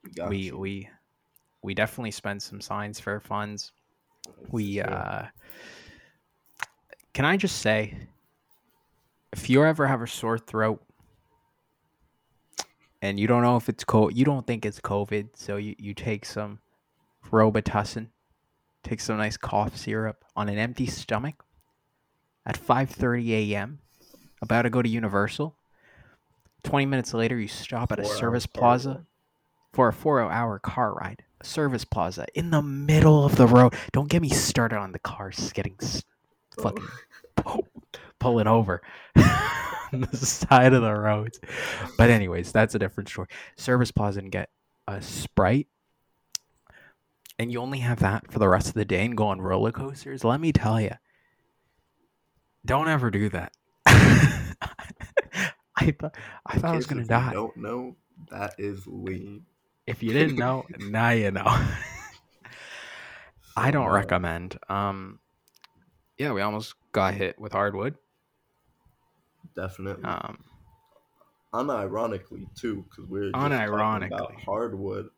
We 0.05 0.29
We 0.29 0.39
you. 0.39 0.59
we 0.59 0.89
we 1.63 1.75
definitely 1.75 2.11
spent 2.11 2.43
some 2.43 2.61
science 2.61 3.01
fair 3.01 3.21
funds. 3.21 3.73
We 4.51 4.81
uh 4.81 5.25
can 7.13 7.25
I 7.25 7.37
just 7.37 7.59
say 7.61 7.97
if 9.33 9.49
you 9.49 9.65
ever 9.65 9.87
have 9.87 10.03
a 10.03 10.07
sore 10.07 10.39
throat 10.39 10.83
and 13.03 13.19
you 13.19 13.27
don't 13.27 13.43
know 13.43 13.57
if 13.57 13.69
it's 13.69 13.85
cold, 13.85 14.17
you 14.17 14.25
don't 14.25 14.47
think 14.47 14.67
it's 14.67 14.81
COVID, 14.81 15.31
so 15.35 15.57
you, 15.57 15.75
you 15.79 15.95
take 15.95 16.25
some 16.27 16.59
Robitussin, 17.31 18.09
take 18.83 19.01
some 19.01 19.17
nice 19.19 19.37
cough 19.37 19.77
syrup 19.77 20.25
on 20.37 20.49
an 20.49 20.59
empty 20.59 20.87
stomach 20.87 21.45
at 22.47 22.59
5:30 22.59 23.31
a.m. 23.53 23.79
about 24.43 24.63
to 24.63 24.71
go 24.71 24.83
to 24.83 24.89
Universal. 24.89 25.57
20 26.65 26.87
minutes 26.87 27.15
later 27.15 27.39
you 27.39 27.49
stop 27.49 27.91
at 27.93 27.99
a 27.99 28.05
service 28.05 28.47
plaza 28.47 29.05
for 29.73 29.89
a 29.89 29.93
four 29.93 30.21
hour 30.21 30.59
car 30.59 30.93
ride. 30.95 31.23
A 31.41 31.45
service 31.45 31.85
plaza 31.87 32.27
in 32.35 32.51
the 32.51 32.61
middle 32.61 33.25
of 33.25 33.37
the 33.37 33.47
road. 33.47 33.75
Don't 33.93 34.11
get 34.11 34.21
me 34.21 34.29
started 34.29 34.77
on 34.77 34.93
the 34.93 34.99
cars 34.99 35.53
getting 35.53 35.77
Oh. 36.59 36.63
fucking 36.63 36.87
pull, 37.37 37.69
pulling 38.19 38.47
over 38.47 38.83
on 39.17 40.01
the 40.11 40.17
side 40.17 40.75
of 40.75 40.83
the 40.83 40.93
road. 40.93 41.33
But 41.97 42.11
anyways, 42.11 42.53
that's 42.53 42.75
a 42.75 42.79
different 42.79 43.09
story. 43.09 43.29
Service 43.57 43.91
plaza 43.91 44.19
and 44.19 44.31
get 44.31 44.51
a 44.89 45.01
sprite, 45.01 45.69
and 47.41 47.51
you 47.51 47.59
only 47.59 47.79
have 47.79 48.01
that 48.01 48.31
for 48.31 48.39
the 48.39 48.49
rest 48.49 48.69
of 48.69 48.75
the 48.75 48.85
day 48.85 49.03
and 49.03 49.17
go 49.17 49.29
on 49.29 49.41
roller 49.41 49.73
coasters. 49.73 50.25
Let 50.25 50.43
me 50.43 50.53
tell 50.53 50.79
you, 50.79 50.93
don't 52.67 52.87
ever 52.87 53.11
do 53.11 53.31
that. 53.31 53.53
I 53.87 54.53
thought 55.99 56.15
I 56.45 56.59
thought 56.59 56.75
I 56.75 56.77
was 56.77 56.85
gonna 56.85 57.01
if 57.01 57.07
you 57.07 57.09
die. 57.09 57.33
Don't 57.33 57.57
know 57.57 57.97
that 58.31 58.57
is 58.59 58.87
lean. 58.87 59.47
If 59.87 60.03
you 60.03 60.13
didn't 60.13 60.37
know, 60.37 60.67
now 60.79 61.11
you 61.11 61.31
know. 61.31 61.47
I 63.57 63.71
don't 63.71 63.91
recommend. 63.91 64.59
Um, 64.69 65.19
yeah, 66.19 66.33
we 66.33 66.43
almost 66.43 66.75
got 66.93 67.15
hit 67.15 67.39
with 67.39 67.53
hardwood. 67.53 67.97
Definitely. 69.57 70.05
Um, 70.05 70.45
unironically 71.55 72.55
too, 72.55 72.85
because 72.89 73.07
we're 73.09 73.33
just 73.33 73.35
talking 73.35 73.55
about 73.55 74.33
Unironically. 74.35 74.45
hardwood, 74.45 75.09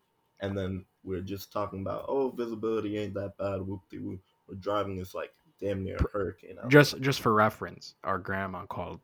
and 0.42 0.59
then 0.59 0.85
we're 1.05 1.20
just 1.20 1.52
talking 1.52 1.81
about 1.81 2.05
oh 2.09 2.31
visibility 2.31 2.98
ain't 2.98 3.14
that 3.14 3.37
bad. 3.38 3.61
Whoop 3.62 3.81
de 3.88 3.98
whoop. 3.98 4.20
We're 4.48 4.57
driving 4.57 4.96
this 4.96 5.14
like 5.14 5.33
damn 5.61 5.83
near 5.83 5.96
a 5.96 6.11
hurricane. 6.12 6.59
out 6.62 6.68
just 6.68 7.00
just 7.00 7.20
for 7.20 7.33
reference, 7.33 7.94
our 8.05 8.18
grandma 8.18 8.66
called 8.66 9.00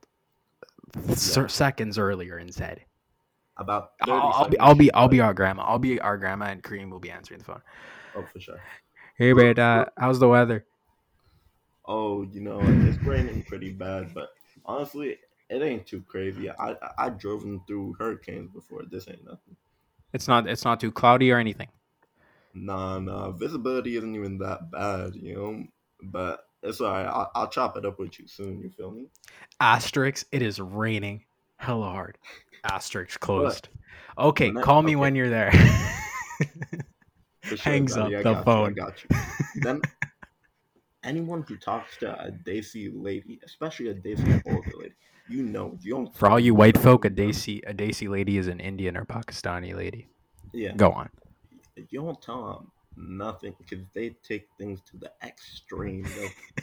se- 1.14 1.48
seconds 1.48 1.98
earlier 1.98 2.36
and 2.36 2.52
said, 2.52 2.84
about. 3.56 3.92
"I'll, 4.02 4.12
I'll 4.12 4.48
be 4.48 4.58
I'll 4.58 4.74
be 4.74 4.92
I'll 4.92 5.08
be 5.08 5.20
our 5.20 5.32
grandma. 5.32 5.62
I'll 5.62 5.78
be 5.78 6.00
our 6.00 6.18
grandma, 6.18 6.46
and 6.46 6.62
Kareem 6.62 6.90
will 6.90 7.00
be 7.00 7.10
answering 7.10 7.38
the 7.38 7.44
phone. 7.44 7.62
Oh 8.14 8.24
for 8.30 8.40
sure. 8.40 8.60
Hey, 9.16 9.32
babe, 9.32 9.58
uh, 9.58 9.86
how's 9.96 10.20
the 10.20 10.28
weather? 10.28 10.64
Oh, 11.86 12.22
you 12.22 12.40
know 12.40 12.60
it's 12.62 13.02
raining 13.02 13.42
pretty 13.44 13.72
bad, 13.72 14.12
but 14.14 14.28
honestly, 14.64 15.18
it 15.50 15.62
ain't 15.62 15.86
too 15.86 16.02
crazy. 16.02 16.50
I 16.50 16.70
I, 16.70 16.76
I 16.98 17.08
driven 17.10 17.60
through 17.66 17.96
hurricanes 17.98 18.50
before. 18.50 18.82
This 18.90 19.08
ain't 19.08 19.24
nothing. 19.24 19.56
It's 20.12 20.28
not 20.28 20.48
it's 20.48 20.64
not 20.64 20.80
too 20.80 20.90
cloudy 20.92 21.30
or 21.30 21.38
anything. 21.38 21.68
Nah, 22.54 22.98
nah. 22.98 23.30
Visibility 23.30 23.96
isn't 23.96 24.14
even 24.14 24.38
that 24.38 24.70
bad, 24.70 25.14
you 25.14 25.34
know. 25.34 25.64
But 26.02 26.40
it's 26.62 26.80
alright. 26.80 27.06
I'll, 27.06 27.30
I'll 27.34 27.48
chop 27.48 27.76
it 27.76 27.84
up 27.84 27.98
with 27.98 28.18
you 28.18 28.26
soon. 28.26 28.60
You 28.60 28.70
feel 28.70 28.90
me? 28.90 29.06
Asterix. 29.60 30.24
it 30.32 30.42
is 30.42 30.60
raining 30.60 31.24
hella 31.56 31.90
hard. 31.90 32.18
Asterix 32.66 33.18
closed. 33.20 33.68
Okay, 34.16 34.48
when 34.48 34.58
I- 34.58 34.62
call 34.62 34.82
me 34.82 34.92
okay. 34.92 34.96
when 34.96 35.14
you're 35.14 35.30
there. 35.30 35.52
Sure, 37.44 37.56
Hangs 37.58 37.94
buddy, 37.94 38.16
up 38.16 38.26
I 38.26 38.34
the 38.34 38.42
phone. 38.42 38.74
You, 38.76 38.82
I 38.82 38.86
got 38.86 39.02
you. 39.04 39.16
then 39.62 39.80
anyone 41.02 41.42
who 41.48 41.56
talks 41.56 41.96
to 41.98 42.12
a 42.20 42.30
Desi 42.30 42.90
lady, 42.92 43.40
especially 43.44 43.88
a 43.88 43.94
Desi 43.94 44.42
older 44.46 44.70
lady, 44.76 44.94
you 45.28 45.42
know, 45.42 45.76
you 45.82 45.94
don't. 45.94 46.16
For 46.16 46.28
all 46.28 46.40
you 46.40 46.54
white 46.54 46.78
folk, 46.78 47.04
a 47.04 47.10
Desi 47.10 47.60
a 47.66 47.74
Desi 47.74 48.08
lady 48.08 48.38
is 48.38 48.48
an 48.48 48.60
Indian 48.60 48.96
or 48.96 49.04
Pakistani 49.04 49.74
lady. 49.76 50.08
Yeah, 50.52 50.72
Go 50.74 50.90
on. 50.92 51.10
you 51.76 52.00
don't 52.00 52.20
tell 52.22 52.46
them 52.96 53.18
nothing 53.18 53.54
because 53.58 53.84
they 53.94 54.10
take 54.26 54.48
things 54.58 54.80
to 54.90 54.96
the 54.96 55.12
extreme. 55.22 56.06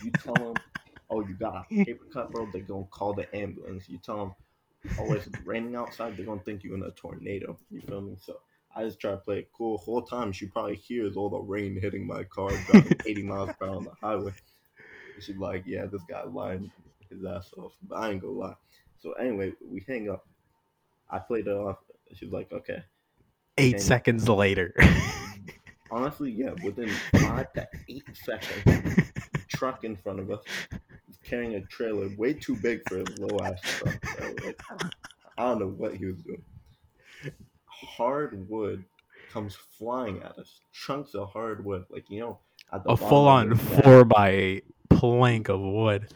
You 0.03 0.11
tell 0.11 0.33
them, 0.33 0.53
oh, 1.09 1.21
you 1.21 1.35
got 1.35 1.65
a 1.71 1.83
paper 1.85 2.05
cut, 2.11 2.31
bro. 2.31 2.47
They're 2.51 2.61
gonna 2.63 2.85
call 2.85 3.13
the 3.13 3.33
ambulance. 3.35 3.87
You 3.87 3.99
tell 3.99 4.17
them, 4.17 4.35
oh, 4.99 5.13
it's 5.13 5.29
raining 5.45 5.75
outside. 5.75 6.17
They're 6.17 6.25
gonna 6.25 6.41
think 6.41 6.63
you're 6.63 6.75
in 6.75 6.83
a 6.83 6.91
tornado. 6.91 7.57
You 7.69 7.81
feel 7.81 8.01
me? 8.01 8.17
So. 8.21 8.37
I 8.77 8.83
just 8.83 8.99
try 8.99 9.11
to 9.11 9.17
play 9.17 9.39
it 9.39 9.49
cool. 9.53 9.77
Whole 9.77 10.01
time 10.01 10.33
she 10.33 10.47
probably 10.47 10.75
hears 10.75 11.15
all 11.15 11.29
the 11.29 11.37
rain 11.39 11.79
hitting 11.81 12.05
my 12.05 12.25
car 12.25 12.49
driving 12.69 12.91
80 13.05 13.23
miles 13.23 13.49
per 13.57 13.67
hour 13.67 13.75
on 13.77 13.85
the 13.85 13.93
highway. 14.01 14.33
She's 15.21 15.37
like, 15.37 15.63
yeah, 15.65 15.85
this 15.85 16.01
guy 16.09 16.23
lying 16.25 16.69
his 17.15 17.25
ass 17.25 17.51
off. 17.57 17.73
But 17.87 17.95
I 17.95 18.11
ain't 18.11 18.21
gonna 18.21 18.33
lie. 18.33 18.55
So 19.01 19.13
anyway, 19.13 19.53
we 19.69 19.83
hang 19.87 20.09
up. 20.09 20.25
I 21.09 21.19
played 21.19 21.47
it 21.47 21.51
off. 21.51 21.77
She's 22.13 22.31
like, 22.31 22.51
okay. 22.51 22.83
Eight 23.57 23.75
Okay. 23.75 23.83
seconds 23.83 24.27
later. 24.27 24.73
Honestly, 25.91 26.31
yeah, 26.31 26.51
within 26.63 26.89
five 27.19 27.53
to 27.53 27.67
eight 27.87 28.03
seconds, 28.13 29.11
truck 29.47 29.83
in 29.83 29.95
front 29.95 30.19
of 30.19 30.31
us 30.31 30.41
carrying 31.23 31.55
a 31.55 31.61
trailer 31.61 32.09
way 32.17 32.33
too 32.33 32.55
big 32.57 32.81
for 32.89 32.97
his 32.97 33.17
low 33.19 33.39
ass 33.43 33.59
truck. 33.61 33.95
Like, 34.43 34.59
I 35.37 35.43
don't 35.43 35.59
know 35.59 35.67
what 35.67 35.95
he 35.95 36.05
was 36.05 36.17
doing. 36.23 36.43
Hardwood 37.65 38.83
comes 39.31 39.55
flying 39.55 40.21
at 40.21 40.37
us. 40.37 40.61
Chunks 40.73 41.13
of 41.13 41.29
hardwood, 41.31 41.85
like 41.89 42.09
you 42.09 42.19
know, 42.19 42.39
at 42.73 42.83
the 42.83 42.91
a 42.91 42.97
full 42.97 43.27
on 43.27 43.55
four 43.55 44.05
by 44.05 44.29
eight 44.31 44.65
plank 44.89 45.49
of 45.49 45.59
wood. 45.61 46.07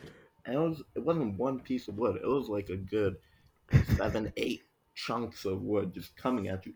And 0.50 0.58
it 0.58 0.62
was 0.62 0.82
it 0.96 1.04
wasn't 1.04 1.38
one 1.38 1.60
piece 1.60 1.88
of 1.88 1.96
wood. 1.96 2.16
It 2.16 2.28
was 2.28 2.50
like 2.50 2.70
a 2.70 2.76
good 2.76 3.18
seven, 3.96 4.34
eight 4.38 4.64
chunks 4.96 5.46
of 5.46 5.62
wood 5.62 5.94
just 5.94 6.18
coming 6.18 6.48
at 6.48 6.66
you. 6.66 6.74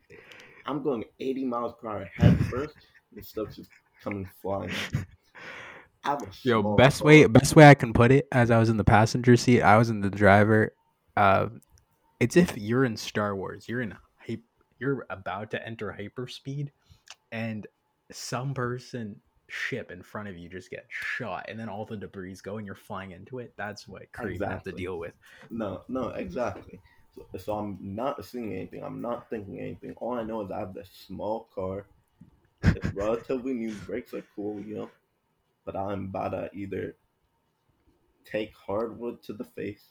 I'm 0.68 0.84
going 0.84 1.04
80 1.20 1.46
miles 1.46 1.74
per 1.82 1.90
hour 1.90 2.08
head 2.16 2.38
first, 2.46 2.76
and 3.16 3.26
stuff's 3.26 3.56
just 3.56 3.72
coming 4.04 4.30
flying. 4.44 4.70
At 4.70 4.94
me. 4.94 5.06
I 6.04 6.10
have 6.12 6.22
a 6.22 6.28
Yo, 6.44 6.62
best 6.76 7.00
car. 7.00 7.08
way 7.08 7.26
best 7.26 7.56
way 7.56 7.68
I 7.68 7.74
can 7.74 7.94
put 7.94 8.12
it, 8.12 8.28
as 8.32 8.52
I 8.52 8.60
was 8.60 8.70
in 8.70 8.78
the 8.78 8.84
passenger 8.84 9.36
seat, 9.36 9.64
I 9.64 9.78
was 9.78 9.90
in 9.90 10.02
the 10.02 10.12
driver. 10.12 10.76
Um, 11.18 11.62
it's 12.20 12.38
if 12.38 12.56
you're 12.56 12.86
in 12.86 12.96
Star 12.96 13.36
Wars, 13.36 13.68
you're 13.68 13.82
in 13.82 13.96
hype, 14.28 14.44
you're 14.78 15.08
about 15.10 15.50
to 15.52 15.68
enter 15.68 15.98
hyperspeed, 16.00 16.70
and 17.32 17.66
some 18.12 18.54
person 18.54 19.22
ship 19.48 19.92
in 19.92 20.02
front 20.02 20.28
of 20.28 20.38
you 20.38 20.50
just 20.50 20.70
get 20.70 20.86
shot 20.90 21.46
and 21.48 21.60
then 21.60 21.70
all 21.70 21.86
the 21.86 21.98
debris 21.98 22.38
go 22.44 22.58
and 22.58 22.66
you're 22.66 22.76
flying 22.76 23.12
into 23.12 23.40
it. 23.40 23.54
That's 23.58 23.88
what 23.88 24.12
Kareem 24.12 24.48
have 24.48 24.64
to 24.64 24.72
deal 24.72 24.98
with. 24.98 25.14
No, 25.50 25.82
no, 25.88 26.10
exactly. 26.10 26.80
So, 27.16 27.26
so 27.38 27.54
I'm 27.54 27.78
not 27.82 28.24
seeing 28.26 28.54
anything. 28.54 28.84
I'm 28.84 29.02
not 29.02 29.30
thinking 29.30 29.60
anything. 29.60 29.94
All 29.98 30.14
I 30.14 30.24
know 30.24 30.42
is 30.42 30.52
I 30.52 30.60
have 30.60 30.74
this 30.74 30.90
small 31.08 31.48
car. 31.54 31.86
It's 32.64 32.86
relatively 32.96 33.54
new. 33.54 33.74
Brakes 33.86 34.14
are 34.14 34.24
cool, 34.36 34.60
you 34.62 34.76
know. 34.76 34.90
But 35.66 35.76
I'm 35.76 36.06
about 36.06 36.30
to 36.30 36.50
either 36.54 36.96
take 38.26 38.54
hardwood 38.56 39.22
to 39.24 39.34
the 39.34 39.44
face. 39.44 39.90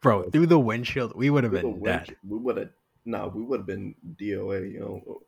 Bro, 0.00 0.30
through 0.30 0.46
the 0.46 0.58
windshield, 0.58 1.12
we 1.14 1.30
would 1.30 1.44
have 1.44 1.52
been 1.52 1.82
dead. 1.82 2.16
We 2.28 2.38
would 2.38 2.56
have. 2.56 2.70
No, 3.04 3.32
we 3.34 3.42
would 3.42 3.60
have 3.60 3.66
been 3.66 3.94
DOA, 4.16 4.72
you 4.72 4.80
know. 4.80 5.22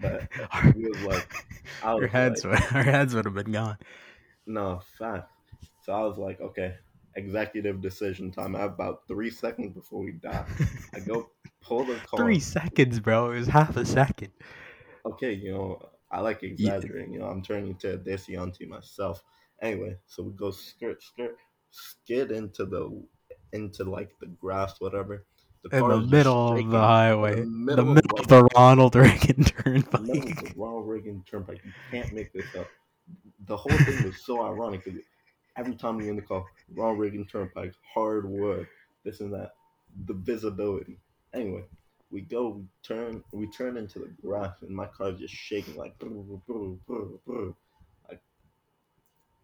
But 0.00 0.28
we 0.74 0.88
was 0.88 1.02
like, 1.02 1.32
I 1.82 1.94
was 1.94 2.02
our 2.02 2.08
heads, 2.08 2.44
like, 2.44 2.60
would, 2.70 2.72
our 2.76 2.82
heads 2.82 3.14
would 3.14 3.24
have 3.24 3.34
been 3.34 3.52
gone. 3.52 3.78
no, 4.46 4.80
fact. 4.98 5.30
So 5.82 5.92
I 5.92 6.00
was 6.04 6.18
like, 6.18 6.40
okay, 6.40 6.74
executive 7.16 7.80
decision 7.80 8.30
time. 8.30 8.54
I 8.56 8.60
have 8.60 8.72
about 8.72 9.06
three 9.08 9.30
seconds 9.30 9.72
before 9.74 10.04
we 10.04 10.12
die. 10.12 10.44
I 10.94 11.00
go 11.00 11.30
pull 11.60 11.84
the 11.84 11.96
car. 12.06 12.20
Three 12.20 12.40
seconds, 12.40 13.00
bro. 13.00 13.32
It 13.32 13.38
was 13.38 13.48
half 13.48 13.76
a 13.76 13.84
second. 13.84 14.32
okay, 15.06 15.32
you 15.32 15.52
know, 15.52 15.80
I 16.10 16.20
like 16.20 16.42
exaggerating. 16.42 17.12
You 17.12 17.20
know, 17.20 17.26
I'm 17.26 17.42
turning 17.42 17.76
to 17.76 17.94
a 17.94 17.98
Desi 17.98 18.38
aunty 18.40 18.66
myself. 18.66 19.22
Anyway, 19.62 19.96
so 20.06 20.22
we 20.22 20.32
go 20.32 20.50
skirt, 20.50 21.02
skirt, 21.02 21.36
skid 21.70 22.30
into 22.30 22.64
the, 22.64 23.02
into 23.52 23.84
like 23.84 24.10
the 24.20 24.26
grass, 24.26 24.80
whatever. 24.80 25.26
The 25.62 25.70
In 25.72 25.88
the 25.88 25.98
middle 25.98 26.52
of 26.52 26.70
the 26.70 26.78
highway. 26.78 27.36
the 27.36 27.46
The 27.70 27.84
middle 27.84 27.84
middle, 27.84 28.18
of 28.18 28.28
of 28.28 28.28
the 28.28 28.48
Ronald 28.56 28.94
Reagan 28.96 29.44
the 29.92 29.98
Turnpike. 30.02 30.02
the 30.40 30.52
Ronald 30.56 30.88
Reagan 30.88 31.24
Turnpike. 31.30 31.60
You 31.64 31.72
can't 31.90 32.12
make 32.12 32.32
this 32.32 32.54
up. 32.56 32.68
The 33.46 33.56
whole 33.56 33.78
thing 33.78 34.04
was 34.04 34.24
so 34.24 34.42
ironic 34.42 34.84
because 34.84 35.00
every 35.56 35.76
time 35.76 36.00
you're 36.00 36.10
in 36.10 36.16
the 36.16 36.22
car, 36.22 36.44
Ronald 36.74 36.98
Reagan 37.00 37.26
Turnpike, 37.26 37.74
hardwood, 37.94 38.66
this 39.04 39.20
and 39.20 39.32
that, 39.34 39.52
the 40.06 40.14
visibility. 40.14 40.98
Anyway, 41.34 41.64
we 42.10 42.22
go, 42.22 42.48
we 42.50 42.64
turn, 42.82 43.24
we 43.32 43.46
turn 43.50 43.76
into 43.76 44.00
the 44.00 44.10
grass, 44.22 44.62
and 44.62 44.70
my 44.70 44.86
car's 44.86 45.18
just 45.20 45.34
shaking 45.34 45.76
like. 45.76 45.98
brr, 45.98 46.08
brr, 46.46 46.76
brr, 47.26 47.54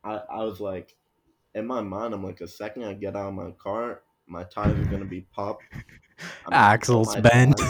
I, 0.04 0.16
I 0.30 0.44
was 0.44 0.60
like, 0.60 0.94
in 1.54 1.66
my 1.66 1.80
mind, 1.80 2.14
I'm 2.14 2.24
like, 2.24 2.40
a 2.40 2.48
second 2.48 2.84
I 2.84 2.94
get 2.94 3.16
out 3.16 3.28
of 3.28 3.34
my 3.34 3.50
car, 3.52 4.02
my 4.26 4.44
tires 4.44 4.78
are 4.78 4.90
gonna 4.90 5.04
be 5.06 5.22
popped. 5.34 5.62
I'm 6.46 6.50
gonna 6.50 6.62
have 6.62 6.80
to 6.80 6.86
call 6.86 7.10
Axles 7.10 7.16
bent. 7.16 7.60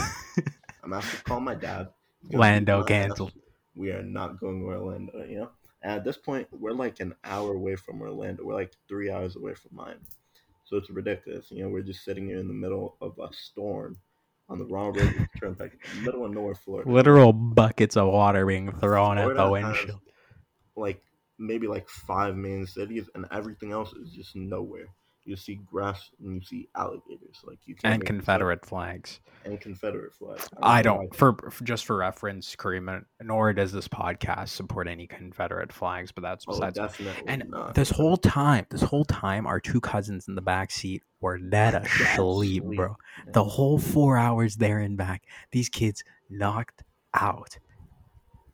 I'm 0.82 0.90
gonna 0.90 1.00
have 1.00 1.18
to 1.18 1.24
call 1.24 1.40
my 1.40 1.54
dad. 1.54 1.88
He's 2.22 2.30
gonna 2.32 2.32
beat 2.32 2.38
Lando 2.38 2.82
canceled. 2.84 3.32
We 3.74 3.90
are 3.90 4.02
not 4.02 4.38
going 4.38 4.60
to 4.60 4.66
Orlando, 4.66 5.24
you 5.24 5.38
know? 5.38 5.50
And 5.82 5.92
at 5.92 6.04
this 6.04 6.16
point, 6.16 6.48
we're 6.52 6.72
like 6.72 7.00
an 7.00 7.14
hour 7.24 7.54
away 7.54 7.76
from 7.76 8.00
Orlando. 8.00 8.44
We're 8.44 8.54
like 8.54 8.72
three 8.88 9.10
hours 9.10 9.36
away 9.36 9.54
from 9.54 9.76
Miami. 9.76 10.00
So 10.64 10.76
it's 10.76 10.90
ridiculous. 10.90 11.50
You 11.50 11.64
know, 11.64 11.68
we're 11.68 11.82
just 11.82 12.04
sitting 12.04 12.26
here 12.26 12.38
in 12.38 12.48
the 12.48 12.54
middle 12.54 12.96
of 13.00 13.18
a 13.18 13.28
storm 13.32 13.98
on 14.48 14.58
the 14.58 14.64
wrong 14.66 14.92
road 14.92 15.28
Turnpike, 15.38 15.78
middle 16.02 16.24
of 16.24 16.32
nowhere, 16.32 16.54
Florida. 16.54 16.90
Literal 16.90 17.32
buckets 17.32 17.96
of 17.96 18.08
water 18.08 18.46
being 18.46 18.72
thrown 18.72 19.18
at 19.18 19.28
the 19.28 19.34
Florida 19.34 19.50
windshield. 19.50 20.00
Like 20.76 21.02
maybe 21.38 21.66
like 21.66 21.88
five 21.88 22.36
main 22.36 22.66
cities, 22.66 23.08
and 23.14 23.26
everything 23.30 23.72
else 23.72 23.92
is 23.92 24.12
just 24.12 24.36
nowhere. 24.36 24.86
You 25.26 25.36
see 25.36 25.54
grass 25.64 26.10
and 26.22 26.34
you 26.34 26.42
see 26.42 26.68
alligators. 26.76 27.38
Like 27.44 27.58
you 27.64 27.74
can't 27.74 27.94
And. 27.94 28.04
Confederate 28.04 28.64
flags. 28.66 29.20
and 29.46 29.58
Confederate 29.60 30.12
flags. 30.14 30.48
I 30.62 30.82
know 30.82 30.96
don't, 30.98 31.14
for, 31.14 31.34
for 31.50 31.64
just 31.64 31.86
for 31.86 31.96
reference, 31.96 32.54
Kareem, 32.56 33.04
nor 33.22 33.52
does 33.54 33.72
this 33.72 33.88
podcast 33.88 34.48
support 34.50 34.86
any 34.86 35.06
Confederate 35.06 35.72
flags, 35.72 36.12
but 36.12 36.22
that's. 36.22 36.44
Oh, 36.46 36.60
definitely 36.70 37.22
and 37.26 37.44
not. 37.48 37.74
this 37.74 37.88
whole 37.90 38.18
time, 38.18 38.66
this 38.70 38.82
whole 38.82 39.06
time, 39.06 39.46
our 39.46 39.60
two 39.60 39.80
cousins 39.80 40.28
in 40.28 40.34
the 40.34 40.42
back 40.42 40.70
seat 40.70 41.02
were 41.20 41.36
asleep, 41.36 42.62
asleep. 42.62 42.76
bro. 42.76 42.96
The 43.32 43.44
whole 43.44 43.78
four 43.78 44.18
hours 44.18 44.56
there 44.56 44.78
and 44.78 44.96
back, 44.96 45.22
these 45.52 45.70
kids 45.70 46.04
knocked 46.28 46.82
out. 47.14 47.56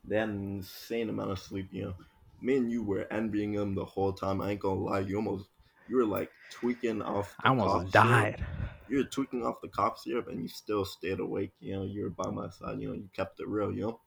they 0.07 0.17
had 0.17 0.29
an 0.29 0.57
insane 0.57 1.09
amount 1.09 1.31
of 1.31 1.39
sleep. 1.39 1.67
You 1.71 1.83
know, 1.83 1.93
me 2.41 2.57
and 2.57 2.71
you 2.71 2.81
were 2.83 3.07
envying 3.11 3.51
them 3.53 3.75
the 3.75 3.83
whole 3.85 4.13
time. 4.13 4.41
I 4.41 4.51
ain't 4.51 4.61
gonna 4.61 4.79
lie, 4.79 4.99
you 5.01 5.17
almost 5.17 5.47
you 5.91 5.97
were 5.97 6.05
like 6.05 6.31
tweaking 6.51 7.01
off. 7.01 7.35
The 7.43 7.49
I 7.49 7.49
almost 7.49 7.75
cough 7.75 7.91
syrup. 7.91 7.91
died. 7.91 8.45
You 8.87 8.97
were 8.99 9.03
tweaking 9.03 9.45
off 9.45 9.61
the 9.61 9.67
cough 9.69 9.99
syrup, 9.99 10.27
and 10.29 10.41
you 10.41 10.47
still 10.47 10.85
stayed 10.85 11.19
awake. 11.19 11.51
You 11.59 11.75
know, 11.75 11.83
you 11.83 12.03
were 12.03 12.09
by 12.09 12.31
my 12.31 12.49
side. 12.49 12.79
You 12.79 12.89
know, 12.89 12.93
you 12.95 13.09
kept 13.15 13.39
it 13.41 13.47
real. 13.47 13.71
You 13.73 13.81
know, 13.81 13.99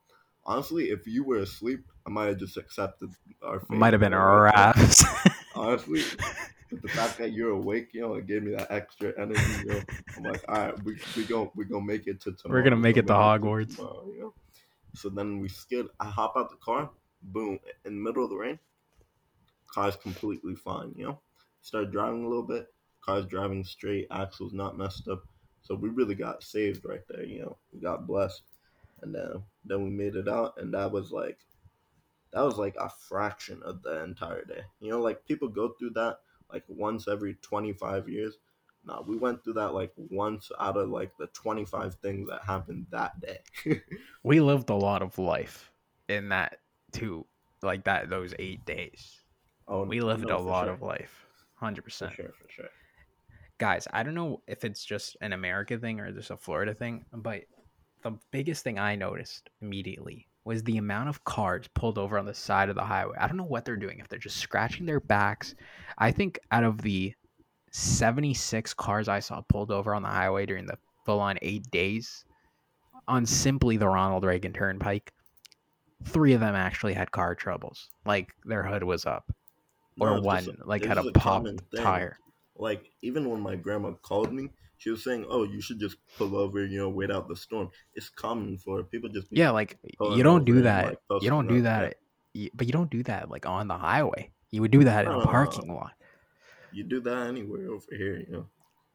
honestly, 0.44 0.86
if 0.90 1.06
you 1.06 1.24
were 1.24 1.38
asleep, 1.38 1.80
I 2.06 2.10
might 2.10 2.26
have 2.28 2.38
just 2.38 2.56
accepted 2.56 3.10
our. 3.42 3.60
fate. 3.60 3.70
Might 3.70 3.92
have 3.92 4.00
been 4.00 4.12
You 4.12 4.18
a 4.18 4.20
know, 4.20 4.42
like, 4.44 4.54
raft. 4.54 5.02
Honestly, 5.54 6.02
the 6.82 6.88
fact 6.88 7.18
that 7.18 7.32
you're 7.32 7.50
awake, 7.50 7.90
you 7.94 8.00
know, 8.02 8.14
it 8.14 8.26
gave 8.26 8.42
me 8.42 8.52
that 8.56 8.70
extra 8.70 9.12
energy. 9.20 9.42
You 9.60 9.74
know, 9.74 9.82
I'm 10.16 10.22
like, 10.24 10.44
all 10.48 10.54
right, 10.56 10.84
we 10.84 10.98
we 11.16 11.24
go 11.24 11.52
we 11.54 11.64
gonna 11.66 11.84
make 11.84 12.06
it 12.06 12.20
to 12.22 12.32
tomorrow. 12.38 12.60
We're 12.60 12.64
gonna 12.64 12.76
make 12.76 12.96
it 12.96 13.06
to 13.08 13.12
Hogwarts. 13.12 13.76
tomorrow, 13.76 14.06
you 14.12 14.20
know? 14.20 14.34
So 14.94 15.08
then 15.10 15.40
we 15.40 15.48
skid. 15.48 15.86
I 16.00 16.06
hop 16.06 16.34
out 16.36 16.50
the 16.50 16.56
car. 16.56 16.90
Boom! 17.22 17.58
In 17.84 17.94
the 17.96 18.00
middle 18.02 18.24
of 18.24 18.30
the 18.30 18.36
rain, 18.36 18.58
car's 19.72 19.96
completely 19.96 20.54
fine. 20.56 20.92
You 20.96 21.06
know, 21.06 21.20
start 21.64 21.90
driving 21.90 22.24
a 22.24 22.28
little 22.28 22.44
bit. 22.46 22.68
Car's 23.04 23.26
driving 23.26 23.64
straight. 23.64 24.06
Axle's 24.10 24.52
not 24.52 24.78
messed 24.78 25.08
up. 25.08 25.24
So 25.62 25.74
we 25.74 25.88
really 25.88 26.14
got 26.14 26.42
saved 26.42 26.84
right 26.84 27.02
there. 27.08 27.24
You 27.24 27.40
know, 27.42 27.56
we 27.72 27.80
got 27.80 28.06
blessed, 28.06 28.42
and 29.02 29.14
then 29.14 29.42
then 29.64 29.82
we 29.82 29.90
made 29.90 30.14
it 30.14 30.28
out, 30.28 30.54
and 30.58 30.72
that 30.74 30.92
was 30.92 31.10
like 31.10 31.38
that 32.32 32.42
was 32.42 32.56
like 32.58 32.76
a 32.78 32.90
fraction 33.08 33.62
of 33.64 33.82
the 33.82 34.02
entire 34.04 34.44
day. 34.44 34.62
You 34.80 34.90
know, 34.90 35.00
like 35.00 35.24
people 35.24 35.48
go 35.48 35.70
through 35.78 35.90
that 35.90 36.18
like 36.52 36.64
once 36.68 37.08
every 37.08 37.34
25 37.42 38.08
years. 38.08 38.36
No, 38.86 39.02
we 39.06 39.16
went 39.16 39.42
through 39.42 39.54
that 39.54 39.72
like 39.72 39.92
once 39.96 40.50
out 40.60 40.76
of 40.76 40.90
like 40.90 41.12
the 41.18 41.28
25 41.28 41.94
things 41.96 42.28
that 42.28 42.42
happened 42.44 42.86
that 42.90 43.18
day. 43.20 43.80
we 44.22 44.40
lived 44.40 44.68
a 44.68 44.74
lot 44.74 45.00
of 45.00 45.18
life 45.18 45.70
in 46.08 46.28
that 46.28 46.58
too, 46.92 47.24
like 47.62 47.84
that 47.84 48.10
those 48.10 48.34
eight 48.38 48.64
days. 48.66 49.22
oh, 49.66 49.84
We 49.84 50.00
lived 50.02 50.26
no, 50.28 50.36
a 50.36 50.38
lot 50.38 50.66
sure. 50.66 50.74
of 50.74 50.82
life, 50.82 51.23
hundred 51.64 51.82
For 51.82 51.86
percent. 51.90 52.12
sure, 52.14 52.32
for 52.40 52.48
sure. 52.50 52.68
guys, 53.58 53.86
I 53.92 54.02
don't 54.02 54.14
know 54.14 54.42
if 54.46 54.64
it's 54.64 54.84
just 54.84 55.16
an 55.20 55.32
America 55.32 55.78
thing 55.78 56.00
or 56.00 56.10
just 56.12 56.30
a 56.30 56.36
Florida 56.36 56.74
thing, 56.74 57.04
but 57.12 57.42
the 58.02 58.12
biggest 58.30 58.62
thing 58.64 58.78
I 58.78 58.94
noticed 58.96 59.48
immediately 59.62 60.28
was 60.44 60.62
the 60.62 60.76
amount 60.76 61.08
of 61.08 61.24
cars 61.24 61.66
pulled 61.74 61.96
over 61.96 62.18
on 62.18 62.26
the 62.26 62.34
side 62.34 62.68
of 62.68 62.74
the 62.74 62.84
highway. 62.84 63.16
I 63.18 63.26
don't 63.26 63.38
know 63.38 63.44
what 63.44 63.64
they're 63.64 63.76
doing, 63.76 63.98
if 63.98 64.08
they're 64.08 64.18
just 64.18 64.36
scratching 64.36 64.84
their 64.84 65.00
backs. 65.00 65.54
I 65.96 66.12
think 66.12 66.38
out 66.52 66.64
of 66.64 66.82
the 66.82 67.14
76 67.70 68.74
cars 68.74 69.08
I 69.08 69.20
saw 69.20 69.40
pulled 69.48 69.70
over 69.70 69.94
on 69.94 70.02
the 70.02 70.08
highway 70.08 70.44
during 70.46 70.66
the 70.66 70.78
full 71.06 71.20
on 71.20 71.38
eight 71.42 71.70
days 71.70 72.24
on 73.08 73.26
simply 73.26 73.76
the 73.76 73.88
Ronald 73.88 74.24
Reagan 74.24 74.52
Turnpike, 74.52 75.12
three 76.04 76.34
of 76.34 76.40
them 76.40 76.54
actually 76.54 76.92
had 76.94 77.10
car 77.10 77.34
troubles. 77.34 77.88
Like 78.06 78.32
their 78.44 78.62
hood 78.62 78.82
was 78.84 79.06
up, 79.06 79.30
or 80.00 80.16
No, 80.16 80.20
one 80.20 80.44
just 80.44 80.66
like 80.66 80.84
had 80.84 80.98
a 80.98 81.10
common 81.12 81.56
popped 81.58 81.76
tire. 81.76 82.18
Like 82.56 82.90
even 83.02 83.28
when 83.30 83.40
my 83.40 83.56
grandma 83.56 83.92
called 83.92 84.32
me, 84.32 84.50
she 84.78 84.90
was 84.90 85.02
saying, 85.02 85.26
"Oh, 85.28 85.44
you 85.44 85.60
should 85.60 85.80
just 85.80 85.96
pull 86.16 86.36
over, 86.36 86.64
you 86.64 86.78
know, 86.78 86.88
wait 86.88 87.10
out 87.10 87.28
the 87.28 87.36
storm." 87.36 87.70
It's 87.94 88.08
common 88.08 88.58
for 88.58 88.82
people 88.84 89.08
just 89.08 89.28
Yeah, 89.30 89.50
like 89.50 89.78
you 90.00 90.22
don't 90.22 90.44
do 90.44 90.62
that. 90.62 90.98
like, 91.10 91.22
you 91.22 91.30
don't 91.30 91.48
do 91.48 91.62
that. 91.62 91.96
But 92.54 92.66
you 92.66 92.72
don't 92.72 92.90
do 92.90 93.02
that 93.04 93.30
like 93.30 93.46
on 93.46 93.68
the 93.68 93.78
highway. 93.78 94.30
You 94.50 94.60
would 94.62 94.70
do 94.70 94.84
that 94.84 95.04
in 95.06 95.10
a 95.10 95.14
no, 95.14 95.20
no. 95.20 95.26
parking 95.26 95.72
lot. 95.72 95.92
You 96.72 96.84
do 96.84 97.00
that 97.00 97.26
anywhere 97.28 97.70
over 97.70 97.86
here, 97.90 98.18
you 98.18 98.26
know. 98.30 98.46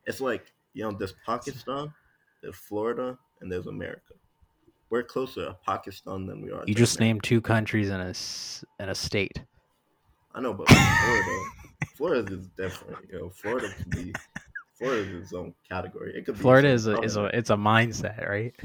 It's 0.06 0.22
like 0.22 0.54
you 0.74 0.84
know, 0.84 0.92
there's 0.92 1.14
Pakistan, 1.26 1.94
there's 2.42 2.56
Florida, 2.56 3.18
and 3.42 3.52
there's 3.52 3.68
America. 3.68 4.14
We're 4.90 5.04
closer 5.04 5.46
to 5.46 5.58
Pakistan 5.66 6.26
than 6.26 6.42
we 6.42 6.52
are. 6.52 6.64
You 6.66 6.74
just 6.76 6.98
America. 6.98 7.04
named 7.14 7.24
two 7.24 7.42
countries 7.42 7.90
in 7.90 8.00
a 8.00 8.14
in 8.84 8.90
a 8.90 8.96
state. 8.96 9.44
I 10.40 10.42
know, 10.42 10.54
but 10.54 10.70
Florida, 10.70 11.44
Florida 11.98 12.34
is 12.34 12.48
different. 12.56 12.98
You 13.12 13.20
know, 13.20 13.30
Florida 13.30 13.68
could 13.76 13.90
be 13.90 14.14
Florida 14.78 15.02
is 15.02 15.24
its 15.24 15.34
own 15.34 15.54
category. 15.68 16.14
It 16.16 16.26
could 16.26 16.36
be 16.36 16.40
Florida 16.42 16.70
is 16.70 16.88
a 16.88 16.98
is 17.02 17.18
a 17.18 17.26
it's 17.38 17.50
a 17.50 17.58
mindset, 17.58 18.26
right? 18.26 18.56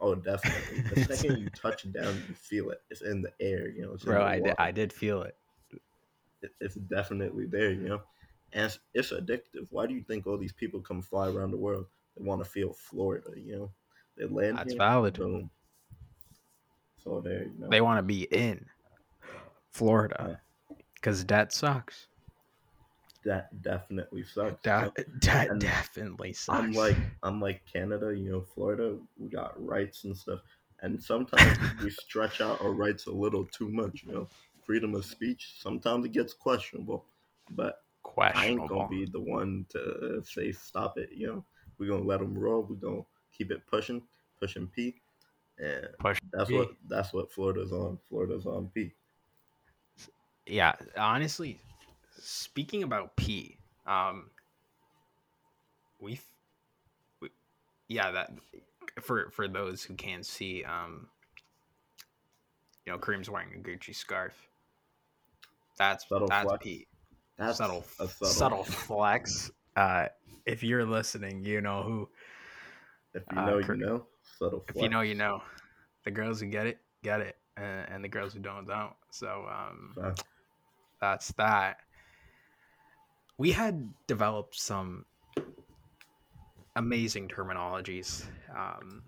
oh 0.00 0.16
definitely. 0.16 0.80
The 0.92 1.04
second 1.14 1.38
you 1.38 1.50
touch 1.50 1.84
down, 1.92 2.20
you 2.28 2.34
feel 2.34 2.70
it. 2.70 2.82
It's 2.90 3.02
in 3.02 3.22
the 3.22 3.30
air. 3.38 3.68
You 3.68 3.82
know, 3.82 3.96
Bro, 4.04 4.24
I 4.24 4.40
did. 4.40 4.54
I 4.58 4.72
did 4.72 4.92
feel 4.92 5.22
it. 5.22 5.36
It- 6.42 6.50
it's 6.60 6.74
definitely 6.74 7.46
there. 7.46 7.70
You 7.70 7.88
know, 7.90 8.02
and 8.52 8.64
it's, 8.66 8.80
it's 8.92 9.12
addictive. 9.12 9.68
Why 9.70 9.86
do 9.86 9.94
you 9.94 10.02
think 10.02 10.26
all 10.26 10.36
these 10.36 10.52
people 10.52 10.80
come 10.80 11.00
fly 11.00 11.28
around 11.28 11.52
the 11.52 11.56
world? 11.58 11.86
They 12.16 12.24
want 12.24 12.42
to 12.42 12.50
feel 12.50 12.72
Florida. 12.72 13.30
You 13.36 13.56
know, 13.56 13.70
they 14.16 14.24
land 14.26 14.58
That's 14.58 14.72
here. 14.72 14.78
valid. 14.78 15.16
Boom. 15.16 15.48
So 17.04 17.20
there, 17.20 17.44
you 17.44 17.54
know. 17.56 17.68
They 17.68 17.80
want 17.80 17.98
to 17.98 18.02
be 18.02 18.24
in 18.24 18.66
Florida 19.70 20.40
because 21.04 21.22
debt 21.24 21.52
sucks. 21.52 22.08
that 23.24 23.62
definitely 23.62 24.22
sucks. 24.24 24.62
That 24.64 24.94
that 25.22 25.50
And 25.50 25.60
definitely 25.60 26.32
sucks. 26.32 26.58
I'm 26.58 26.72
like 26.72 26.96
I'm 27.22 27.40
like 27.40 27.62
Canada, 27.70 28.14
you 28.16 28.30
know, 28.30 28.40
Florida, 28.42 28.98
we 29.18 29.28
got 29.28 29.52
rights 29.64 30.04
and 30.04 30.16
stuff. 30.16 30.40
And 30.82 31.02
sometimes 31.02 31.58
we 31.82 31.90
stretch 31.90 32.40
out 32.40 32.60
our 32.62 32.72
rights 32.72 33.06
a 33.06 33.12
little 33.12 33.46
too 33.46 33.68
much, 33.70 34.04
you 34.04 34.12
know. 34.12 34.28
freedom 34.64 34.94
of 34.94 35.04
speech. 35.04 35.56
Sometimes 35.58 36.04
it 36.06 36.12
gets 36.12 36.32
questionable, 36.32 37.06
but 37.50 37.82
I 38.34 38.46
ain't 38.46 38.66
gonna 38.68 38.88
be 38.88 39.06
the 39.06 39.20
one 39.20 39.66
to 39.70 40.22
say 40.24 40.52
stop 40.52 40.98
it. 40.98 41.10
You 41.12 41.26
know, 41.28 41.44
we're 41.78 41.90
gonna 41.90 42.04
let 42.04 42.20
them 42.20 42.38
roll. 42.38 42.62
We're 42.68 42.76
gonna 42.76 43.02
keep 43.36 43.50
it 43.50 43.66
pushing, 43.66 44.02
pushing 44.40 44.68
P, 44.68 44.96
and 45.58 45.88
Push 45.98 46.20
that's 46.32 46.50
P. 46.50 46.56
what 46.56 46.70
that's 46.88 47.12
what 47.12 47.32
Florida's 47.32 47.72
on. 47.72 47.98
Florida's 48.08 48.46
on 48.46 48.68
P. 48.74 48.94
Yeah, 50.46 50.74
honestly, 50.96 51.58
speaking 52.20 52.82
about 52.82 53.16
P, 53.16 53.56
um, 53.86 54.30
we, 56.00 56.20
we 57.20 57.30
yeah, 57.88 58.10
that 58.10 58.30
for 59.00 59.30
for 59.30 59.48
those 59.48 59.82
who 59.82 59.94
can't 59.94 60.24
see, 60.24 60.64
um, 60.64 61.08
you 62.84 62.92
know, 62.92 62.98
Kareem's 62.98 63.30
wearing 63.30 63.54
a 63.54 63.58
Gucci 63.58 63.94
scarf. 63.94 64.34
That's 65.78 66.08
Subtle 66.08 66.28
that's 66.28 66.46
flex. 66.46 66.64
P. 66.64 66.86
That's 67.36 67.58
subtle, 67.58 67.84
a 67.98 68.06
subtle, 68.06 68.26
subtle. 68.26 68.64
flex. 68.64 69.50
Uh, 69.74 70.06
if 70.46 70.62
you're 70.62 70.84
listening, 70.84 71.44
you 71.44 71.60
know 71.60 71.82
who. 71.82 72.08
If 73.12 73.24
you 73.32 73.38
uh, 73.38 73.46
know, 73.46 73.62
Cur- 73.62 73.74
you 73.74 73.86
know. 73.86 74.06
Subtle. 74.38 74.64
If 74.68 74.80
you 74.80 74.88
know, 74.88 75.00
you 75.00 75.14
know. 75.14 75.42
The 76.04 76.10
girls 76.10 76.38
who 76.40 76.46
get 76.46 76.66
it, 76.66 76.78
get 77.02 77.20
it, 77.22 77.36
and, 77.56 77.88
and 77.88 78.04
the 78.04 78.08
girls 78.08 78.34
who 78.34 78.40
don't, 78.40 78.66
don't. 78.68 78.92
So 79.10 79.46
um, 79.50 79.94
Facts. 79.94 80.22
That's 81.04 81.32
that. 81.32 81.76
We 83.36 83.52
had 83.52 83.92
developed 84.06 84.58
some 84.58 85.04
amazing 86.76 87.28
terminologies 87.28 88.24
um, 88.56 89.02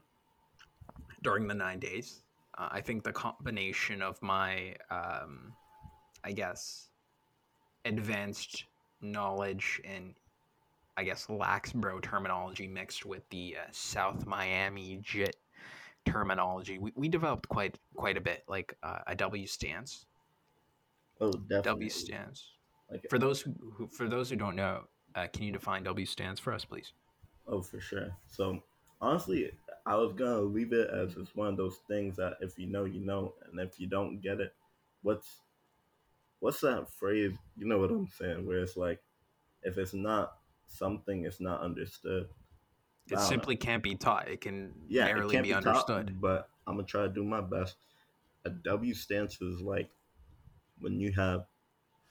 during 1.22 1.48
the 1.48 1.54
nine 1.54 1.78
days. 1.78 2.20
Uh, 2.58 2.68
I 2.70 2.80
think 2.82 3.02
the 3.02 3.12
combination 3.12 4.02
of 4.02 4.20
my, 4.20 4.74
um, 4.90 5.54
I 6.22 6.32
guess, 6.32 6.90
advanced 7.86 8.64
knowledge 9.00 9.80
and 9.84 10.14
I 10.98 11.04
guess 11.04 11.30
lax 11.30 11.72
bro 11.72 12.00
terminology 12.00 12.66
mixed 12.66 13.06
with 13.06 13.28
the 13.30 13.56
uh, 13.58 13.68
South 13.70 14.26
Miami 14.26 15.00
jit 15.02 15.36
terminology, 16.04 16.78
we, 16.78 16.92
we 16.94 17.08
developed 17.08 17.48
quite 17.48 17.78
quite 17.96 18.16
a 18.18 18.20
bit, 18.20 18.44
like 18.48 18.76
uh, 18.82 18.98
a 19.06 19.14
W 19.14 19.46
stance. 19.46 20.04
Oh, 21.20 21.32
definitely. 21.32 21.62
W 21.62 21.90
stands 21.90 22.52
Like, 22.90 23.08
For 23.08 23.18
those 23.18 23.40
who, 23.40 23.54
who 23.74 23.88
for 23.88 24.08
those 24.08 24.30
who 24.30 24.36
don't 24.36 24.56
know, 24.56 24.84
uh, 25.14 25.26
can 25.32 25.42
you 25.42 25.52
define 25.52 25.82
W 25.84 26.06
stands 26.06 26.40
for 26.40 26.52
us, 26.52 26.64
please? 26.64 26.92
Oh, 27.48 27.62
for 27.62 27.80
sure. 27.80 28.16
So 28.28 28.62
honestly, 29.00 29.50
I 29.86 29.96
was 29.96 30.12
gonna 30.12 30.40
leave 30.40 30.72
it 30.72 30.90
as 30.90 31.16
it's 31.16 31.34
one 31.34 31.48
of 31.48 31.56
those 31.56 31.78
things 31.88 32.16
that 32.16 32.34
if 32.40 32.58
you 32.58 32.66
know, 32.66 32.84
you 32.84 33.00
know, 33.00 33.34
and 33.50 33.60
if 33.60 33.78
you 33.80 33.86
don't 33.86 34.20
get 34.20 34.40
it, 34.40 34.54
what's 35.02 35.40
what's 36.40 36.60
that 36.60 36.90
phrase? 36.90 37.32
You 37.56 37.66
know 37.66 37.78
what 37.78 37.90
I'm 37.90 38.08
saying? 38.08 38.46
Where 38.46 38.60
it's 38.60 38.76
like, 38.76 39.00
if 39.62 39.78
it's 39.78 39.94
not 39.94 40.38
something, 40.66 41.24
it's 41.24 41.40
not 41.40 41.60
understood. 41.62 42.28
It 43.06 43.10
don't 43.10 43.18
know. 43.18 43.28
simply 43.28 43.56
can't 43.56 43.82
be 43.82 43.94
taught. 43.94 44.28
It 44.28 44.40
can 44.40 44.72
Yeah, 44.88 45.06
barely 45.06 45.26
it 45.26 45.30
can't 45.30 45.42
be, 45.44 45.50
be, 45.50 45.54
taught, 45.54 45.66
understood. 45.68 46.20
but 46.20 46.48
I'm 46.66 46.76
gonna 46.76 46.86
try 46.86 47.02
to 47.02 47.08
do 47.08 47.24
my 47.24 47.40
best. 47.40 47.76
A 48.44 48.50
W 48.50 48.94
stance 48.94 49.40
is 49.40 49.60
like 49.60 49.90
when 50.80 51.00
you 51.00 51.12
have 51.12 51.46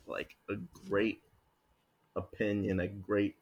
like 0.08 0.38
a 0.50 0.56
great 0.90 1.24
opinion, 2.16 2.80
a 2.80 2.88
great 2.88 3.38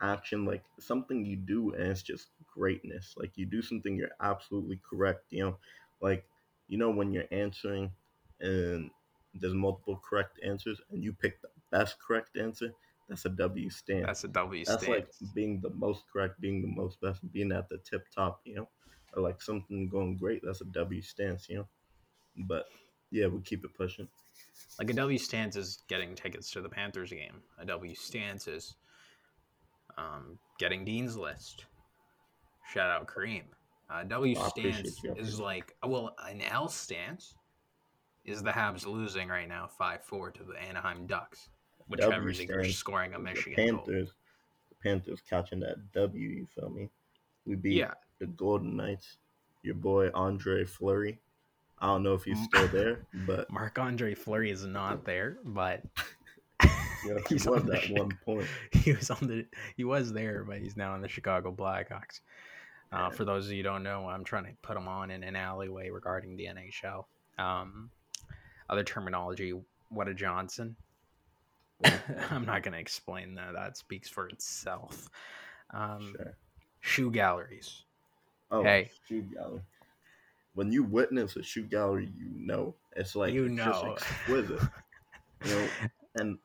action, 0.00 0.44
like 0.44 0.64
something 0.78 1.24
you 1.24 1.36
do 1.36 1.72
and 1.74 1.84
it's 1.84 2.02
just 2.02 2.28
greatness. 2.52 3.14
Like 3.16 3.36
you 3.36 3.46
do 3.46 3.62
something 3.62 3.96
you're 3.96 4.10
absolutely 4.20 4.80
correct, 4.88 5.26
you 5.30 5.44
know, 5.44 5.58
like 6.00 6.26
you 6.68 6.78
know 6.78 6.90
when 6.90 7.12
you're 7.12 7.28
answering 7.30 7.92
and 8.40 8.90
there's 9.34 9.54
multiple 9.54 10.00
correct 10.02 10.38
answers 10.44 10.80
and 10.90 11.02
you 11.02 11.12
pick 11.12 11.40
the 11.42 11.48
best 11.70 11.96
correct 12.00 12.36
answer, 12.36 12.74
that's 13.08 13.24
a 13.24 13.30
W 13.30 13.70
stance 13.70 14.06
That's 14.06 14.24
a 14.24 14.28
W 14.28 14.64
stance. 14.64 14.76
that's 14.76 14.88
like 14.88 15.08
being 15.34 15.60
the 15.60 15.70
most 15.70 16.04
correct, 16.12 16.40
being 16.40 16.62
the 16.62 16.68
most 16.68 17.00
best, 17.00 17.20
being 17.32 17.52
at 17.52 17.68
the 17.68 17.78
tip 17.78 18.06
top, 18.14 18.40
you 18.44 18.54
know, 18.56 18.68
or 19.14 19.22
like 19.22 19.40
something 19.42 19.88
going 19.88 20.16
great. 20.16 20.42
That's 20.44 20.60
a 20.62 20.66
W 20.66 21.02
stance, 21.02 21.48
you 21.48 21.56
know. 21.58 21.68
But 22.36 22.66
yeah, 23.14 23.26
we'll 23.26 23.40
keep 23.42 23.64
it 23.64 23.72
pushing. 23.74 24.08
Like 24.78 24.90
a 24.90 24.92
W 24.94 25.18
stance 25.18 25.54
is 25.54 25.82
getting 25.88 26.16
tickets 26.16 26.50
to 26.50 26.60
the 26.60 26.68
Panthers 26.68 27.10
game. 27.10 27.42
A 27.60 27.64
W 27.64 27.94
stance 27.94 28.48
is 28.48 28.74
um, 29.96 30.36
getting 30.58 30.84
Dean's 30.84 31.16
list. 31.16 31.66
Shout 32.72 32.90
out 32.90 33.06
Kareem. 33.06 33.44
Uh, 33.88 34.02
W 34.02 34.36
appreciate 34.36 34.74
stance 34.74 35.04
you, 35.04 35.14
is 35.16 35.38
like 35.38 35.76
well, 35.86 36.16
an 36.28 36.42
L 36.42 36.68
stance 36.68 37.36
is 38.24 38.42
the 38.42 38.50
Habs 38.50 38.84
losing 38.84 39.28
right 39.28 39.48
now, 39.48 39.68
five 39.78 40.02
four 40.02 40.32
to 40.32 40.42
the 40.42 40.60
Anaheim 40.60 41.06
Ducks. 41.06 41.50
Whichever 41.86 42.30
is 42.30 42.76
scoring 42.76 43.14
a 43.14 43.18
Michigan 43.18 43.52
the 43.56 43.70
goal. 43.70 43.84
Panthers, 43.84 44.10
the 44.70 44.74
Panthers 44.82 45.20
catching 45.28 45.60
that 45.60 45.76
W. 45.92 46.28
You 46.28 46.48
feel 46.52 46.70
me? 46.70 46.90
We 47.46 47.54
beat 47.54 47.74
Yeah, 47.74 47.92
the 48.18 48.26
Golden 48.26 48.76
Knights. 48.76 49.18
Your 49.62 49.76
boy 49.76 50.10
Andre 50.14 50.64
Fleury. 50.64 51.20
I 51.84 51.88
don't 51.88 52.02
know 52.02 52.14
if 52.14 52.24
he's 52.24 52.42
still 52.44 52.66
there, 52.68 53.00
but 53.26 53.50
Marc 53.50 53.78
Andre 53.78 54.14
Fleury 54.14 54.50
is 54.50 54.64
not 54.64 55.04
there, 55.04 55.36
but 55.44 55.82
know, 57.04 57.18
he 57.28 57.34
was 57.34 57.46
on 57.46 57.70
at 57.74 57.90
one 57.90 58.16
point. 58.24 58.46
he 58.72 58.92
was 58.92 59.10
on 59.10 59.26
the 59.26 59.44
he 59.76 59.84
was 59.84 60.10
there, 60.10 60.44
but 60.44 60.60
he's 60.60 60.78
now 60.78 60.94
on 60.94 61.02
the 61.02 61.08
Chicago 61.08 61.52
Blackhawks. 61.52 62.20
Uh, 62.90 63.10
for 63.10 63.26
those 63.26 63.44
of 63.46 63.50
you 63.52 63.58
who 63.58 63.62
don't 63.64 63.82
know, 63.82 64.08
I'm 64.08 64.24
trying 64.24 64.44
to 64.44 64.52
put 64.62 64.78
him 64.78 64.88
on 64.88 65.10
in 65.10 65.22
an 65.24 65.36
alleyway 65.36 65.90
regarding 65.90 66.36
the 66.36 66.46
NHL. 66.46 67.04
Um, 67.38 67.90
other 68.70 68.82
terminology, 68.84 69.52
what 69.90 70.08
a 70.08 70.14
Johnson. 70.14 70.76
I'm 72.30 72.46
not 72.46 72.62
going 72.62 72.72
to 72.72 72.78
explain 72.78 73.34
that. 73.34 73.52
That 73.52 73.76
speaks 73.76 74.08
for 74.08 74.28
itself. 74.28 75.10
Um, 75.74 76.14
Sure. 76.16 76.36
Shoe 76.80 77.10
galleries. 77.10 77.82
Oh, 78.50 78.62
Hey. 78.62 78.90
shoe 79.06 79.22
gallery. 79.22 79.60
When 80.54 80.72
you 80.72 80.82
witness 80.84 81.36
a 81.36 81.42
shoe 81.42 81.64
gallery, 81.64 82.10
you 82.16 82.30
know 82.34 82.74
it's 82.96 83.14
like 83.16 83.34
You 83.34 83.46
it's 83.46 83.56
know. 83.56 83.96
exquisite. 83.98 84.60
you 85.44 85.50
know, 85.50 85.68
and 86.16 86.38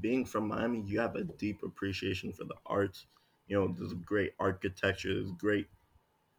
being 0.00 0.24
from 0.24 0.48
Miami, 0.48 0.82
you 0.86 1.00
have 1.00 1.16
a 1.16 1.24
deep 1.24 1.62
appreciation 1.62 2.32
for 2.32 2.44
the 2.44 2.54
arts. 2.66 3.06
You 3.48 3.58
know, 3.58 3.74
there's 3.78 3.92
great 3.94 4.32
architecture, 4.38 5.14
there's 5.14 5.32
great 5.32 5.68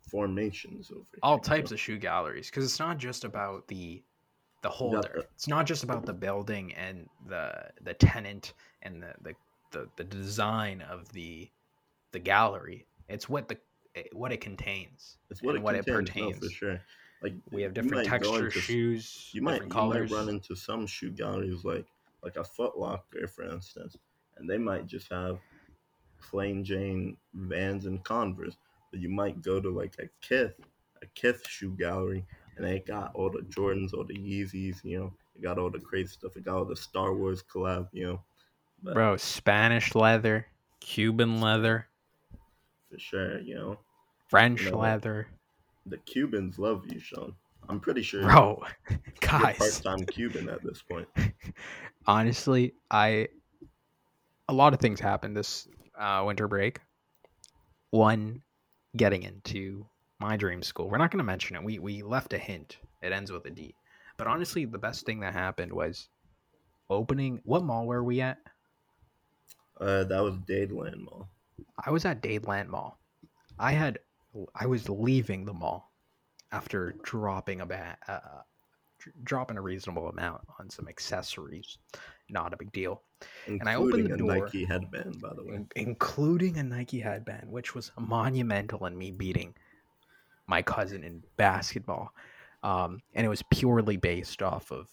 formations 0.09 0.91
over 0.91 1.01
here. 1.11 1.19
all 1.23 1.39
types 1.39 1.71
of 1.71 1.79
shoe 1.79 1.97
galleries 1.97 2.49
because 2.49 2.63
it's 2.63 2.79
not 2.79 2.97
just 2.97 3.23
about 3.23 3.67
the 3.67 4.03
the 4.61 4.69
holder 4.69 5.23
it's 5.33 5.47
not 5.47 5.65
just 5.65 5.83
about 5.83 6.05
the 6.05 6.13
building 6.13 6.73
and 6.73 7.09
the 7.27 7.51
the 7.81 7.93
tenant 7.93 8.53
and 8.83 9.01
the 9.01 9.13
the, 9.21 9.33
the, 9.71 9.89
the 9.97 10.03
design 10.03 10.81
of 10.81 11.11
the 11.11 11.49
the 12.11 12.19
gallery 12.19 12.85
it's 13.09 13.27
what 13.27 13.47
the 13.47 13.57
eh, 13.95 14.03
what 14.13 14.31
it 14.31 14.41
contains 14.41 15.17
It's 15.31 15.41
what 15.41 15.55
it 15.55 15.61
what 15.61 15.75
it 15.75 15.85
contains, 15.85 16.15
no, 16.15 16.31
pertains. 16.31 16.37
for 16.39 16.49
sure. 16.49 16.81
Like 17.21 17.33
we 17.51 17.61
have 17.63 17.73
different 17.73 18.07
might 18.09 18.21
go 18.21 18.31
texture 18.31 18.45
into- 18.45 18.59
shoes 18.59 19.29
You 19.33 19.41
might 19.41 19.53
different 19.53 19.73
you 19.73 19.81
might 19.89 20.11
run 20.11 20.29
into 20.29 20.55
some 20.55 20.85
shoe 20.85 21.11
galleries 21.11 21.63
like 21.65 21.85
like 22.23 22.37
a 22.37 22.43
Foot 22.43 22.77
Locker, 22.77 23.27
for 23.27 23.43
instance, 23.43 23.95
and 24.37 24.49
they 24.49 24.57
might 24.57 24.87
just 24.87 25.11
have 25.11 25.39
plain 26.21 26.63
Jane 26.63 27.17
Vans 27.33 27.85
and 27.85 28.03
Converse. 28.03 28.57
But 28.91 28.99
you 28.99 29.09
might 29.09 29.41
go 29.41 29.59
to 29.59 29.69
like 29.69 29.95
a 29.99 30.07
Kith, 30.21 30.55
a 31.01 31.05
Kith 31.13 31.47
shoe 31.47 31.75
gallery, 31.77 32.25
and 32.57 32.65
they 32.65 32.79
got 32.79 33.13
all 33.13 33.29
the 33.29 33.41
Jordans, 33.41 33.93
all 33.93 34.03
the 34.05 34.15
Yeezys, 34.15 34.83
you 34.83 34.99
know, 34.99 35.13
they 35.35 35.41
got 35.41 35.57
all 35.59 35.69
the 35.69 35.79
crazy 35.79 36.07
stuff. 36.13 36.33
They 36.33 36.41
got 36.41 36.57
all 36.57 36.65
the 36.65 36.75
Star 36.75 37.13
Wars 37.13 37.43
collab, 37.43 37.89
you 37.91 38.07
know, 38.07 38.21
but 38.81 38.93
bro 38.93 39.17
spanish 39.17 39.93
leather 39.95 40.47
cuban 40.79 41.41
leather 41.41 41.87
for 42.91 42.99
sure, 42.99 43.39
you 43.41 43.55
know, 43.55 43.79
french 44.27 44.63
You 44.63 44.71
know 44.71 44.77
what? 44.77 44.83
leather 44.83 45.27
the 45.85 45.97
Cubans 45.97 46.59
love 46.59 46.83
you, 46.91 46.99
Sean. 46.99 47.35
I'm 47.67 47.79
pretty 47.79 48.03
sure 48.03 48.21
bro 48.21 48.63
guys 49.21 49.57
part-time 49.57 50.05
Cuban 50.05 50.49
at 50.49 50.63
this 50.63 50.81
point. 50.81 51.07
honestly, 52.07 52.73
I 52.91 53.29
a 54.47 54.53
lot 54.53 54.73
of 54.73 54.79
things 54.79 54.99
happened 54.99 55.35
this 55.35 55.67
uh, 55.97 56.23
winter 56.25 56.47
break. 56.47 56.79
One, 57.89 58.41
getting 58.95 59.23
into 59.23 59.85
my 60.19 60.37
dream 60.37 60.61
school. 60.61 60.89
We're 60.89 60.97
not 60.97 61.11
going 61.11 61.19
to 61.19 61.25
mention 61.25 61.55
it. 61.55 61.63
We 61.63 61.79
we 61.79 62.03
left 62.03 62.33
a 62.33 62.37
hint. 62.37 62.77
It 63.01 63.11
ends 63.11 63.31
with 63.31 63.45
a 63.45 63.49
D. 63.49 63.75
But 64.17 64.27
honestly, 64.27 64.65
the 64.65 64.77
best 64.77 65.05
thing 65.05 65.19
that 65.21 65.33
happened 65.33 65.73
was 65.73 66.07
opening. 66.89 67.41
What 67.43 67.63
mall 67.63 67.85
were 67.85 68.03
we 68.03 68.21
at? 68.21 68.37
Uh, 69.79 70.05
that 70.05 70.23
was 70.23 70.35
Dadeland 70.37 70.99
Mall. 70.99 71.27
I 71.85 71.91
was 71.91 72.05
at 72.05 72.21
Dadeland 72.21 72.67
Mall. 72.67 72.97
I 73.59 73.73
had 73.73 73.99
I 74.55 74.65
was 74.65 74.89
leaving 74.89 75.45
the 75.45 75.53
mall 75.53 75.91
after 76.51 76.95
dropping 77.03 77.61
a 77.61 77.65
ba- 77.65 77.97
uh, 78.07 78.41
dropping 79.23 79.57
a 79.57 79.61
reasonable 79.61 80.09
amount 80.09 80.41
on 80.59 80.69
some 80.69 80.87
accessories. 80.87 81.77
Not 82.29 82.53
a 82.53 82.57
big 82.57 82.71
deal. 82.71 83.01
Including 83.47 83.67
I 83.67 83.75
opened 83.75 84.09
the 84.09 84.13
a 84.13 84.17
door. 84.17 84.45
Nike 84.45 84.65
headband, 84.65 85.21
by 85.21 85.33
the 85.35 85.43
way. 85.43 85.55
in- 85.55 85.69
including 85.75 86.57
a 86.57 86.63
Nike 86.63 86.99
headband, 86.99 87.51
which 87.51 87.75
was 87.75 87.91
monumental 87.99 88.85
in 88.85 88.97
me 88.97 89.11
beating 89.11 89.53
my 90.47 90.61
cousin 90.61 91.03
in 91.03 91.23
basketball. 91.37 92.13
Um, 92.63 93.01
and 93.13 93.25
it 93.25 93.29
was 93.29 93.43
purely 93.51 93.97
based 93.97 94.41
off 94.41 94.71
of 94.71 94.87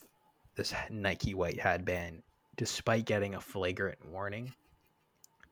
this 0.57 0.75
Nike 0.91 1.35
white 1.35 1.59
headband, 1.59 2.23
despite 2.57 3.07
getting 3.07 3.35
a 3.35 3.41
flagrant 3.41 4.05
warning. 4.07 4.53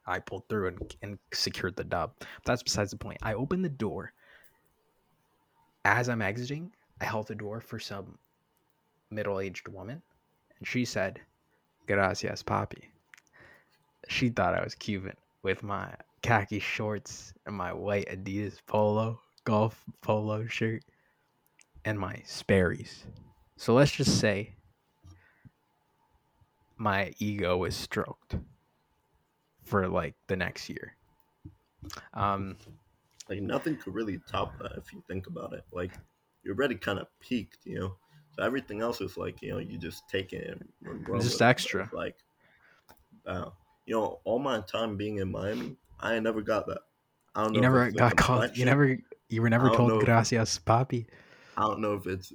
I 0.06 0.18
pulled 0.18 0.48
through 0.48 0.68
and, 0.68 0.96
and 1.02 1.18
secured 1.32 1.76
the 1.76 1.84
dub. 1.84 2.12
But 2.18 2.28
that's 2.44 2.62
besides 2.62 2.90
the 2.90 2.96
point. 2.96 3.18
I 3.22 3.34
opened 3.34 3.64
the 3.64 3.68
door. 3.68 4.12
As 5.84 6.08
I'm 6.08 6.22
exiting, 6.22 6.72
I 7.00 7.04
held 7.04 7.28
the 7.28 7.34
door 7.34 7.60
for 7.60 7.78
some 7.78 8.18
middle 9.10 9.40
aged 9.40 9.68
woman, 9.68 10.02
and 10.58 10.68
she 10.68 10.84
said, 10.84 11.20
Gracias, 11.86 12.42
papi. 12.42 12.84
She 14.08 14.28
thought 14.28 14.54
I 14.54 14.62
was 14.62 14.74
Cuban 14.74 15.16
with 15.42 15.62
my 15.62 15.94
khaki 16.22 16.58
shorts 16.58 17.32
and 17.46 17.56
my 17.56 17.72
white 17.72 18.08
Adidas 18.08 18.58
polo, 18.66 19.20
golf 19.44 19.82
polo 20.02 20.46
shirt, 20.46 20.82
and 21.84 21.98
my 21.98 22.20
Sperry's. 22.24 23.06
So 23.56 23.74
let's 23.74 23.92
just 23.92 24.20
say 24.20 24.54
my 26.76 27.12
ego 27.18 27.56
was 27.56 27.74
stroked 27.74 28.36
for 29.64 29.88
like 29.88 30.14
the 30.26 30.36
next 30.36 30.68
year. 30.68 30.96
Um, 32.14 32.56
like 33.28 33.40
nothing 33.40 33.76
could 33.76 33.94
really 33.94 34.20
top 34.30 34.58
that 34.58 34.72
if 34.76 34.92
you 34.92 35.02
think 35.06 35.26
about 35.26 35.52
it. 35.52 35.64
Like 35.72 35.92
you're 36.42 36.54
already 36.54 36.74
kind 36.74 36.98
of 36.98 37.06
peaked, 37.20 37.58
you 37.64 37.78
know. 37.78 37.96
So 38.36 38.44
everything 38.44 38.80
else 38.80 39.00
is 39.00 39.16
like 39.16 39.42
you 39.42 39.50
know 39.50 39.58
you 39.58 39.78
just 39.78 40.08
take 40.08 40.32
it 40.32 40.46
and 40.48 40.68
run 40.82 41.20
just 41.20 41.34
with 41.34 41.42
it. 41.42 41.44
extra. 41.44 41.90
Like, 41.92 42.16
wow, 43.26 43.54
you 43.86 43.94
know, 43.94 44.20
all 44.24 44.38
my 44.38 44.60
time 44.60 44.96
being 44.96 45.18
in 45.18 45.30
Miami, 45.30 45.76
I 46.00 46.18
never 46.20 46.42
got 46.42 46.66
that. 46.66 46.80
I 47.34 47.44
don't 47.44 47.52
know. 47.52 47.56
you 47.56 47.62
never 47.62 47.90
got 47.90 48.16
called. 48.16 48.56
You 48.56 48.64
never. 48.64 48.98
You 49.28 49.42
were 49.42 49.50
never 49.50 49.70
told 49.70 50.04
gracias, 50.04 50.58
papi. 50.58 51.06
I 51.56 51.62
don't 51.62 51.80
know 51.80 51.94
if 51.94 52.06
it's 52.08 52.32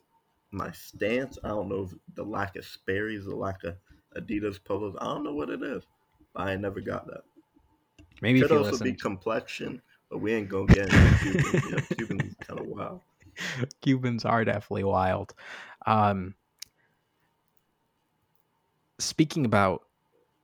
my 0.52 0.72
stance. 0.72 1.38
I 1.44 1.50
don't 1.50 1.68
know 1.68 1.84
if 1.84 2.16
the 2.16 2.24
lack 2.24 2.56
of 2.56 2.66
Sperry's, 2.66 3.26
the 3.26 3.36
lack 3.36 3.64
of 3.66 3.76
Adidas 4.16 4.64
polos. 4.64 4.96
I 5.00 5.06
don't 5.06 5.24
know 5.24 5.34
what 5.34 5.50
it 5.50 5.62
is. 5.62 5.84
I 6.36 6.56
never 6.56 6.82
got 6.82 7.08
that. 7.08 7.22
Maybe 8.22 8.42
Could 8.42 8.52
also 8.52 8.72
listen. 8.72 8.84
be 8.86 8.94
complexion, 8.94 9.82
but 10.10 10.20
we 10.20 10.34
ain't 10.34 10.50
gonna 10.50 10.68
get 10.68 10.94
into 10.94 11.18
Cuban. 11.20 11.62
you 11.64 11.72
know, 11.72 11.82
Cuban's 11.96 12.36
kind 12.40 12.60
of 12.60 12.68
wild. 12.68 13.02
Cubans 13.82 14.26
are 14.26 14.46
definitely 14.46 14.84
wild. 14.86 15.34
Um, 15.86 16.36
speaking 19.00 19.46
about, 19.46 19.84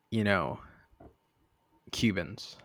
you 0.09 0.23
know, 0.23 0.59
Cubans, 1.91 2.57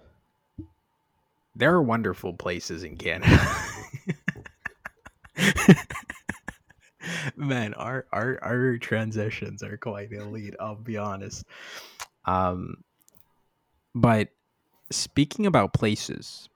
there 1.54 1.72
are 1.74 1.82
wonderful 1.82 2.34
places 2.34 2.82
in 2.82 2.96
Canada. 2.96 3.40
Man, 7.36 7.74
our, 7.74 8.06
our 8.12 8.38
our 8.42 8.78
transitions 8.78 9.62
are 9.62 9.76
quite 9.76 10.12
elite. 10.12 10.54
I'll 10.58 10.74
be 10.74 10.96
honest. 10.96 11.44
Um, 12.24 12.82
but 13.96 14.28
speaking 14.90 15.46
about 15.46 15.72
places, 15.72 16.50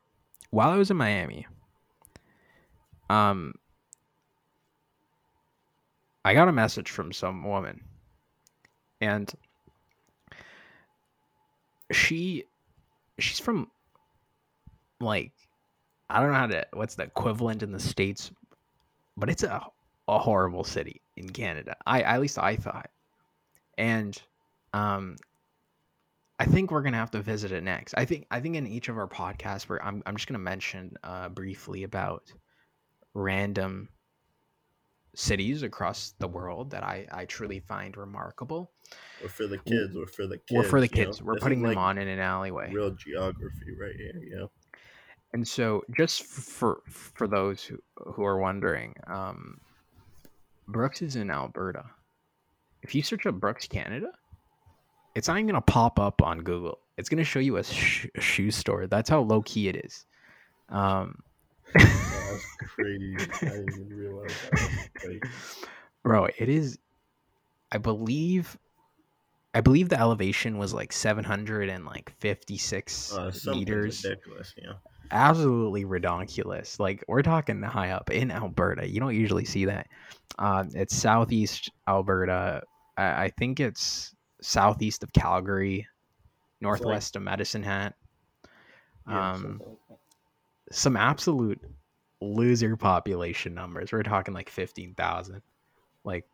while 0.51 0.69
I 0.69 0.77
was 0.77 0.91
in 0.91 0.99
Miami, 0.99 1.47
um, 3.09 3.55
I 6.23 6.35
got 6.35 6.49
a 6.49 6.53
message 6.53 6.91
from 6.91 7.13
some 7.15 7.43
woman, 7.43 7.81
and 9.01 9.33
she 11.91 12.45
she's 13.19 13.41
from 13.41 13.71
like 15.01 15.33
I 16.11 16.21
don't 16.21 16.33
know 16.33 16.39
how 16.39 16.47
to 16.49 16.67
what's 16.75 16.97
the 16.97 17.05
equivalent 17.05 17.63
in 17.63 17.73
the 17.73 17.81
states, 17.81 18.31
but 19.17 19.31
it's 19.31 19.45
a 19.45 19.65
a 20.09 20.19
horrible 20.19 20.65
city 20.65 21.01
in 21.17 21.31
Canada. 21.31 21.75
I 21.87 22.03
at 22.03 22.21
least 22.21 22.39
I 22.39 22.57
thought, 22.57 22.91
and 23.79 24.21
um, 24.75 25.17
I 26.41 26.47
think 26.47 26.71
we're 26.71 26.81
gonna 26.81 26.97
have 26.97 27.11
to 27.11 27.21
visit 27.21 27.53
it 27.53 27.63
next. 27.63 27.95
I 27.99 28.07
think 28.07 28.27
I 28.31 28.41
think 28.41 28.57
in 28.57 28.67
each 28.67 28.89
of 28.89 28.97
our 28.97 29.07
podcasts, 29.07 29.69
where 29.69 29.85
I'm 29.85 30.03
I'm 30.07 30.17
just 30.17 30.27
gonna 30.27 30.39
mention 30.39 30.97
uh, 31.05 31.29
briefly 31.29 31.83
about 31.83 32.33
random 33.13 33.91
cities 35.15 35.63
across 35.63 36.15
the 36.19 36.29
world 36.29 36.71
that 36.71 36.83
I, 36.83 37.07
I 37.13 37.25
truly 37.27 37.61
find 37.61 37.95
remarkable. 37.95 38.71
Or 39.23 39.29
for 39.29 39.47
the 39.47 39.59
kids, 39.59 39.95
or 39.95 40.07
for 40.07 40.27
the 40.27 40.39
kids. 40.39 40.53
or 40.53 40.65
for 40.65 40.81
the 40.81 40.89
you 40.89 40.97
know? 40.97 41.07
kids. 41.09 41.23
We're 41.23 41.35
This 41.35 41.41
is 41.41 41.43
putting 41.43 41.61
them 41.61 41.71
like 41.73 41.77
on 41.77 41.99
in 41.99 42.09
an 42.09 42.21
alleyway. 42.21 42.73
Real 42.73 42.93
geography 42.93 43.77
right 43.79 43.95
here, 43.95 44.39
know. 44.39 44.51
And 45.35 45.47
so 45.47 45.85
just 45.95 46.23
for 46.23 46.81
for 46.89 47.29
those 47.29 47.63
who, 47.63 47.79
who 47.97 48.25
are 48.25 48.39
wondering, 48.39 48.95
um, 49.09 49.61
Brooks 50.67 51.03
is 51.03 51.17
in 51.17 51.31
Alberta. 51.31 51.85
If 52.83 52.95
you 52.95 53.03
search 53.03 53.27
up 53.27 53.35
Brooks, 53.35 53.69
Canada, 53.69 54.13
it's 55.15 55.29
not 55.29 55.37
even 55.37 55.47
gonna 55.47 55.61
pop 55.61 55.99
up 55.99 56.23
on 56.23 56.41
Google. 56.43 56.79
It's 56.97 57.09
gonna 57.09 57.25
show 57.25 57.39
you 57.41 57.57
a, 57.57 57.65
sh- 57.65 58.07
a 58.15 58.21
shoe 58.21 58.51
store. 58.51 58.87
That's 58.87 59.09
how 59.11 59.21
low 59.21 59.43
key 59.43 59.69
it 59.69 59.77
is. 59.85 60.07
Um, 60.69 61.19
that's 61.75 62.47
crazy. 62.75 63.17
I 63.19 63.49
didn't 63.49 63.69
even 63.75 63.89
realize 63.97 64.33
that. 64.51 65.21
Bro 66.03 66.29
it 66.39 66.49
is 66.49 66.79
i 67.73 67.79
believe 67.79 68.59
i 69.55 69.61
believe 69.61 69.89
the 69.91 69.99
elevation 70.01 70.59
was 70.59 70.73
like 70.75 70.93
seven 70.93 71.23
hundred 71.25 71.69
756 71.69 73.13
Uh, 73.13 73.31
something 73.31 73.61
meters 73.61 74.03
ridiculous, 74.05 74.55
know. 74.65 74.75
absolutely 75.11 75.85
redonkulous 75.85 76.81
like 76.81 77.05
we're 77.07 77.23
talking 77.23 77.63
high 77.63 77.91
up 77.91 78.11
in 78.11 78.31
alberta 78.31 78.89
you 78.89 78.99
don't 78.99 79.15
usually 79.15 79.45
see 79.45 79.67
that 79.67 79.87
um, 80.39 80.71
it's 80.75 80.97
southeast 80.97 81.71
alberta 81.87 82.63
I, 82.97 83.25
I 83.25 83.31
think 83.39 83.61
it's 83.61 84.15
southeast 84.43 85.03
of 85.03 85.13
calgary 85.13 85.87
northwest 86.61 87.17
of 87.17 87.23
medicine 87.23 87.63
hat 87.63 87.95
um, 89.07 89.35
something 89.35 89.59
like 89.89 89.99
some 90.73 90.97
absolute 90.97 91.61
loser 92.21 92.77
population 92.77 93.55
numbers 93.55 93.93
we're 93.93 94.03
talking 94.03 94.35
like 94.35 94.51
15000 94.51 95.43
like 96.05 96.27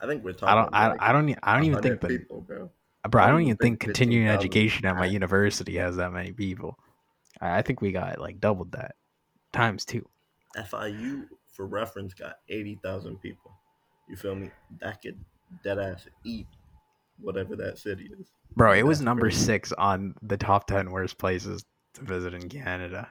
I 0.00 0.06
think 0.06 0.24
we're 0.24 0.32
talking. 0.32 0.48
I 0.48 0.54
don't. 0.54 0.74
I, 0.74 0.88
like 0.88 1.02
I 1.02 1.12
don't. 1.12 1.38
I 1.42 1.54
don't 1.54 1.64
even 1.64 1.82
think 1.82 2.00
that. 2.00 2.08
people, 2.08 2.40
bro. 2.40 2.70
Bro, 3.08 3.22
I 3.22 3.24
I 3.24 3.28
don't 3.28 3.36
don't 3.36 3.42
even 3.42 3.48
even 3.48 3.56
think 3.58 3.80
think 3.80 3.80
continuing 3.80 4.28
education 4.28 4.86
at 4.86 4.96
my 4.96 5.06
university 5.06 5.76
has 5.76 5.96
that 5.96 6.12
many 6.12 6.32
people. 6.32 6.78
I 7.40 7.58
I 7.58 7.62
think 7.62 7.80
we 7.80 7.92
got 7.92 8.18
like 8.18 8.40
doubled 8.40 8.72
that 8.72 8.94
times 9.52 9.84
two. 9.84 10.08
FIU, 10.56 11.26
for 11.52 11.66
reference, 11.66 12.14
got 12.14 12.36
eighty 12.48 12.78
thousand 12.82 13.20
people. 13.20 13.52
You 14.08 14.16
feel 14.16 14.34
me? 14.34 14.50
That 14.80 15.00
could 15.02 15.18
dead 15.62 15.78
ass 15.78 16.06
eat 16.24 16.46
whatever 17.22 17.56
that 17.56 17.78
city 17.78 18.10
is. 18.18 18.28
Bro, 18.56 18.72
it 18.74 18.82
was 18.86 18.98
That's 18.98 19.04
number 19.04 19.26
crazy. 19.26 19.44
six 19.44 19.72
on 19.72 20.14
the 20.22 20.36
top 20.36 20.66
ten 20.66 20.90
worst 20.90 21.18
places 21.18 21.64
to 21.94 22.02
visit 22.04 22.34
in 22.34 22.48
Canada. 22.48 23.08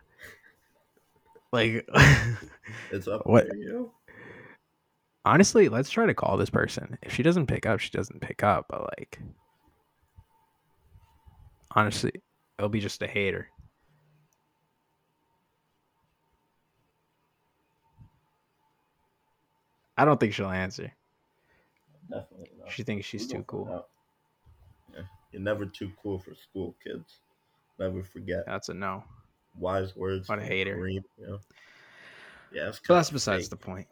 Like, 1.52 1.88
It's 2.92 3.08
up 3.08 3.26
What- 3.26 3.46
there, 3.48 3.56
you 3.58 3.74
know. 3.74 3.92
honestly, 5.26 5.70
let's 5.70 5.90
try 5.90 6.06
to 6.06 6.14
call 6.14 6.38
this 6.38 6.50
person. 6.50 6.98
If 7.02 7.14
she 7.14 7.24
doesn't 7.24 7.48
pick 7.48 7.66
up, 7.66 7.80
she 7.80 7.90
doesn't 7.92 8.22
pick 8.22 8.44
up. 8.44 8.66
But 8.70 8.82
like, 8.98 9.20
honestly, 11.76 12.12
it'll 12.58 12.70
be 12.70 12.80
just 12.82 13.02
a 13.02 13.08
hater. 13.08 13.48
I 19.98 20.06
don't 20.06 20.20
think 20.20 20.34
she'll 20.34 20.50
answer. 20.50 20.92
Definitely 22.10 22.52
not. 22.60 22.72
She 22.72 22.84
thinks 22.84 23.06
she's 23.06 23.28
too 23.28 23.44
cool. 23.44 23.70
out. 23.72 23.88
You're 25.32 25.42
never 25.42 25.66
too 25.66 25.92
cool 26.02 26.20
for 26.20 26.34
school, 26.36 26.76
kids. 26.84 27.20
Never 27.78 28.04
forget. 28.04 28.44
That's 28.46 28.70
a 28.70 28.74
no. 28.74 29.04
Wise 29.58 29.96
words. 29.96 30.28
What 30.30 30.40
a 30.40 30.44
hater. 30.44 30.76
Kareem, 30.78 31.04
you 31.18 31.28
know? 31.28 31.40
Yeah, 32.52 32.66
that's 32.66 32.80
So 32.86 32.94
that's 32.96 33.10
besides 33.10 33.44
fake. 33.46 33.50
the 33.52 33.56
point. 33.58 33.88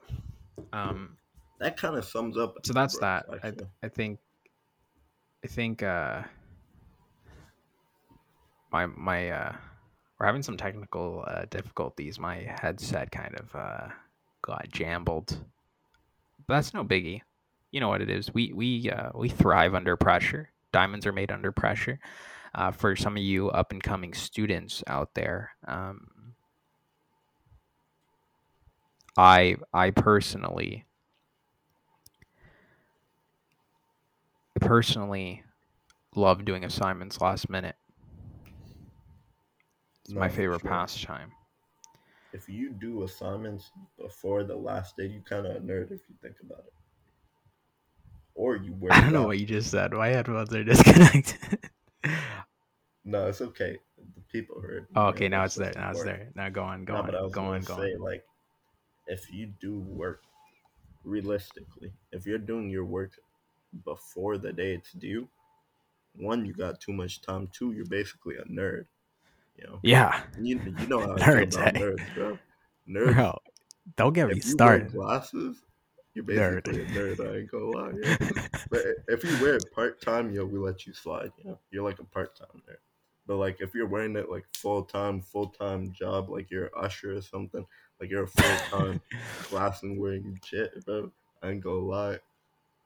Um, 0.74 1.18
That 1.60 1.78
kind 1.78 1.96
of 1.96 2.06
sums 2.06 2.38
up. 2.38 2.56
so 2.66 2.74
that's 2.74 2.98
that. 3.00 3.26
I. 3.44 3.54
I 3.84 3.90
think, 3.90 4.20
I 5.44 5.48
think, 5.48 5.84
uh, 5.84 6.24
my 8.72 8.86
my 8.88 9.30
uh, 9.30 9.56
we're 10.20 10.26
having 10.26 10.44
some 10.44 10.58
technical 10.58 11.24
uh, 11.28 11.46
difficulties. 11.50 12.20
My 12.20 12.48
headset 12.62 13.12
kind 13.12 13.36
of 13.40 13.56
uh 13.56 13.88
got 14.42 14.70
jambled. 14.70 15.38
But 16.48 16.56
that's 16.56 16.74
no 16.74 16.84
biggie. 16.84 17.22
You 17.72 17.80
know 17.80 17.90
what 17.90 18.02
it 18.02 18.10
is. 18.10 18.34
We 18.34 18.52
we 18.54 18.90
uh, 18.90 19.12
we 19.16 19.30
thrive 19.30 19.74
under 19.76 19.96
pressure. 19.98 20.50
Diamonds 20.72 21.06
are 21.06 21.14
made 21.14 21.32
under 21.32 21.52
pressure. 21.52 22.00
Uh, 22.56 22.72
for 22.72 22.96
some 22.96 23.18
of 23.18 23.24
you 23.24 23.50
up 23.50 23.72
and 23.72 23.84
coming 23.84 24.14
students 24.14 24.84
out 24.88 25.14
there, 25.16 25.52
um, 25.68 26.36
I 29.18 29.58
I 29.74 29.92
personally 29.92 30.86
personally 34.60 35.44
love 36.16 36.46
doing 36.46 36.64
assignments 36.66 37.22
last 37.22 37.50
minute. 37.50 37.76
It's 40.06 40.16
my 40.18 40.28
No, 40.28 40.30
for 40.30 40.36
favorite 40.36 40.60
sure. 40.60 40.70
pastime. 40.70 41.32
If 42.32 42.48
you 42.48 42.72
do 42.72 43.04
assignments 43.04 43.72
before 43.98 44.46
the 44.46 44.56
last 44.56 44.96
day, 44.96 45.08
you 45.08 45.22
kind 45.22 45.46
of 45.46 45.58
a 45.58 45.60
nerd 45.60 45.92
if 45.92 46.08
you 46.08 46.16
think 46.22 46.40
about 46.42 46.66
it. 46.68 46.74
Or 48.38 48.56
you 48.56 48.74
wear. 48.80 48.94
I 48.96 49.02
don't 49.02 49.14
know 49.14 49.26
what 49.28 49.40
you 49.40 49.46
just 49.46 49.72
said. 49.72 49.92
My 49.92 50.08
headphones 50.10 50.54
are 50.54 50.64
disconnected. 50.74 51.60
No, 53.04 53.28
it's 53.28 53.40
okay. 53.42 53.78
The 54.16 54.22
people 54.30 54.60
heard. 54.62 54.88
oh, 54.96 55.08
okay, 55.08 55.30
now 55.30 55.46
it's 55.46 55.56
there. 55.56 55.72
Now 55.76 55.92
it's 55.92 56.04
there. 56.04 56.30
Now 56.36 56.50
go 56.50 56.62
on, 56.64 56.84
go 56.84 56.94
No, 56.94 57.00
on, 57.00 57.06
but 57.06 57.16
I 57.16 57.22
was 57.22 57.32
go 57.34 57.42
on, 57.46 57.62
go 57.62 57.78
say, 57.78 57.94
on. 57.94 58.02
like, 58.02 58.26
if 59.08 59.32
you 59.32 59.48
do 59.62 59.80
work 59.80 60.24
realistically, 61.06 61.94
if 62.12 62.26
you're 62.26 62.38
doing 62.38 62.70
your 62.70 62.84
work 62.84 63.12
before 63.86 64.38
the 64.38 64.52
day 64.52 64.74
it's 64.74 64.92
due, 64.92 65.28
one, 66.16 66.46
you 66.46 66.54
got 66.54 66.82
too 66.82 66.92
much 66.92 67.22
time. 67.22 67.48
Two, 67.54 67.72
you're 67.72 67.86
basically 67.86 68.36
a 68.36 68.44
nerd. 68.44 68.86
You 69.58 69.68
know, 69.68 69.80
Yeah, 69.84 70.22
you, 70.40 70.60
you 70.78 70.88
know 70.88 71.00
how 71.00 71.16
Nerds, 71.16 71.54
nerds, 71.54 72.14
bro. 72.14 72.38
Nerds. 72.90 73.16
bro, 73.16 73.40
don't 73.96 74.14
get 74.14 74.28
me 74.28 74.34
if 74.34 74.46
you 74.46 74.58
wear 74.62 74.82
started. 74.82 74.92
glasses, 74.92 75.62
you're 76.26 76.36
Nerd. 76.38 76.64
basically 76.66 76.84
a 76.84 77.16
nerd. 77.16 77.20
I 77.34 77.38
ain't 77.40 77.52
gonna 77.52 77.66
lie. 77.66 77.94
Yeah. 78.02 78.48
But 78.70 78.82
if 79.08 79.24
you 79.24 79.32
wear 79.42 79.56
it 79.56 79.64
part 79.74 80.02
time, 80.02 80.32
yo, 80.34 80.44
we 80.46 80.60
let 80.60 80.86
you 80.86 80.94
slide. 80.94 81.32
You 81.38 81.52
know, 81.52 81.60
you're 81.72 81.84
like 81.84 82.00
a 82.00 82.04
part 82.04 82.36
time 82.36 82.62
nerd. 82.70 82.78
But 83.26 83.38
like 83.38 83.62
if 83.62 83.74
you're 83.74 83.88
wearing 83.88 84.16
it 84.16 84.30
like 84.30 84.46
full 84.56 84.84
time, 84.84 85.22
full 85.22 85.48
time 85.50 85.92
job, 85.94 86.30
like 86.30 86.50
you're 86.52 86.66
an 86.66 86.72
usher 86.78 87.16
or 87.16 87.22
something, 87.22 87.66
like 88.02 88.10
you're 88.10 88.24
a 88.24 88.28
full 88.28 88.80
time 88.80 89.02
class 89.44 89.84
and 89.84 89.98
wearing 90.00 90.40
shit, 90.44 90.86
bro. 90.86 91.12
I 91.44 91.50
ain't 91.52 91.64
gonna 91.64 91.76
lie. 91.80 92.20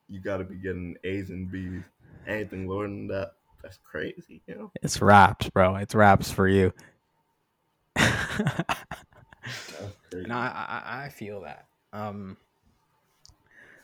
You 0.08 0.20
gotta 0.20 0.44
be 0.44 0.56
getting 0.56 0.98
A's 1.04 1.30
and 1.30 1.50
B's. 1.52 1.84
Anything 2.28 2.68
lower 2.68 2.84
than 2.88 3.08
that, 3.08 3.34
that's 3.64 3.80
crazy, 3.84 4.42
you 4.46 4.54
know? 4.56 4.72
It's 4.84 5.02
raps, 5.02 5.50
bro. 5.50 5.76
It's 5.78 5.96
raps 5.96 6.30
for 6.32 6.48
you. 6.48 6.72
no, 8.00 8.06
That's 8.40 9.98
crazy. 10.12 10.30
I, 10.30 10.48
I 10.48 11.06
I 11.06 11.10
feel 11.10 11.42
that. 11.42 11.66
Um, 11.94 12.38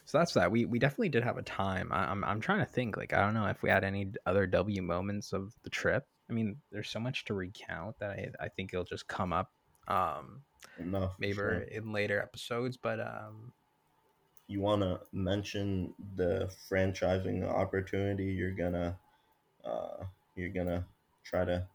so 0.08 0.18
that's 0.18 0.34
that. 0.34 0.52
We 0.52 0.66
we 0.66 0.80
definitely 0.80 1.10
did 1.10 1.24
have 1.24 1.38
a 1.38 1.44
time. 1.44 1.92
I, 1.92 2.06
I'm 2.12 2.24
I'm 2.24 2.42
trying 2.42 2.60
to 2.60 2.66
think. 2.66 2.98
Like 2.98 3.14
I 3.14 3.22
don't 3.22 3.36
know 3.36 3.46
if 3.48 3.62
we 3.62 3.70
had 3.70 3.84
any 3.84 4.14
other 4.26 4.48
W 4.48 4.82
moments 4.82 5.34
of 5.34 5.54
the 5.64 5.70
trip. 5.70 6.08
I 6.30 6.34
mean, 6.34 6.58
there's 6.72 6.90
so 6.90 7.00
much 7.00 7.26
to 7.26 7.36
recount 7.36 8.00
that 8.00 8.12
I 8.12 8.32
I 8.40 8.50
think 8.50 8.74
it'll 8.74 8.86
just 8.86 9.08
come 9.08 9.34
up. 9.34 9.52
Um, 9.88 10.44
Enough. 10.80 11.16
maybe 11.20 11.34
sure. 11.34 11.60
in 11.60 11.92
later 11.94 12.22
episodes, 12.22 12.78
but 12.78 13.00
um, 13.02 13.54
You 14.48 14.62
wanna 14.62 15.02
mention 15.14 15.94
the 16.16 16.50
franchising 16.70 17.44
opportunity 17.48 18.26
you're 18.26 18.52
gonna 18.52 18.98
uh 19.66 20.06
you're 20.36 20.50
gonna 20.50 20.86
try 21.24 21.46
to 21.46 21.68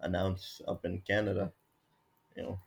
announce 0.00 0.60
up 0.68 0.84
in 0.84 1.00
Canada. 1.00 1.52
You 2.36 2.42
know, 2.44 2.60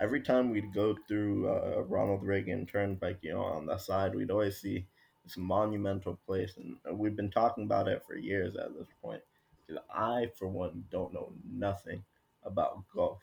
every 0.00 0.20
time 0.20 0.50
we'd 0.50 0.72
go 0.74 0.96
through 1.08 1.48
uh, 1.48 1.82
Ronald 1.82 2.22
Reagan 2.22 2.66
Turnpike, 2.66 3.18
you 3.22 3.32
know, 3.32 3.42
on 3.42 3.66
that 3.66 3.80
side, 3.80 4.14
we'd 4.14 4.30
always 4.30 4.60
see 4.60 4.86
this 5.24 5.36
monumental 5.36 6.18
place, 6.26 6.56
and 6.56 6.76
we've 6.98 7.16
been 7.16 7.30
talking 7.30 7.64
about 7.64 7.88
it 7.88 8.02
for 8.06 8.16
years 8.16 8.56
at 8.56 8.74
this 8.76 8.88
point. 9.02 9.22
'Cause 9.66 9.78
I, 9.94 10.26
for 10.36 10.46
one, 10.48 10.84
don't 10.90 11.14
know 11.14 11.32
nothing 11.50 12.04
about 12.42 12.84
golf, 12.94 13.22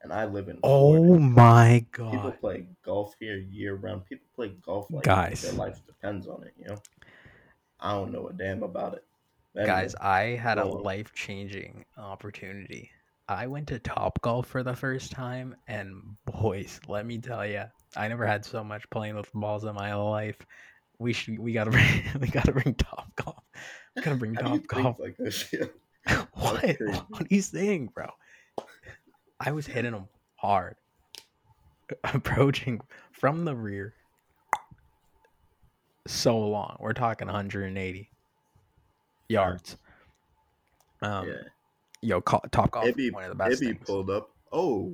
and 0.00 0.10
I 0.12 0.24
live 0.24 0.48
in 0.48 0.58
oh 0.62 0.96
Florida. 0.96 1.18
my 1.20 1.84
god! 1.92 2.12
People 2.12 2.32
play 2.32 2.66
golf 2.82 3.14
here 3.20 3.36
year 3.36 3.74
round. 3.74 4.06
People 4.06 4.26
play 4.34 4.48
golf 4.64 4.90
like 4.90 5.04
Guys. 5.04 5.42
their 5.42 5.52
life 5.52 5.84
depends 5.86 6.26
on 6.26 6.42
it. 6.44 6.54
You 6.58 6.68
know, 6.68 6.82
I 7.78 7.92
don't 7.92 8.10
know 8.12 8.28
a 8.28 8.32
damn 8.32 8.62
about 8.62 8.94
it. 8.94 9.04
But 9.52 9.66
guys, 9.66 9.94
I 9.96 10.22
had 10.36 10.56
a 10.58 10.64
life 10.64 11.12
changing 11.12 11.84
opportunity. 11.98 12.90
I 13.30 13.46
went 13.46 13.68
to 13.68 13.78
Top 13.78 14.20
Golf 14.22 14.48
for 14.48 14.64
the 14.64 14.74
first 14.74 15.12
time, 15.12 15.54
and 15.68 16.02
boys, 16.26 16.80
let 16.88 17.06
me 17.06 17.18
tell 17.18 17.46
you, 17.46 17.62
I 17.96 18.08
never 18.08 18.26
had 18.26 18.44
so 18.44 18.64
much 18.64 18.90
playing 18.90 19.14
with 19.14 19.32
balls 19.32 19.64
in 19.64 19.72
my 19.76 19.94
life. 19.94 20.36
We 20.98 21.12
should, 21.12 21.38
we 21.38 21.52
gotta 21.52 21.70
bring, 21.70 22.02
we 22.20 22.26
gotta 22.26 22.50
bring 22.50 22.74
Top 22.74 23.14
Golf. 23.14 23.44
We 23.94 24.02
gotta 24.02 24.16
bring 24.16 24.34
how 24.34 24.48
do 24.48 24.54
you 24.54 24.58
Top 24.58 24.82
Golf. 24.82 24.98
like 24.98 25.16
this? 25.16 25.54
Yeah. 26.08 26.24
what? 26.32 26.76
What 27.08 27.22
are 27.22 27.26
you 27.28 27.42
saying, 27.42 27.90
bro? 27.94 28.08
I 29.38 29.52
was 29.52 29.66
hitting 29.66 29.92
them 29.92 30.08
hard, 30.34 30.74
approaching 32.02 32.80
from 33.12 33.44
the 33.44 33.54
rear. 33.54 33.94
So 36.06 36.38
long. 36.38 36.78
We're 36.80 36.94
talking 36.94 37.28
180 37.28 38.10
yards. 39.28 39.76
Um, 41.02 41.28
yeah. 41.28 41.34
Yo, 42.02 42.20
call, 42.20 42.42
Top 42.50 42.70
Golf, 42.70 42.86
Ibby, 42.86 43.12
one 43.12 43.24
of 43.24 43.28
the 43.30 43.34
best 43.34 43.60
Ibby 43.60 43.66
things. 43.66 43.86
pulled 43.86 44.10
up. 44.10 44.30
Oh, 44.52 44.92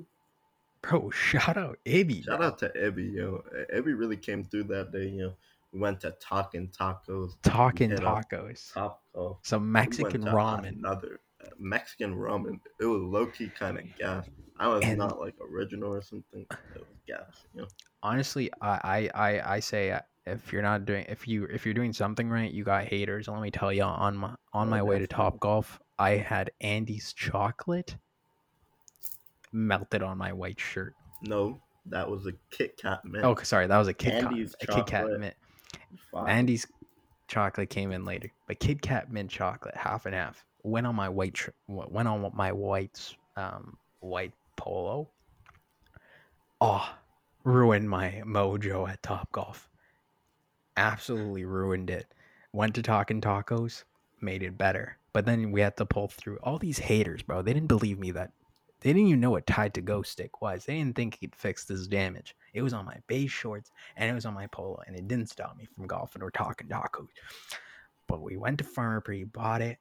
Bro, 0.83 1.11
shout 1.15 1.57
out 1.57 1.79
Ibby. 1.87 2.25
shout 2.25 2.39
bro. 2.39 2.47
out 2.49 2.59
to 2.59 2.69
Ebby, 2.77 3.15
yo. 3.15 3.43
Ebby 3.75 3.97
really 3.99 4.17
came 4.17 4.43
through 4.45 4.65
that 4.65 4.93
day, 4.93 5.09
you 5.09 5.23
know. 5.23 5.33
We 5.73 5.81
went 5.81 6.01
to 6.01 6.13
Talking 6.21 6.69
Tacos, 6.69 7.33
Talking 7.43 7.91
tacos. 7.91 8.73
Top 8.73 9.03
Golf. 9.15 9.39
Some 9.43 9.71
Mexican 9.71 10.23
to 10.23 10.31
ramen. 10.31 10.69
Another 10.79 11.21
uh, 11.45 11.49
Mexican 11.59 12.15
ramen. 12.17 12.59
It 12.81 12.87
was 12.87 13.03
low 13.03 13.27
key 13.27 13.49
kind 13.57 13.79
of 13.79 13.85
gas. 13.99 14.27
I 14.59 14.69
was 14.69 14.85
And- 14.85 14.99
not 14.99 15.21
like 15.21 15.35
original 15.41 15.93
or 15.93 16.03
something. 16.03 16.47
It 16.51 16.79
was 16.79 16.85
gas, 17.07 17.45
you 17.55 17.63
know. 17.63 17.69
Honestly, 18.03 18.51
I, 18.63 19.11
I, 19.15 19.31
I, 19.31 19.55
I 19.57 19.61
say 19.61 19.91
uh, 19.91 20.01
if 20.27 20.53
you're 20.53 20.63
not 20.63 20.87
doing 20.87 21.05
if 21.09 21.27
you 21.29 21.45
if 21.45 21.65
you're 21.67 21.75
doing 21.75 21.93
something 21.93 22.29
right, 22.31 22.51
you 22.51 22.65
got 22.65 22.85
haters. 22.85 23.29
Let 23.29 23.41
me 23.43 23.51
tell 23.51 23.73
you, 23.73 23.83
on 23.83 24.17
my 24.17 24.29
on 24.53 24.69
Oh, 24.69 24.71
my 24.71 24.83
way 24.83 24.99
to. 25.01 25.07
Top 25.07 25.39
Golf, 25.41 25.79
I 25.99 26.11
had 26.11 26.51
Andes 26.61 27.13
chocolate 27.13 27.97
melted 29.53 30.03
on 30.03 30.19
my 30.19 30.33
white 30.33 30.61
shirt. 30.61 30.95
No, 31.23 31.61
that 31.87 32.09
was 32.09 32.27
a 32.27 32.33
Kit 32.51 32.77
Kat 32.77 33.05
mint. 33.05 33.25
Oh, 33.25 33.35
sorry, 33.43 33.67
that 33.67 33.79
was 33.79 33.89
a 33.89 33.95
Kit 33.95 34.21
Kat. 34.21 34.33
Andes 34.33 34.55
A 34.61 34.67
Kit 34.67 34.87
Kat 34.87 35.07
mint. 35.19 35.35
Fire. 36.11 36.29
Andes 36.29 36.67
chocolate 37.29 37.71
came 37.71 37.93
in 37.93 38.05
later, 38.05 38.31
but 38.47 38.61
Kit 38.61 38.83
Kat 38.83 39.11
mint 39.11 39.31
chocolate, 39.31 39.77
half 39.77 40.07
and 40.07 40.15
half, 40.15 40.45
went 40.63 40.87
on 40.87 40.95
my 40.95 41.09
white 41.09 41.39
went 41.69 42.09
on 42.09 42.31
my 42.35 42.53
white 42.53 43.15
um 43.37 43.77
white 44.01 44.33
polo. 44.57 45.09
Oh, 46.61 46.89
ruined 47.45 47.89
my 47.89 48.23
mojo 48.25 48.89
at 48.89 49.03
Top 49.03 49.31
Golf. 49.33 49.69
Absolutely 50.77 51.45
ruined 51.45 51.91
it. 51.91 52.07
Went 52.53 52.75
to 52.75 52.83
Talking 52.83 53.21
Tacos, 53.21 53.85
made 54.21 54.43
it 54.43 54.57
better. 54.59 54.99
But 55.17 55.25
then 55.25 55.51
we 55.51 55.62
had 55.62 55.79
to 55.79 55.87
pull 55.87 56.09
through 56.09 56.41
all 56.43 56.59
these 56.59 56.77
haters, 56.79 57.23
bro. 57.23 57.41
They 57.41 57.55
didn't 57.55 57.69
believe 57.69 57.99
me 57.99 58.11
that 58.11 58.33
they 58.83 58.91
didn't 58.93 59.09
even 59.09 59.21
know 59.21 59.31
what 59.31 59.47
Tide 59.47 59.73
to 59.73 59.81
Go 59.81 60.03
stick 60.03 60.43
was. 60.43 60.67
They 60.67 60.75
didn't 60.75 60.95
think 60.95 61.17
he'd 61.19 61.35
fix 61.35 61.64
this 61.64 61.87
damage. 61.87 62.37
It 62.53 62.61
was 62.61 62.75
on 62.75 62.85
my 62.85 62.99
base 63.07 63.31
shorts 63.31 63.71
and 63.97 64.11
it 64.11 64.12
was 64.12 64.27
on 64.27 64.35
my 64.35 64.47
polo, 64.49 64.79
and 64.87 64.95
it 64.95 65.09
didn't 65.09 65.31
stop 65.31 65.57
me 65.57 65.69
from 65.75 65.87
golfing 65.87 66.21
or 66.21 66.31
talking 66.31 66.69
tacos. 66.69 67.09
But 68.07 68.21
we 68.21 68.37
went 68.37 68.59
to 68.59 68.64
Farmer 68.64 69.01
Pre, 69.01 69.25
bought 69.25 69.62
it, 69.62 69.79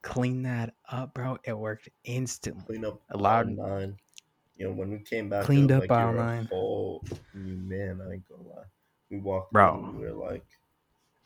cleaned 0.00 0.46
that 0.46 0.72
up, 0.90 1.12
bro. 1.12 1.36
It 1.44 1.52
worked 1.52 1.90
instantly. 2.04 2.64
Clean 2.64 2.86
up 2.86 3.02
Allowed- 3.10 3.50
nine. 3.50 3.98
You 4.56 4.68
know, 4.68 4.72
when 4.72 4.90
we 4.92 5.00
came 5.00 5.28
back, 5.28 5.44
Cleaned 5.44 5.70
was 5.70 5.82
up 5.82 5.90
like 5.90 6.14
nine. 6.16 6.48
New 7.34 7.58
man, 7.58 8.00
I 8.00 8.14
ain't 8.14 8.26
gonna 8.26 8.48
lie. 8.48 8.64
We 9.10 9.18
walked 9.18 9.52
Bro. 9.52 9.94
we 9.94 10.06
were 10.06 10.12
like, 10.12 10.46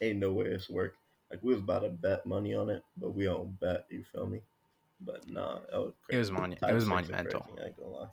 ain't 0.01 0.19
no 0.19 0.33
way 0.33 0.47
it's 0.47 0.69
work. 0.69 0.97
Like 1.33 1.43
we 1.43 1.55
was 1.55 1.63
about 1.63 1.81
to 1.81 1.89
bet 1.89 2.27
money 2.27 2.55
on 2.55 2.69
it, 2.69 2.85
but 2.99 3.15
we 3.15 3.25
don't 3.25 3.59
bet. 3.59 3.87
You 3.89 4.05
feel 4.13 4.27
me? 4.27 4.43
But 5.01 5.27
nah, 5.29 5.61
was 5.73 5.95
It 6.11 6.19
was 6.19 6.31
monu- 6.31 6.59
it 6.69 6.75
was 6.75 6.85
monumental. 6.85 7.41
crazy, 7.41 7.61
I 7.63 7.67
ain't 7.69 7.77
gonna 7.79 7.89
lie. 7.89 8.09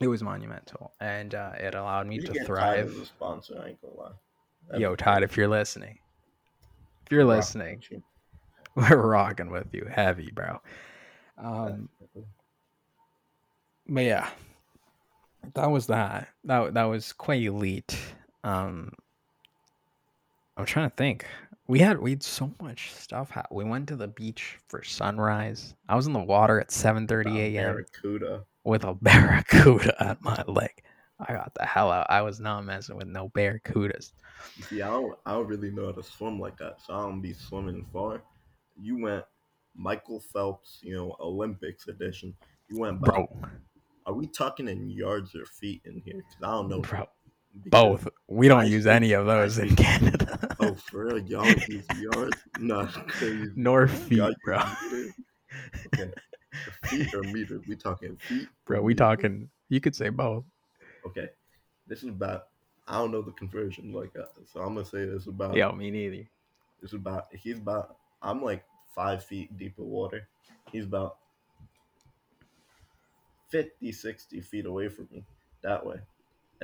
It 0.00 0.08
was 0.08 0.22
monumental, 0.22 0.92
and 0.98 1.34
uh, 1.34 1.52
it 1.58 1.74
allowed 1.74 2.06
me 2.06 2.16
We 2.18 2.24
to 2.24 2.32
get 2.32 2.46
Tide 2.46 2.46
thrive. 2.46 2.88
as 2.88 2.96
a 2.96 3.04
sponsor. 3.06 3.60
I 3.62 3.68
ain't 3.68 3.82
gonna 3.82 3.94
lie. 3.94 4.12
That'd 4.68 4.80
Yo, 4.80 4.96
Todd, 4.96 5.22
if 5.22 5.36
you're 5.36 5.46
listening, 5.46 5.98
if 7.04 7.12
you're 7.12 7.26
Rock 7.26 7.36
listening, 7.36 7.82
you. 7.90 8.02
we're 8.74 8.96
rocking 8.96 9.50
with 9.50 9.68
you, 9.72 9.86
heavy, 9.90 10.30
bro. 10.34 10.60
Um, 11.36 11.90
but 13.86 14.04
yeah, 14.04 14.28
that 15.52 15.70
was 15.70 15.86
that. 15.88 16.28
That 16.44 16.72
that 16.74 16.84
was 16.84 17.12
quite 17.12 17.42
elite. 17.42 17.96
Um, 18.42 18.90
I'm 20.56 20.66
trying 20.66 20.88
to 20.88 20.96
think. 20.96 21.26
We 21.66 21.78
had 21.78 21.98
we 21.98 22.10
had 22.10 22.22
so 22.22 22.52
much 22.60 22.92
stuff. 22.92 23.30
We 23.50 23.64
went 23.64 23.88
to 23.88 23.96
the 23.96 24.08
beach 24.08 24.58
for 24.68 24.82
sunrise. 24.82 25.74
I 25.88 25.96
was 25.96 26.06
in 26.06 26.12
the 26.12 26.18
water 26.22 26.60
at 26.60 26.68
7:30 26.68 27.24
Nah, 27.24 27.36
a.m. 27.36 27.54
Barracuda. 27.76 28.44
with 28.64 28.84
a 28.84 28.94
barracuda 29.02 29.94
at 30.02 30.22
my 30.22 30.42
leg. 30.46 30.82
I 31.20 31.32
got 31.32 31.54
the 31.54 31.64
hell 31.64 31.90
out. 31.90 32.06
I 32.10 32.22
was 32.22 32.40
not 32.40 32.64
messing 32.64 32.96
with 32.96 33.06
no 33.06 33.28
barracudas, 33.30 34.12
See, 34.68 34.82
I 34.82 34.88
don't, 34.90 35.16
I 35.24 35.32
don't 35.32 35.46
really 35.46 35.70
know 35.70 35.86
how 35.86 35.92
to 35.92 36.02
swim 36.02 36.38
like 36.40 36.58
that, 36.58 36.80
so 36.84 36.92
I 36.92 37.02
don't 37.02 37.20
be 37.22 37.32
swimming 37.32 37.86
far. 37.92 38.22
You 38.78 39.00
went 39.00 39.24
Michael 39.76 40.20
Phelps, 40.32 40.80
you 40.82 40.96
know, 40.96 41.16
Olympics 41.20 41.86
edition. 41.88 42.34
You 42.68 42.80
went 42.80 43.00
by. 43.00 43.06
bro. 43.06 43.38
Are 44.06 44.12
we 44.12 44.26
talking 44.26 44.68
in 44.68 44.90
yards 44.90 45.34
or 45.34 45.46
feet 45.46 45.80
in 45.86 46.02
here? 46.04 46.16
Because 46.16 46.34
I 46.42 46.46
don't 46.50 46.68
know. 46.68 46.80
Bro, 46.80 47.06
both. 47.54 48.08
We 48.28 48.48
don't 48.48 48.60
I 48.60 48.64
use 48.64 48.86
any 48.86 49.12
of 49.12 49.26
those 49.26 49.58
in 49.58 49.74
Canada. 49.76 50.56
Oh, 50.60 50.74
for 50.74 51.06
real? 51.06 51.18
Y'all 51.18 51.46
use 51.46 51.86
yards? 52.00 52.36
No. 52.58 52.88
Nor 53.54 53.88
feet, 53.88 54.18
Y'all 54.18 54.34
bro. 54.44 54.60
Okay. 55.86 56.10
Feet 56.84 57.14
or 57.14 57.22
meters? 57.22 57.62
We 57.66 57.76
talking 57.76 58.16
feet? 58.16 58.48
Bro, 58.64 58.82
we 58.82 58.94
talking. 58.94 59.50
You 59.68 59.80
could 59.80 59.94
say 59.94 60.08
both. 60.08 60.44
Okay, 61.06 61.28
this 61.86 62.02
is 62.02 62.08
about 62.08 62.44
I 62.86 62.98
don't 62.98 63.10
know 63.10 63.22
the 63.22 63.32
conversion 63.32 63.92
like 63.92 64.12
that, 64.14 64.28
so 64.52 64.60
I'm 64.60 64.74
gonna 64.74 64.84
say 64.84 65.04
this 65.04 65.26
about. 65.26 65.54
Yo, 65.56 65.72
me 65.72 65.90
neither. 65.90 66.28
It's 66.82 66.92
about. 66.92 67.26
He's 67.32 67.58
about. 67.58 67.96
I'm 68.22 68.42
like 68.42 68.64
five 68.94 69.24
feet 69.24 69.56
deep 69.58 69.78
of 69.78 69.86
water. 69.86 70.28
He's 70.72 70.84
about 70.84 71.16
50, 73.48 73.92
60 73.92 74.40
feet 74.40 74.66
away 74.66 74.88
from 74.88 75.08
me 75.10 75.24
that 75.62 75.84
way, 75.84 75.96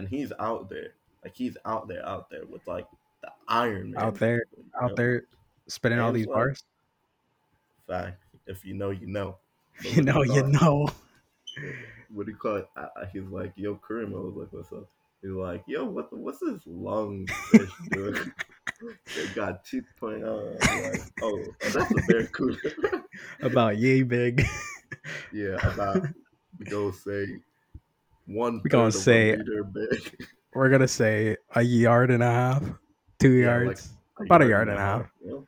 and 0.00 0.08
he's 0.08 0.32
out 0.40 0.70
there. 0.70 0.94
Like 1.22 1.36
he's 1.36 1.56
out 1.66 1.86
there, 1.88 2.04
out 2.08 2.30
there 2.30 2.46
with 2.48 2.66
like 2.66 2.86
the 3.22 3.28
Iron 3.48 3.90
Man 3.92 4.02
Out 4.02 4.14
there, 4.14 4.44
you 4.56 4.64
Out 4.80 4.90
know? 4.90 4.94
there 4.96 5.24
spitting 5.68 5.98
all 5.98 6.10
these 6.12 6.26
like- 6.26 6.34
bars. 6.34 6.64
Fact. 7.86 8.22
If 8.46 8.64
you 8.64 8.74
know, 8.74 8.90
you 8.90 9.06
know. 9.06 9.36
But 9.82 9.92
You 9.96 10.02
know, 10.02 10.22
you 10.22 10.44
it? 10.44 10.48
know. 10.48 10.88
what 12.10 12.26
do 12.26 12.32
you 12.32 12.38
call 12.38 12.56
it? 12.56 12.68
I, 12.76 12.82
I, 12.96 13.04
he's 13.12 13.24
like, 13.24 13.52
yo, 13.56 13.76
Kareem. 13.76 14.12
I 14.12 14.20
was 14.20 14.34
like, 14.36 14.52
what's 14.52 14.72
up? 14.72 14.88
He's 15.22 15.30
like, 15.32 15.62
yo, 15.66 15.84
what 15.84 16.10
the, 16.10 16.16
what's 16.16 16.38
this 16.40 16.60
long 16.66 17.26
fish 17.50 17.70
doing? 17.90 18.32
it 19.16 19.34
got 19.34 19.64
teeth 19.64 19.84
pointing 19.98 20.24
out. 20.24 20.42
Like, 20.60 21.00
oh, 21.22 21.44
oh, 21.44 21.44
that's 21.60 21.90
a 21.90 21.94
barracuda. 22.08 23.04
About 23.42 23.76
yay 23.78 24.02
big. 24.02 24.46
yeah, 25.32 25.56
about 25.72 26.06
go 26.70 26.90
say 26.90 27.36
one. 28.34 28.60
We 28.64 28.70
gonna 28.70 28.88
a 28.88 28.92
say- 28.92 29.36
meter 29.36 29.64
big. 29.64 30.26
We're 30.54 30.68
gonna 30.68 30.88
say 30.88 31.36
a 31.54 31.62
yard 31.62 32.10
and 32.10 32.22
a 32.24 32.30
half, 32.30 32.64
two 33.20 33.30
Yeah, 33.32 33.56
like 33.58 33.64
yards. 33.66 33.90
About 34.20 34.42
a 34.42 34.48
yard 34.48 34.68
and 34.68 34.76
a 34.76 34.80
half. 34.80 35.06
you 35.24 35.30
know? 35.30 35.46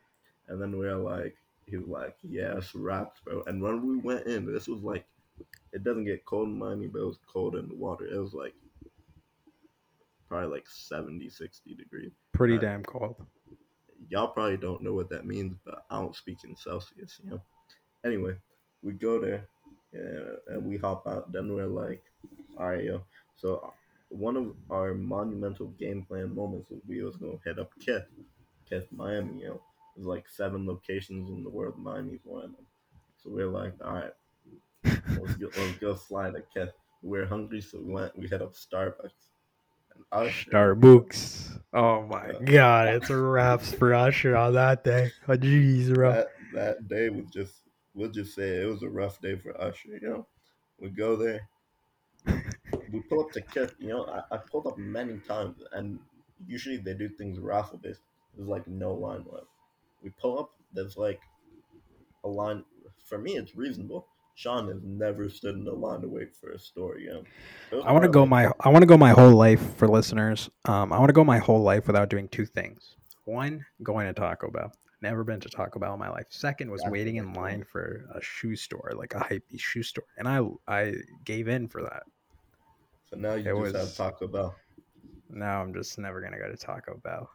And 0.49 0.61
then 0.63 0.79
we're 0.79 0.95
like, 0.97 1.35
he's 1.67 1.87
like, 1.87 2.17
yeah, 2.23 2.57
it's 2.57 2.75
wraps, 2.75 3.21
bro. 3.25 3.43
And 3.47 3.61
when 3.61 3.85
we 3.87 3.97
went 3.99 4.27
in, 4.27 4.47
this 4.53 4.69
was 4.69 4.83
like, 4.83 5.05
it 5.73 5.83
doesn't 5.83 6.05
get 6.05 6.25
cold 6.25 6.49
in 6.49 6.59
Miami, 6.59 6.87
but 6.87 7.01
it 7.01 7.07
was 7.07 7.19
cold 7.27 7.57
in 7.57 7.69
the 7.69 7.75
water. 7.75 8.07
It 8.07 8.17
was 8.19 8.33
like 8.33 8.55
probably 10.29 10.49
like 10.51 10.67
70, 10.69 11.29
60 11.29 11.75
degrees. 11.75 12.13
Pretty 12.33 12.59
damn 12.59 12.83
cold. 12.85 13.17
Y'all 14.09 14.29
probably 14.29 14.57
don't 14.57 14.83
know 14.83 14.95
what 14.95 15.09
that 15.11 15.27
means, 15.27 15.57
but 15.65 15.85
I 15.91 15.99
don't 16.01 16.15
speak 16.17 16.39
in 16.45 16.57
Celsius, 16.57 17.21
you 17.25 17.31
know? 17.31 17.43
Anyway, 18.05 18.35
we 18.83 18.93
go 18.93 19.21
there 19.21 19.47
and 19.93 20.65
we 20.65 20.77
hop 20.77 21.07
out. 21.07 21.33
Then 21.33 21.53
we're 21.55 21.67
like, 21.67 22.03
all 22.59 22.69
right, 22.69 22.85
yo. 22.85 23.03
So 23.37 23.73
one 24.09 24.37
of 24.37 24.55
our 24.71 24.95
monumental 24.95 25.69
game 25.79 26.05
plan 26.05 26.35
moments 26.35 26.71
was 26.71 26.81
we 26.87 27.03
was 27.03 27.17
to 27.19 27.41
head 27.45 27.59
up 27.59 27.71
Kith, 27.81 28.07
Kith, 28.69 28.87
Miami, 28.93 29.41
you 29.41 29.49
know? 29.49 29.61
There's 29.97 30.07
like 30.07 30.29
seven 30.29 30.67
locations 30.67 31.29
in 31.31 31.45
the 31.45 31.51
world. 31.51 31.79
Miami's 31.79 32.21
one 32.25 32.45
of 32.45 32.51
them. 32.53 32.67
So 33.23 33.31
we're 33.31 33.47
like, 33.49 33.75
all 33.85 33.93
right, 33.95 34.13
let's 34.85 35.35
go, 35.35 35.49
let's 35.57 35.79
go 35.79 35.95
slide 35.95 36.35
at 36.35 36.53
Kith. 36.53 36.71
We're 37.03 37.27
hungry, 37.27 37.61
so 37.61 37.79
we 37.79 37.93
went. 37.93 38.19
We 38.19 38.29
head 38.29 38.43
up 38.43 38.55
Starbucks. 38.55 39.11
And 39.95 40.05
Usher, 40.13 40.51
Starbucks. 40.51 41.59
Oh 41.75 42.03
my 42.03 42.29
Yeah. 42.41 42.45
god, 42.45 42.89
it's 42.95 43.11
a 43.11 43.17
wraps 43.17 43.73
for 43.73 43.93
Usher 43.93 44.35
on 44.37 44.55
that 44.55 44.83
day. 44.85 45.11
Oh 45.29 45.37
jeez, 45.37 45.93
bro. 45.95 46.13
that 46.13 46.29
that 46.55 46.89
day 46.89 47.09
was 47.11 47.27
just 47.31 47.55
we'll 47.95 48.11
just 48.11 48.35
say 48.35 48.63
it 48.63 48.67
was 48.67 48.83
a 48.83 48.89
rough 48.89 49.21
day 49.21 49.37
for 49.37 49.59
Usher, 49.61 49.99
you 50.01 50.09
know. 50.09 50.27
We 50.79 50.89
go 50.91 51.17
there. 51.17 51.49
We 52.93 53.01
pull 53.01 53.21
up 53.21 53.33
to 53.33 53.41
Kith, 53.41 53.75
you 53.79 53.89
know, 53.89 54.05
I, 54.05 54.35
I 54.35 54.39
pulled 54.39 54.67
up 54.67 54.79
many 54.79 55.19
times 55.19 55.63
and 55.73 55.99
usually 56.47 56.77
they 56.77 56.95
do 56.95 57.09
things 57.09 57.39
raffle 57.39 57.79
based. 57.79 58.01
There's 58.37 58.49
like 58.49 58.67
no 58.67 58.93
line 58.93 59.25
left. 59.31 59.47
We 60.03 60.11
pull 60.11 60.39
up, 60.39 60.51
there's 60.73 60.97
like 60.97 61.21
a 62.25 62.29
line 62.29 62.65
for 63.05 63.19
me 63.19 63.37
it's 63.37 63.57
reasonable. 63.57 64.07
Sean 64.35 64.69
has 64.69 64.79
never 64.83 65.29
stood 65.29 65.57
in 65.57 65.67
a 65.67 65.73
line 65.73 66.01
to 66.01 66.09
wait 66.09 66.35
for 66.35 66.53
a 66.53 66.59
store, 66.59 66.99
you 66.99 67.11
know. 67.71 67.83
I 67.85 67.93
want 67.93 68.05
to 68.05 68.09
go 68.09 68.25
my 68.25 68.51
I 68.61 68.71
want 68.71 68.83
to 68.83 68.87
go 68.87 68.97
my 68.97 69.11
whole 69.11 69.33
life 69.33 69.77
for 69.77 69.87
listeners. 69.87 70.49
Um, 70.65 70.93
I 70.93 70.99
want 70.99 71.11
to 71.11 71.15
go 71.15 71.23
my 71.23 71.39
whole 71.39 71.63
life 71.63 71.87
without 71.87 72.09
doing 72.09 72.29
two 72.29 72.47
things. 72.47 72.97
One, 73.25 73.65
going 73.83 74.07
to 74.07 74.15
Taco 74.15 74.51
Bell. 74.51 74.73
Never 75.03 75.25
been 75.25 75.41
to 75.41 75.49
Taco 75.49 75.79
Bell 75.79 75.95
in 75.95 76.01
my 76.01 76.09
life. 76.09 76.27
Second 76.31 76.71
was 76.71 76.81
That's 76.81 76.93
waiting 76.93 77.17
in 77.17 77.35
line 77.35 77.65
for 77.65 78.07
a 78.15 78.23
shoe 78.23 78.57
store, 78.57 78.93
like 78.97 79.15
a 79.15 79.19
hypey 79.19 79.61
shoe 79.61 79.83
store, 79.83 80.05
and 80.17 80.27
I 80.27 80.41
I 80.67 80.95
gave 81.25 81.49
in 81.49 81.69
for 81.69 81.83
that. 81.83 82.05
So 83.13 83.19
now 83.19 83.35
you 83.35 83.41
it 83.41 83.45
just 83.45 83.75
was- 83.75 83.99
have 83.99 84.11
Taco 84.13 84.27
Bell. 84.27 84.55
Now 85.29 85.61
I'm 85.61 85.75
just 85.75 85.99
never 85.99 86.21
gonna 86.23 86.39
go 86.39 86.49
to 86.51 86.57
Taco 86.57 86.97
Bell. 87.05 87.31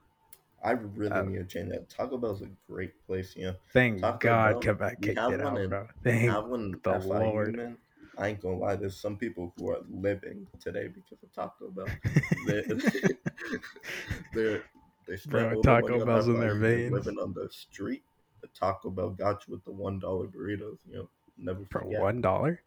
I 0.64 0.72
really 0.72 1.12
Uh, 1.12 1.22
need 1.24 1.38
to 1.38 1.46
change 1.46 1.70
that. 1.70 1.88
Taco 1.88 2.18
Bell's 2.18 2.42
a 2.42 2.48
great 2.68 2.94
place, 3.06 3.36
you 3.36 3.46
know. 3.46 3.56
Thank 3.74 4.02
Taco 4.02 4.18
God 4.28 4.52
Bell, 4.54 4.62
Quebec 4.62 5.02
kicked 5.02 5.20
have 5.20 5.34
it 5.34 5.44
one 5.44 5.54
out, 5.54 5.62
in- 5.62 5.70
bro. 5.70 5.88
Thank 6.04 6.32
have 6.32 6.46
one 6.48 6.72
the 6.84 7.00
Lord. 7.00 7.56
man. 7.56 7.78
I 8.18 8.30
ain't 8.30 8.42
gonna 8.42 8.58
lie, 8.58 8.76
there's 8.76 9.00
some 9.00 9.18
people 9.18 9.54
who 9.58 9.70
are 9.70 9.82
living 9.88 10.48
today 10.60 10.88
because 10.88 11.22
of 11.22 11.32
Taco 11.32 11.70
Bell. 11.70 11.86
They, 12.48 12.62
they're 14.34 14.64
they 15.08 15.18
spend 15.18 15.32
Bro, 15.52 15.56
the 15.56 15.62
Taco 15.62 16.06
Bell's 16.06 16.28
in 16.28 16.40
their 16.40 16.56
veins. 16.56 16.92
Living 16.92 17.20
on 17.20 17.34
the 17.34 17.48
street, 17.52 18.04
the 18.42 18.48
Taco 18.48 18.90
Bell 18.90 19.12
got 19.12 19.48
you 19.48 19.54
with 19.54 19.64
the 19.64 19.72
one 19.72 20.00
dollar 20.00 20.26
burritos. 20.28 20.80
You 20.90 20.96
know, 20.98 21.10
never 21.38 21.66
forget. 21.66 21.98
for 21.98 22.04
one 22.04 22.22
dollar. 22.22 22.62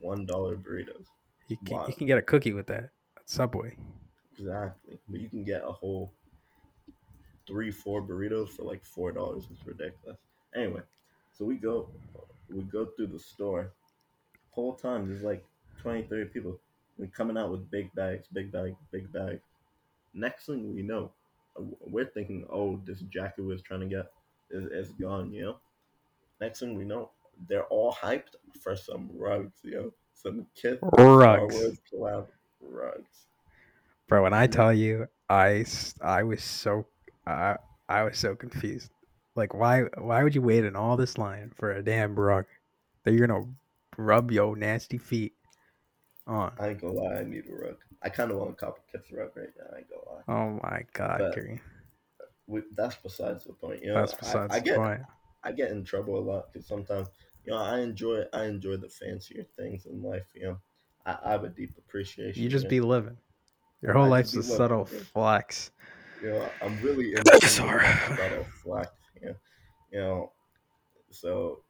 one 0.00 0.26
dollar 0.26 0.56
burritos. 0.56 1.06
You 1.48 1.56
can 1.64 1.76
Wow. 1.76 1.86
you 1.88 1.94
can 1.94 2.06
get 2.06 2.18
a 2.18 2.22
cookie 2.22 2.52
with 2.52 2.66
that 2.68 2.90
Subway. 3.24 3.76
Exactly, 4.38 4.98
but 5.08 5.20
you 5.20 5.28
can 5.28 5.44
get 5.44 5.62
a 5.64 5.72
whole 5.72 6.12
three, 7.46 7.70
four 7.70 8.02
burritos 8.02 8.48
for 8.50 8.62
like 8.64 8.84
four 8.84 9.12
dollars. 9.12 9.44
It's 9.50 9.66
ridiculous. 9.66 10.18
Anyway, 10.54 10.82
so 11.32 11.44
we 11.44 11.56
go, 11.56 11.88
we 12.50 12.62
go 12.62 12.86
through 12.86 13.08
the 13.08 13.18
store. 13.18 13.72
Whole 14.50 14.74
time 14.74 15.06
there's 15.08 15.22
like 15.22 15.44
20, 15.82 16.04
30 16.04 16.30
people. 16.30 16.58
We're 16.98 17.08
coming 17.08 17.36
out 17.36 17.50
with 17.50 17.70
big 17.70 17.92
bags, 17.94 18.26
big 18.32 18.50
bag, 18.50 18.74
big 18.90 19.12
bag. 19.12 19.40
Next 20.14 20.46
thing 20.46 20.74
we 20.74 20.82
know, 20.82 21.12
we're 21.80 22.06
thinking, 22.06 22.46
oh, 22.50 22.80
this 22.84 23.00
jacket 23.02 23.42
we 23.42 23.48
was 23.48 23.62
trying 23.62 23.80
to 23.80 23.86
get 23.86 24.10
is, 24.50 24.64
is 24.66 24.92
gone, 24.94 25.30
you 25.32 25.42
know. 25.42 25.56
Next 26.40 26.60
thing 26.60 26.76
we 26.76 26.84
know, 26.84 27.10
they're 27.48 27.64
all 27.66 27.92
hyped 27.92 28.36
for 28.60 28.76
some 28.76 29.10
rugs, 29.14 29.58
you 29.62 29.74
know, 29.74 29.92
some 30.22 30.46
kid 30.54 30.78
Rugs. 30.82 31.78
rugs. 32.60 33.26
Bro, 34.08 34.22
when 34.22 34.32
I 34.32 34.46
tell 34.46 34.72
you, 34.72 35.08
I, 35.28 35.64
I 36.00 36.22
was 36.22 36.42
so 36.42 36.86
I 37.26 37.56
I 37.88 38.04
was 38.04 38.18
so 38.18 38.34
confused. 38.34 38.90
Like, 39.34 39.54
why 39.54 39.82
why 39.98 40.22
would 40.22 40.34
you 40.34 40.42
wait 40.42 40.64
in 40.64 40.76
all 40.76 40.96
this 40.96 41.18
line 41.18 41.52
for 41.56 41.72
a 41.72 41.82
damn 41.82 42.14
rug 42.14 42.46
that 43.04 43.12
you're 43.12 43.26
gonna 43.26 43.46
rub 43.96 44.30
your 44.30 44.56
nasty 44.56 44.98
feet 44.98 45.34
on? 46.26 46.52
I 46.58 46.68
ain't 46.68 46.80
gonna 46.80 46.94
lie, 46.94 47.16
I 47.16 47.24
need 47.24 47.44
a 47.48 47.54
rug. 47.54 47.76
I 48.02 48.08
kind 48.08 48.30
of 48.30 48.38
want 48.38 48.50
a 48.50 48.54
cop 48.54 48.78
a 48.78 48.92
Kith 48.98 49.10
rug 49.12 49.30
right 49.36 49.48
now. 49.58 49.64
I 49.74 49.78
ain't 49.78 49.88
gonna 49.90 50.16
lie. 50.16 50.22
Oh 50.28 50.60
my 50.62 50.82
god, 50.92 51.34
Kareem. 51.34 51.60
We, 52.46 52.62
that's 52.76 52.96
besides 52.96 53.44
the 53.44 53.52
point. 53.52 53.82
You 53.82 53.88
know, 53.88 54.00
That's 54.00 54.14
besides 54.14 54.54
I, 54.54 54.60
the 54.60 54.64
get 54.64 54.76
point. 54.76 55.00
I 55.42 55.52
get 55.52 55.70
in 55.70 55.84
trouble 55.84 56.18
a 56.18 56.20
lot 56.20 56.52
because 56.52 56.66
sometimes 56.66 57.08
you 57.46 57.52
know 57.52 57.58
I 57.58 57.80
enjoy 57.80 58.24
I 58.32 58.44
enjoy 58.44 58.76
the 58.76 58.88
fancier 58.88 59.46
things 59.56 59.86
in 59.86 60.02
life. 60.02 60.26
You 60.34 60.42
know, 60.44 60.58
I, 61.06 61.18
I 61.24 61.30
have 61.32 61.44
a 61.44 61.48
deep 61.48 61.76
appreciation. 61.78 62.42
You 62.42 62.48
just 62.48 62.68
be 62.68 62.80
living. 62.80 63.16
Your 63.82 63.92
whole 63.92 64.06
I 64.06 64.08
life's 64.08 64.34
a 64.34 64.42
subtle 64.42 64.84
living, 64.84 65.06
flex. 65.12 65.70
you 66.22 66.30
know, 66.30 66.48
I'm 66.62 66.80
really 66.82 67.12
into 67.16 67.46
Sorry. 67.46 67.86
subtle 68.16 68.46
flex. 68.62 68.90
You 69.20 69.28
know, 69.28 69.36
you 69.92 70.00
know, 70.00 70.32
so, 71.10 71.62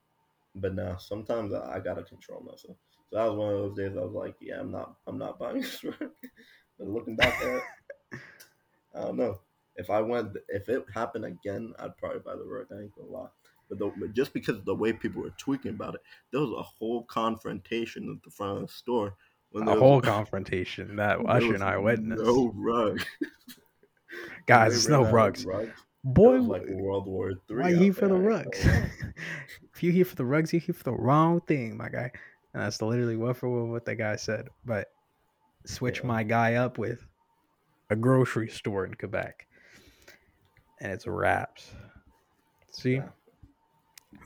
but 0.55 0.75
now 0.75 0.97
sometimes 0.97 1.53
I, 1.53 1.77
I 1.77 1.81
gotta 1.81 2.03
control 2.03 2.41
myself. 2.41 2.77
So 3.11 3.19
that 3.19 3.25
was 3.25 3.37
one 3.37 3.55
of 3.55 3.59
those 3.59 3.77
days 3.77 3.97
I 3.97 4.03
was 4.03 4.15
like, 4.15 4.37
yeah, 4.41 4.61
I'm 4.61 4.71
not, 4.71 4.97
I'm 5.07 5.19
not 5.19 5.39
buying 5.39 5.61
this 5.61 5.85
rug. 5.85 5.97
but 6.79 6.89
looking 6.89 7.17
back 7.17 7.41
at 7.43 7.57
it, 7.57 7.63
I 8.95 9.01
don't 9.03 9.17
know. 9.17 9.41
If 9.77 9.91
I 9.91 10.01
went, 10.01 10.37
if 10.49 10.69
it 10.71 10.87
happened 10.93 11.27
again, 11.27 11.75
I'd 11.79 11.97
probably 11.99 12.21
buy 12.21 12.35
the 12.37 12.45
rug. 12.45 12.67
I 12.73 12.83
ain't 12.83 12.95
gonna 12.97 13.11
lie. 13.11 13.29
But, 13.69 13.79
the, 13.79 13.93
but 13.99 14.13
just 14.13 14.33
because 14.33 14.57
of 14.57 14.65
the 14.65 14.75
way 14.75 14.93
people 14.93 15.23
were 15.23 15.33
tweaking 15.39 15.73
about 15.73 15.95
it, 15.97 16.01
there 16.33 16.41
was 16.41 16.53
a 16.57 16.63
whole 16.63 17.03
confrontation 17.05 18.09
at 18.17 18.23
the 18.23 18.31
front 18.31 18.57
of 18.63 18.67
the 18.69 18.73
store. 18.73 19.15
When 19.51 19.67
A 19.67 19.73
was- 19.73 19.81
whole 19.81 20.01
confrontation 20.01 20.97
that 20.97 21.19
Usher 21.29 21.55
and 21.55 21.65
I 21.65 21.77
witnessed. 21.79 22.23
No 22.23 22.53
rug. 22.55 23.01
Guys, 24.47 24.89
no 24.89 25.03
rugs. 25.11 25.45
rugs. 25.45 25.71
Boy, 26.05 26.37
like 26.39 26.63
World 26.69 27.07
War 27.07 27.33
Three. 27.49 27.63
why 27.63 27.69
you 27.71 27.79
here 27.79 27.93
for 27.93 28.09
the 28.09 28.15
there, 28.19 28.33
I 28.33 28.39
ain't 28.39 28.47
rugs? 28.47 28.67
if 29.75 29.83
you 29.83 29.91
here 29.91 30.05
for 30.05 30.15
the 30.15 30.25
rugs, 30.25 30.53
you 30.53 30.61
here 30.61 30.75
for 30.75 30.85
the 30.85 30.93
wrong 30.93 31.41
thing, 31.43 31.77
my 31.77 31.89
guy. 31.89 32.13
And 32.55 32.63
that's 32.63 32.81
literally 32.81 33.17
what 33.17 33.37
for 33.37 33.65
what 33.67 33.85
the 33.85 33.97
guy 33.97 34.15
said. 34.17 34.49
But 34.65 34.87
switch 35.67 36.01
Yeah. 36.01 36.07
my 36.07 36.23
guy 36.23 36.55
up 36.55 36.79
with 36.79 37.05
a 37.91 37.97
grocery 37.97 38.49
store 38.49 38.87
in 38.87 38.95
Quebec, 38.95 39.47
and 40.81 40.93
it's 40.93 41.07
wraps. 41.09 41.73
See, 42.71 42.95
Yeah. 42.97 43.09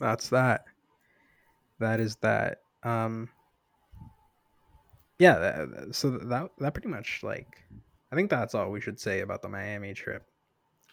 That's 0.01 0.28
that. 0.30 0.64
That 1.78 2.01
is 2.01 2.16
that. 2.16 2.62
Um. 2.82 3.28
Yeah. 5.18 5.38
That, 5.38 5.94
so 5.94 6.11
that 6.11 6.51
that 6.59 6.74
pretty 6.74 6.88
much 6.88 7.20
like, 7.22 7.62
I 8.11 8.16
think 8.16 8.30
that's 8.30 8.55
all 8.55 8.70
we 8.70 8.80
should 8.80 8.98
say 8.98 9.20
about 9.20 9.42
the 9.42 9.48
Miami 9.48 9.94
trip. 9.94 10.26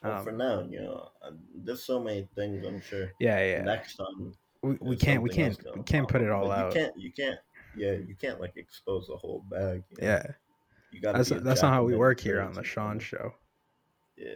Well, 0.04 0.20
Um, 0.20 0.24
for 0.24 0.32
now, 0.32 0.62
you 0.70 0.82
know, 0.82 1.10
uh, 1.26 1.32
there's 1.56 1.84
so 1.84 2.00
many 2.00 2.28
things. 2.36 2.64
I'm 2.66 2.82
sure 2.82 3.12
Yeah, 3.20 3.40
yeah. 3.44 3.64
next 3.64 3.96
time 3.96 4.34
we, 4.62 4.78
we 4.82 4.96
can't 4.96 5.24
we 5.24 5.30
can't 5.30 5.58
we 5.76 5.84
can't 5.84 6.08
put 6.08 6.22
it 6.22 6.30
all 6.30 6.52
out. 6.52 6.74
You 6.74 6.82
can't. 6.82 7.00
You 7.00 7.12
can't. 7.12 7.40
Yeah, 7.76 7.92
you 7.94 8.16
can't 8.16 8.40
like 8.40 8.58
expose 8.58 9.08
the 9.08 9.16
whole 9.18 9.44
bag. 9.50 9.84
you 9.92 10.08
know? 10.08 10.14
Yeah. 10.14 10.24
You 10.92 11.02
gotta 11.02 11.18
That's 11.18 11.30
that's 11.44 11.62
not 11.62 11.74
how 11.74 11.84
we 11.84 11.96
work 11.96 12.20
here 12.20 12.42
on 12.42 12.54
the 12.54 12.64
Sean 12.64 13.00
show. 13.00 13.34
Yeah, 14.16 14.34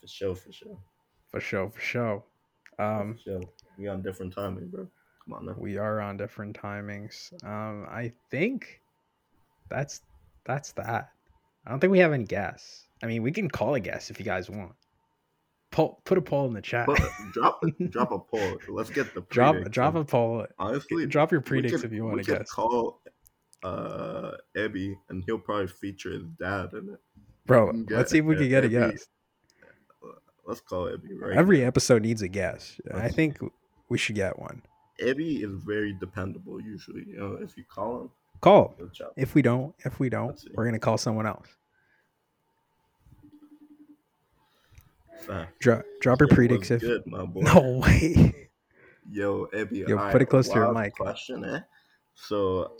for 0.00 0.06
sure, 0.06 0.34
for 0.34 0.52
sure, 0.52 0.78
For 1.30 1.40
sure, 1.40 1.68
for 1.70 1.80
sure. 1.80 2.24
Um, 2.80 3.18
sure. 3.22 3.40
We 3.78 3.88
on 3.88 4.02
different 4.02 4.32
timing, 4.34 4.68
bro. 4.68 4.86
Come 5.24 5.34
on 5.34 5.46
now. 5.46 5.54
we 5.58 5.76
are 5.76 6.00
on 6.00 6.16
different 6.16 6.60
timings. 6.60 7.32
Um, 7.44 7.86
I 7.90 8.12
think 8.30 8.80
that's 9.68 10.00
that's 10.44 10.72
that. 10.72 11.10
I 11.66 11.70
don't 11.70 11.80
think 11.80 11.90
we 11.90 11.98
have 11.98 12.12
any 12.12 12.24
guests. 12.24 12.86
I 13.02 13.06
mean, 13.06 13.22
we 13.22 13.32
can 13.32 13.48
call 13.48 13.74
a 13.74 13.80
guest 13.80 14.10
if 14.10 14.18
you 14.18 14.24
guys 14.24 14.48
want. 14.50 14.72
Poll, 15.70 16.00
put 16.04 16.18
a 16.18 16.22
poll 16.22 16.46
in 16.46 16.54
the 16.54 16.60
chat. 16.62 16.86
Put, 16.86 17.00
drop 17.32 17.60
drop 17.90 18.10
a 18.12 18.18
poll. 18.18 18.56
Let's 18.68 18.90
get 18.90 19.14
the 19.14 19.20
drop 19.30 19.52
prediction. 19.52 19.72
drop 19.72 19.94
a 19.94 20.04
poll. 20.04 20.46
Honestly, 20.58 21.06
Drop 21.06 21.30
your 21.30 21.40
predicts 21.42 21.84
if 21.84 21.92
you 21.92 22.04
want 22.04 22.24
to 22.24 22.38
guess, 22.38 22.50
Call 22.50 23.00
uh 23.62 24.32
Ebby, 24.56 24.96
and 25.10 25.22
he'll 25.26 25.38
probably 25.38 25.68
feature 25.68 26.12
his 26.12 26.24
dad 26.40 26.70
in 26.72 26.88
it. 26.94 27.00
bro. 27.46 27.72
Let's 27.90 28.10
see 28.10 28.18
if 28.18 28.24
we 28.24 28.36
can 28.36 28.48
get 28.48 28.64
a 28.64 28.68
guest. 28.68 29.08
Let's 30.46 30.60
call 30.60 30.86
Ebby 30.86 31.18
right. 31.20 31.36
Every 31.36 31.64
episode 31.64 32.02
needs 32.02 32.22
a 32.22 32.28
guest. 32.28 32.80
I 32.92 32.96
Let's- 32.98 33.14
think 33.14 33.38
we 33.88 33.98
should 33.98 34.16
get 34.16 34.38
one. 34.38 34.62
Ebby 35.00 35.42
is 35.44 35.54
very 35.64 35.94
dependable. 35.94 36.60
Usually, 36.60 37.04
you 37.06 37.16
know, 37.18 37.38
if 37.40 37.56
you 37.56 37.64
call 37.64 38.02
him, 38.02 38.10
Call. 38.40 38.74
If 39.16 39.34
we 39.34 39.42
don't, 39.42 39.74
if 39.84 40.00
we 40.00 40.08
don't, 40.08 40.28
Let's 40.28 40.46
we're 40.54 40.64
gonna 40.64 40.78
call 40.78 40.96
someone 40.96 41.26
else. 41.26 41.46
Fact. 45.26 45.58
Drop 45.60 45.82
drop 46.00 46.20
your 46.20 46.28
Yo, 46.30 46.34
predicts 46.34 46.70
if 46.70 46.80
good, 46.80 47.06
my 47.06 47.24
boy. 47.24 47.40
no 47.44 47.78
way. 47.84 48.48
Yo, 49.10 49.46
Ebby, 49.48 49.86
Yo, 49.88 50.10
put 50.10 50.22
it 50.22 50.26
close 50.26 50.48
to 50.48 50.54
your 50.54 50.72
mic. 50.72 50.94
Question, 50.94 51.44
eh? 51.44 51.60
So, 52.14 52.72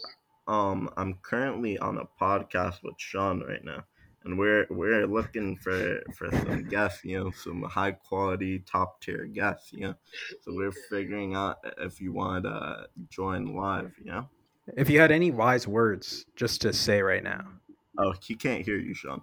um, 0.47 0.89
I'm 0.97 1.15
currently 1.23 1.79
on 1.79 1.99
a 1.99 2.05
podcast 2.23 2.83
with 2.83 2.95
Sean 2.99 3.43
right 3.47 3.63
now, 3.65 3.85
and 4.25 4.39
we're 4.39 4.67
we're 4.71 5.07
looking 5.07 5.57
for 5.57 6.01
for 6.15 6.31
some 6.31 6.65
guests, 6.69 7.05
you 7.05 7.19
know, 7.19 7.31
some 7.31 7.63
high 7.63 7.93
quality, 7.93 8.59
top 8.61 9.01
tier 9.01 9.25
guests, 9.27 9.73
you 9.73 9.81
know. 9.81 9.95
So 10.43 10.53
we're 10.55 10.73
figuring 10.73 11.35
out 11.35 11.59
if 11.79 12.01
you 12.01 12.13
want 12.13 12.45
to 12.45 12.87
join 13.09 13.55
live, 13.57 13.93
you 13.99 14.11
know. 14.11 14.29
If 14.77 14.89
you 14.91 15.01
had 15.01 15.11
any 15.11 15.31
wise 15.31 15.67
words 15.67 16.25
just 16.37 16.61
to 16.63 16.73
say 16.73 17.03
right 17.03 17.25
now, 17.25 17.45
Oh, 17.99 18.15
he 18.23 18.35
can't 18.37 18.65
hear 18.65 18.77
you, 18.79 18.95
Sean. 18.95 19.23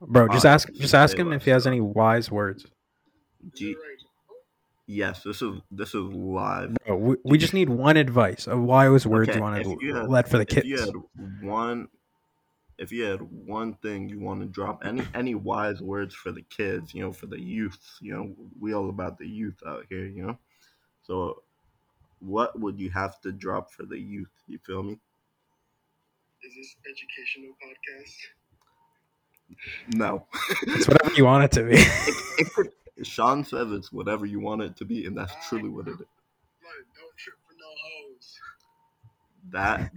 bro, 0.00 0.28
just 0.28 0.46
ask 0.46 0.72
just 0.74 0.94
ask 0.94 1.16
him 1.18 1.32
if 1.32 1.44
he 1.44 1.50
has 1.50 1.66
any 1.66 1.80
wise 1.80 2.30
words. 2.30 2.66
You- 3.56 3.76
yes, 4.86 5.22
this 5.22 5.42
is 5.42 5.60
this 5.70 5.88
is 5.90 6.02
live. 6.02 6.74
Bro, 6.86 6.96
we, 6.96 7.16
we 7.24 7.38
just 7.38 7.54
need 7.54 7.68
one 7.68 7.96
advice 7.96 8.46
of 8.46 8.60
wise 8.60 9.06
words 9.06 9.28
Okay, 9.28 9.38
you 9.38 9.42
want 9.42 9.62
to 9.62 9.92
had- 9.94 10.08
let 10.08 10.28
for 10.28 10.38
the 10.38 10.46
if 10.56 10.64
you 10.64 10.76
kids. 10.76 10.86
had 10.86 10.94
one 11.42 11.88
if 12.78 12.92
you 12.92 13.04
had 13.04 13.20
one 13.20 13.74
thing 13.74 14.08
you 14.08 14.20
want 14.20 14.40
to 14.40 14.46
drop 14.46 14.84
any 14.84 15.02
any 15.14 15.34
wise 15.34 15.80
words 15.80 16.14
for 16.14 16.32
the 16.32 16.42
kids 16.42 16.92
you 16.94 17.02
know 17.02 17.12
for 17.12 17.26
the 17.26 17.40
youth 17.40 17.96
you 18.00 18.12
know 18.12 18.34
we 18.60 18.74
all 18.74 18.88
about 18.90 19.18
the 19.18 19.26
youth 19.26 19.60
out 19.66 19.84
here 19.88 20.04
you 20.04 20.26
know? 20.26 20.38
So 21.02 21.42
what 22.20 22.58
would 22.58 22.80
you 22.80 22.90
have 22.90 23.20
to 23.20 23.32
drop 23.32 23.70
for 23.70 23.84
the 23.84 23.98
youth? 23.98 24.32
You 24.46 24.58
feel 24.58 24.82
me? 24.82 24.98
Is 26.42 26.54
this 26.56 26.76
educational 26.88 27.54
podcast? 27.62 28.16
no. 29.94 30.26
It's 30.62 30.88
whatever 30.88 31.14
you 31.14 31.24
want 31.24 31.44
it 31.44 31.52
to 31.52 31.62
be. 31.64 31.74
it, 31.76 32.14
it 32.38 32.52
could, 32.52 32.72
sean 33.02 33.44
says 33.44 33.70
it's 33.72 33.92
whatever 33.92 34.26
you 34.26 34.40
want 34.40 34.62
it 34.62 34.76
to 34.76 34.84
be 34.84 35.06
and 35.06 35.16
that's 35.16 35.34
truly 35.48 35.68
what 35.68 35.86
it 35.86 35.92
is 35.92 35.98
Look, 35.98 36.08
don't 36.96 37.16
trip 37.16 37.36
for 37.46 37.54
no 37.54 37.68
hoes. 37.84 38.40
That 39.50 39.90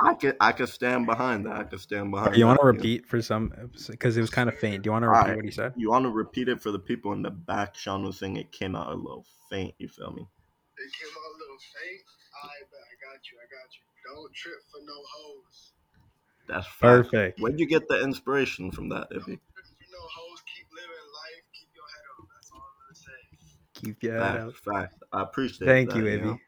i 0.00 0.14
could 0.14 0.36
i 0.40 0.52
could 0.52 0.68
stand 0.68 1.06
behind 1.06 1.46
that 1.46 1.56
i 1.56 1.62
could 1.62 1.80
stand 1.80 2.10
behind 2.10 2.36
you 2.36 2.46
want 2.46 2.60
to 2.60 2.66
repeat 2.66 3.06
for 3.06 3.20
some 3.22 3.52
because 3.88 4.16
it 4.16 4.20
was 4.20 4.30
kind 4.30 4.48
of 4.48 4.58
faint. 4.58 4.82
Do 4.82 4.88
you 4.88 4.92
want 4.92 5.04
to 5.04 5.08
repeat 5.08 5.28
right. 5.28 5.36
what 5.36 5.44
he 5.44 5.50
said? 5.50 5.72
you 5.76 5.90
want 5.90 6.04
to 6.04 6.10
repeat 6.10 6.48
it 6.48 6.60
for 6.62 6.70
the 6.70 6.78
people 6.78 7.12
in 7.12 7.22
the 7.22 7.30
back 7.30 7.74
sean 7.74 8.04
was 8.04 8.18
saying 8.18 8.36
it 8.36 8.52
came 8.52 8.76
out 8.76 8.92
a 8.92 8.94
little 8.94 9.24
faint 9.50 9.74
you 9.78 9.88
feel 9.88 10.12
me 10.12 10.22
It 10.22 10.92
came 10.92 11.10
out 11.10 11.28
a 11.28 11.36
little 11.38 11.58
faint. 11.80 12.02
I 12.42 12.58
bet 12.70 12.80
I 12.80 12.94
got 13.06 13.20
you. 13.30 13.38
I 13.38 13.46
got 13.46 13.68
you. 13.70 13.82
Don't 14.14 14.34
trip 14.34 14.58
for 14.70 14.80
no 14.84 14.98
hoes. 15.14 15.72
That's 16.48 16.66
fact. 16.66 16.80
Perfect. 16.80 17.40
Where'd 17.40 17.60
you 17.60 17.66
get 17.66 17.86
the 17.88 18.02
inspiration 18.02 18.70
from 18.72 18.88
that, 18.88 19.08
Don't 19.10 19.20
Ibby? 19.20 19.26
trip 19.26 19.38
for 19.54 20.08
hoes. 20.16 20.42
Keep 20.54 20.66
living 20.74 21.06
life. 21.22 21.44
Keep 21.54 21.68
your 21.74 21.84
head 21.86 22.04
up. 22.18 22.26
That's 22.34 22.50
all 22.52 22.62
I'm 22.66 22.76
gonna 22.82 22.96
say. 22.98 23.20
Keep 23.74 24.02
your 24.02 24.18
head 24.18 24.40
up. 24.40 24.54
Fact, 24.54 24.92
fact. 24.92 25.02
I 25.12 25.22
appreciate 25.22 25.68
it. 25.68 25.70
Thank 25.70 25.90
that, 25.90 25.98
you, 25.98 26.20
know? 26.20 26.38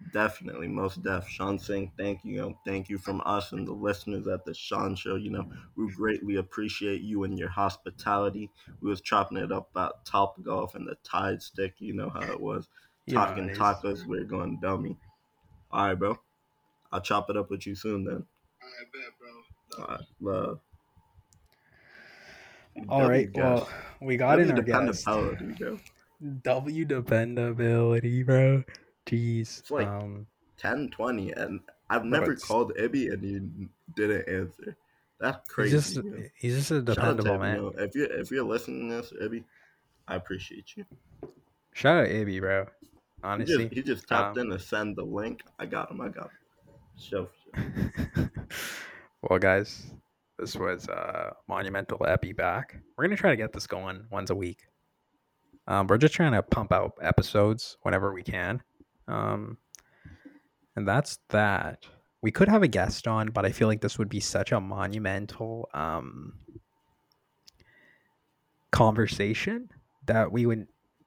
Ivy. 0.00 0.10
Definitely, 0.12 0.68
most 0.68 1.02
def. 1.02 1.28
Sean 1.28 1.58
saying 1.58 1.92
thank 1.98 2.24
you. 2.24 2.34
you 2.34 2.40
know, 2.40 2.58
thank 2.66 2.88
you 2.88 2.98
from 2.98 3.20
us 3.24 3.52
and 3.52 3.66
the 3.66 3.72
listeners 3.72 4.26
at 4.28 4.44
the 4.44 4.54
Sean 4.54 4.94
Show. 4.94 5.16
You 5.16 5.30
know, 5.30 5.50
we 5.76 5.90
greatly 5.92 6.36
appreciate 6.36 7.00
you 7.02 7.24
and 7.24 7.38
your 7.38 7.48
hospitality. 7.48 8.50
We 8.80 8.90
was 8.90 9.00
chopping 9.00 9.38
it 9.38 9.52
up 9.52 9.70
about 9.70 10.04
Top 10.04 10.42
Golf 10.42 10.74
and 10.74 10.86
the 10.86 10.96
Tide 11.04 11.42
Stick. 11.42 11.74
You 11.78 11.94
know 11.94 12.10
how 12.10 12.22
it 12.22 12.40
was. 12.40 12.68
You 13.06 13.14
know 13.14 13.24
Talking 13.24 13.48
it 13.48 13.52
is. 13.52 13.58
tacos, 13.58 14.06
we're 14.06 14.24
going 14.24 14.58
dummy. 14.60 14.96
All 15.70 15.86
right, 15.86 15.98
bro. 15.98 16.18
I'll 16.92 17.00
chop 17.00 17.28
it 17.30 17.36
up 17.36 17.50
with 17.50 17.66
you 17.66 17.74
soon 17.74 18.04
then. 18.04 18.24
I 18.62 18.84
bet, 18.92 19.12
bro. 19.18 19.84
All 19.84 19.90
right, 19.90 20.06
love. 20.20 20.60
All 22.88 23.00
W 23.00 23.10
right. 23.10 23.28
Well, 23.34 23.68
we 24.00 24.16
got 24.16 24.40
in 24.40 24.50
our 24.50 24.62
guest. 24.62 25.04
dependability, 25.04 25.54
bro. 25.58 25.78
W 26.42 26.84
dependability, 26.84 28.22
bro. 28.22 28.64
Jeez. 29.08 29.58
It's 29.60 29.70
like- 29.70 29.86
um, 29.86 30.26
10, 30.58 30.76
10 30.76 30.88
20 30.90 31.32
and 31.32 31.60
i've 31.90 32.02
Bro, 32.02 32.10
never 32.10 32.32
it's- 32.32 32.44
called 32.44 32.72
ibby 32.78 33.12
and 33.12 33.22
you 33.22 33.68
didn't 33.94 34.28
answer 34.28 34.76
that's 35.20 35.38
he's 35.46 35.54
crazy 35.54 35.70
just 35.76 35.96
you 35.96 36.30
he's 36.36 36.54
just 36.56 36.70
a 36.70 36.94
Shout 36.94 36.98
out 37.04 37.16
to 37.16 37.22
dependable 37.22 37.70
Ibby, 37.70 37.76
man. 37.76 37.84
if 37.88 37.94
you 37.94 38.04
if 38.04 38.30
you're 38.30 38.44
listening 38.44 38.90
to 38.90 38.96
this 38.96 39.12
ibby 39.22 39.44
i 40.08 40.16
appreciate 40.16 40.76
you 40.76 40.84
Shout 41.74 41.96
out 42.04 42.08
Abby, 42.10 42.40
bro. 42.40 42.64
he 42.82 42.88
Honestly. 43.22 43.64
just, 43.64 43.74
he 43.74 43.82
just 43.82 44.08
tapped 44.08 44.36
um, 44.36 44.46
in 44.46 44.50
to 44.50 44.58
send 44.58 44.96
the 44.96 45.04
link 45.04 45.42
i 45.60 45.64
got 45.66 45.90
him 45.92 46.00
i 46.00 46.08
got 46.08 46.24
him 46.24 46.30
show 46.98 47.28
well, 49.22 49.38
guys, 49.38 49.86
this 50.38 50.54
was 50.54 50.88
uh, 50.88 51.30
Monumental 51.48 52.04
Epi 52.06 52.32
back. 52.32 52.76
We're 52.96 53.04
gonna 53.04 53.16
try 53.16 53.30
to 53.30 53.36
get 53.36 53.52
this 53.52 53.66
going 53.66 54.04
once 54.10 54.30
a 54.30 54.34
week. 54.34 54.66
Um, 55.66 55.86
we're 55.86 55.98
just 55.98 56.14
trying 56.14 56.32
to 56.32 56.42
pump 56.42 56.72
out 56.72 56.92
episodes 57.02 57.76
whenever 57.82 58.12
we 58.12 58.22
can. 58.22 58.62
Um, 59.08 59.58
and 60.76 60.86
that's 60.86 61.18
that. 61.30 61.86
We 62.20 62.30
could 62.30 62.48
have 62.48 62.62
a 62.62 62.68
guest 62.68 63.08
on, 63.08 63.30
but 63.30 63.44
I 63.44 63.52
feel 63.52 63.68
like 63.68 63.80
this 63.80 63.98
would 63.98 64.08
be 64.08 64.20
such 64.20 64.52
a 64.52 64.60
monumental 64.60 65.68
um, 65.72 66.34
conversation 68.70 69.70
that 70.06 70.30
we 70.30 70.46
would 70.46 70.66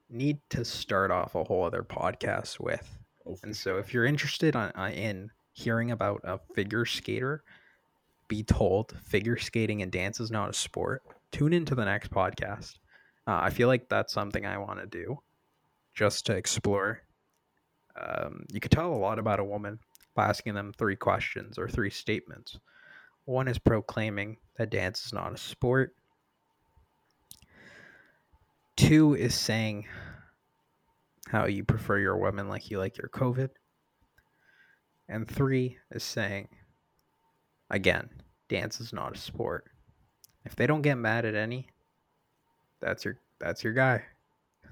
need 0.09 0.39
to 0.49 0.65
start 0.65 1.11
off 1.11 1.35
a 1.35 1.43
whole 1.43 1.63
other 1.63 1.83
podcast 1.83 2.59
with. 2.59 2.97
Oh, 3.25 3.35
for 3.35 3.45
And 3.45 3.55
so, 3.55 3.77
if 3.77 3.93
you're 3.93 4.05
interested 4.05 4.55
on, 4.55 4.71
uh, 4.75 4.91
in 4.93 5.29
hearing 5.53 5.91
about 5.91 6.21
a 6.23 6.39
figure 6.55 6.85
skater, 6.85 7.43
be 8.27 8.43
told 8.43 8.95
figure 9.03 9.37
skating 9.37 9.81
and 9.81 9.91
dance 9.91 10.19
is 10.19 10.31
not 10.31 10.49
a 10.49 10.53
sport. 10.53 11.03
Tune 11.31 11.53
into 11.53 11.75
the 11.75 11.85
next 11.85 12.11
podcast. 12.11 12.75
Uh, 13.27 13.39
I 13.41 13.49
feel 13.49 13.67
like 13.67 13.89
that's 13.89 14.13
something 14.13 14.45
I 14.45 14.57
want 14.57 14.79
to 14.79 14.85
do, 14.85 15.19
just 15.93 16.25
to 16.27 16.35
explore. 16.35 17.01
Um, 18.01 18.45
you 18.51 18.59
could 18.59 18.71
tell 18.71 18.93
a 18.93 18.95
lot 18.95 19.19
about 19.19 19.39
a 19.39 19.45
woman 19.45 19.79
by 20.15 20.25
asking 20.27 20.55
them 20.55 20.73
three 20.77 20.95
questions 20.95 21.57
or 21.57 21.67
three 21.67 21.89
statements. 21.89 22.57
One 23.25 23.47
is 23.47 23.59
proclaiming 23.59 24.37
that 24.57 24.71
dance 24.71 25.05
is 25.05 25.13
not 25.13 25.33
a 25.33 25.37
sport. 25.37 25.95
Two 28.75 29.13
is 29.13 29.35
saying 29.35 29.85
how 31.27 31.45
you 31.45 31.63
prefer 31.63 31.99
your 31.99 32.17
women 32.17 32.49
like 32.49 32.69
you 32.71 32.79
like 32.79 32.97
your 32.97 33.09
COVID. 33.09 33.49
And 35.07 35.27
three 35.27 35.77
is 35.91 36.03
saying, 36.03 36.47
again, 37.69 38.09
dance 38.49 38.81
is 38.81 38.91
not 38.91 39.15
a 39.15 39.19
sport. 39.19 39.65
If 40.45 40.55
they 40.55 40.65
don't 40.65 40.81
get 40.81 40.95
mad 40.95 41.25
at 41.25 41.35
any, 41.35 41.67
that's 42.79 43.05
your 43.05 43.19
that's 43.39 43.63
your 43.63 43.73
guy. 43.73 44.03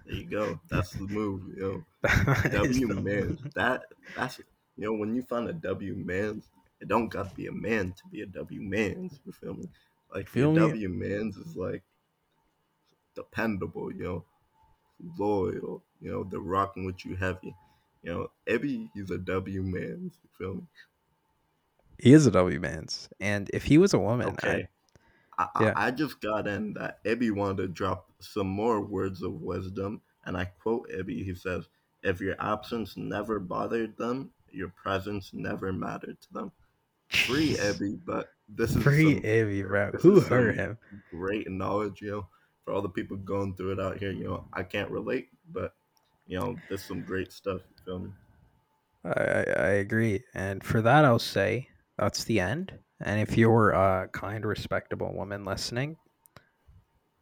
There 0.09 0.17
you 0.17 0.25
go. 0.25 0.59
That's 0.69 0.91
the 0.91 1.07
move 1.07 1.55
yo. 1.55 1.85
W 2.51 2.87
man. 2.87 3.37
that 3.55 3.83
that's 4.15 4.39
you 4.39 4.45
know 4.85 4.93
when 4.93 5.13
you 5.15 5.21
find 5.21 5.47
a 5.47 5.53
w 5.53 5.95
man 5.95 6.41
it 6.79 6.87
don't 6.87 7.09
got 7.09 7.29
to 7.29 7.35
be 7.35 7.47
a 7.47 7.51
man 7.51 7.91
to 7.93 8.07
be 8.11 8.21
a 8.21 8.25
w 8.25 8.61
man 8.61 9.11
you 9.25 9.31
feel 9.31 9.53
me? 9.53 9.69
Like 10.13 10.27
Feel 10.27 10.51
me? 10.51 10.59
w 10.59 10.89
mans 10.89 11.37
is 11.37 11.55
like 11.55 11.83
dependable 13.15 13.91
you 13.93 14.03
know 14.03 14.25
loyal 15.17 15.83
you 16.01 16.11
know 16.11 16.23
they're 16.23 16.39
rocking 16.39 16.85
with 16.85 17.05
you 17.05 17.15
heavy. 17.15 17.53
You 18.01 18.13
know 18.13 18.31
Ebby 18.47 18.89
he's 18.95 19.11
a 19.11 19.17
w 19.17 19.61
man 19.61 20.11
you 20.23 20.29
feel 20.37 20.55
me? 20.55 20.63
He 22.01 22.13
is 22.13 22.25
a 22.25 22.31
W 22.31 22.61
man's, 22.61 23.09
and 23.19 23.49
if 23.53 23.65
he 23.65 23.77
was 23.77 23.93
a 23.93 23.99
woman, 23.99 24.29
okay. 24.29 24.63
I, 24.63 24.67
yeah. 25.61 25.73
I, 25.75 25.87
I 25.87 25.91
just 25.91 26.19
got 26.21 26.47
in 26.47 26.73
that 26.73 27.03
Ebby 27.03 27.31
wanted 27.31 27.57
to 27.57 27.67
drop 27.67 28.09
some 28.19 28.47
more 28.47 28.81
words 28.81 29.21
of 29.21 29.33
wisdom 29.41 30.01
and 30.25 30.35
I 30.37 30.45
quote 30.45 30.89
Ebby 30.89 31.23
he 31.23 31.33
says 31.35 31.67
if 32.03 32.19
your 32.21 32.35
absence 32.39 32.97
never 32.97 33.39
bothered 33.39 33.97
them 33.97 34.31
your 34.51 34.69
presence 34.69 35.31
never 35.33 35.71
mattered 35.71 36.19
to 36.21 36.33
them 36.33 36.51
free 37.09 37.55
Ebby, 37.55 37.99
but 38.05 38.29
this 38.47 38.75
is 38.75 38.83
Free 38.83 39.15
some- 39.15 39.29
Ivy, 39.29 39.63
bro. 39.63 39.91
Who 39.99 40.21
some 40.21 40.49
him? 40.53 40.77
great 41.11 41.49
knowledge, 41.49 42.01
you 42.01 42.11
know, 42.11 42.27
for 42.65 42.73
all 42.73 42.81
the 42.81 42.89
people 42.89 43.17
going 43.17 43.55
through 43.55 43.73
it 43.73 43.79
out 43.79 43.97
here. 43.97 44.11
You 44.11 44.25
know, 44.25 44.45
I 44.53 44.63
can't 44.63 44.89
relate, 44.89 45.29
but 45.51 45.73
you 46.27 46.39
know, 46.39 46.55
there's 46.67 46.83
some 46.83 47.01
great 47.01 47.31
stuff. 47.31 47.61
You 47.69 47.83
feel 47.85 47.99
me? 47.99 48.09
I, 49.05 49.09
I 49.09 49.43
I 49.57 49.67
agree. 49.81 50.23
And 50.33 50.63
for 50.63 50.81
that, 50.81 51.05
I'll 51.05 51.19
say 51.19 51.69
that's 51.97 52.23
the 52.23 52.39
end. 52.39 52.73
And 53.01 53.21
if 53.21 53.37
you're 53.37 53.71
a 53.71 54.09
kind, 54.11 54.45
respectable 54.45 55.13
woman 55.13 55.45
listening, 55.45 55.97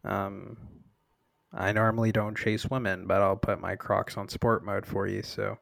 um, 0.03 0.57
I 1.53 1.71
normally 1.71 2.11
don't 2.11 2.38
chase 2.38 2.65
women, 2.65 3.05
but 3.07 3.21
I'll 3.21 3.38
put 3.38 3.61
my 3.61 3.75
Crocs 3.75 4.17
on 4.17 4.28
sport 4.28 4.65
mode 4.65 4.86
for 4.86 5.07
you. 5.07 5.21
So 5.21 5.57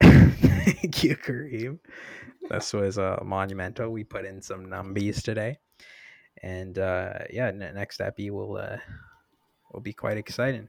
thank 0.02 1.02
you, 1.02 1.16
Kareem. 1.16 1.78
This 2.50 2.72
was 2.72 2.98
uh, 2.98 3.18
monumental. 3.24 3.90
We 3.90 4.04
put 4.04 4.24
in 4.24 4.40
some 4.40 4.66
numbies 4.66 5.22
today, 5.22 5.58
and 6.42 6.78
uh, 6.78 7.14
yeah, 7.30 7.50
ne- 7.50 7.72
next 7.72 8.00
epi 8.00 8.30
will 8.30 8.56
uh, 8.56 8.76
will 9.72 9.80
be 9.80 9.92
quite 9.92 10.16
exciting. 10.16 10.68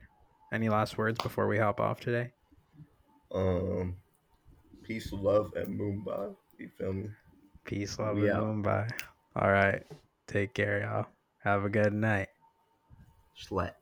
Any 0.51 0.70
last 0.70 0.97
words 0.97 1.22
before 1.22 1.47
we 1.47 1.57
hop 1.57 1.80
off 1.80 1.99
today? 1.99 2.32
Um, 3.34 3.97
peace, 4.84 5.11
love, 5.11 5.53
and 5.55 5.80
Mumbai. 5.80 6.36
You 6.57 6.70
feel 6.78 6.93
me? 6.93 7.09
Peace, 7.68 7.99
love, 7.99 8.15
We 8.15 8.30
and 8.30 8.38
out. 8.38 8.43
Mumbai. 8.43 8.89
All 9.36 9.51
right. 9.51 9.84
Take 10.26 10.53
care, 10.53 10.82
y'all. 10.82 11.05
Have 11.43 11.65
a 11.65 11.70
good 11.70 11.93
night. 11.93 12.30
Schlatt. 13.38 13.74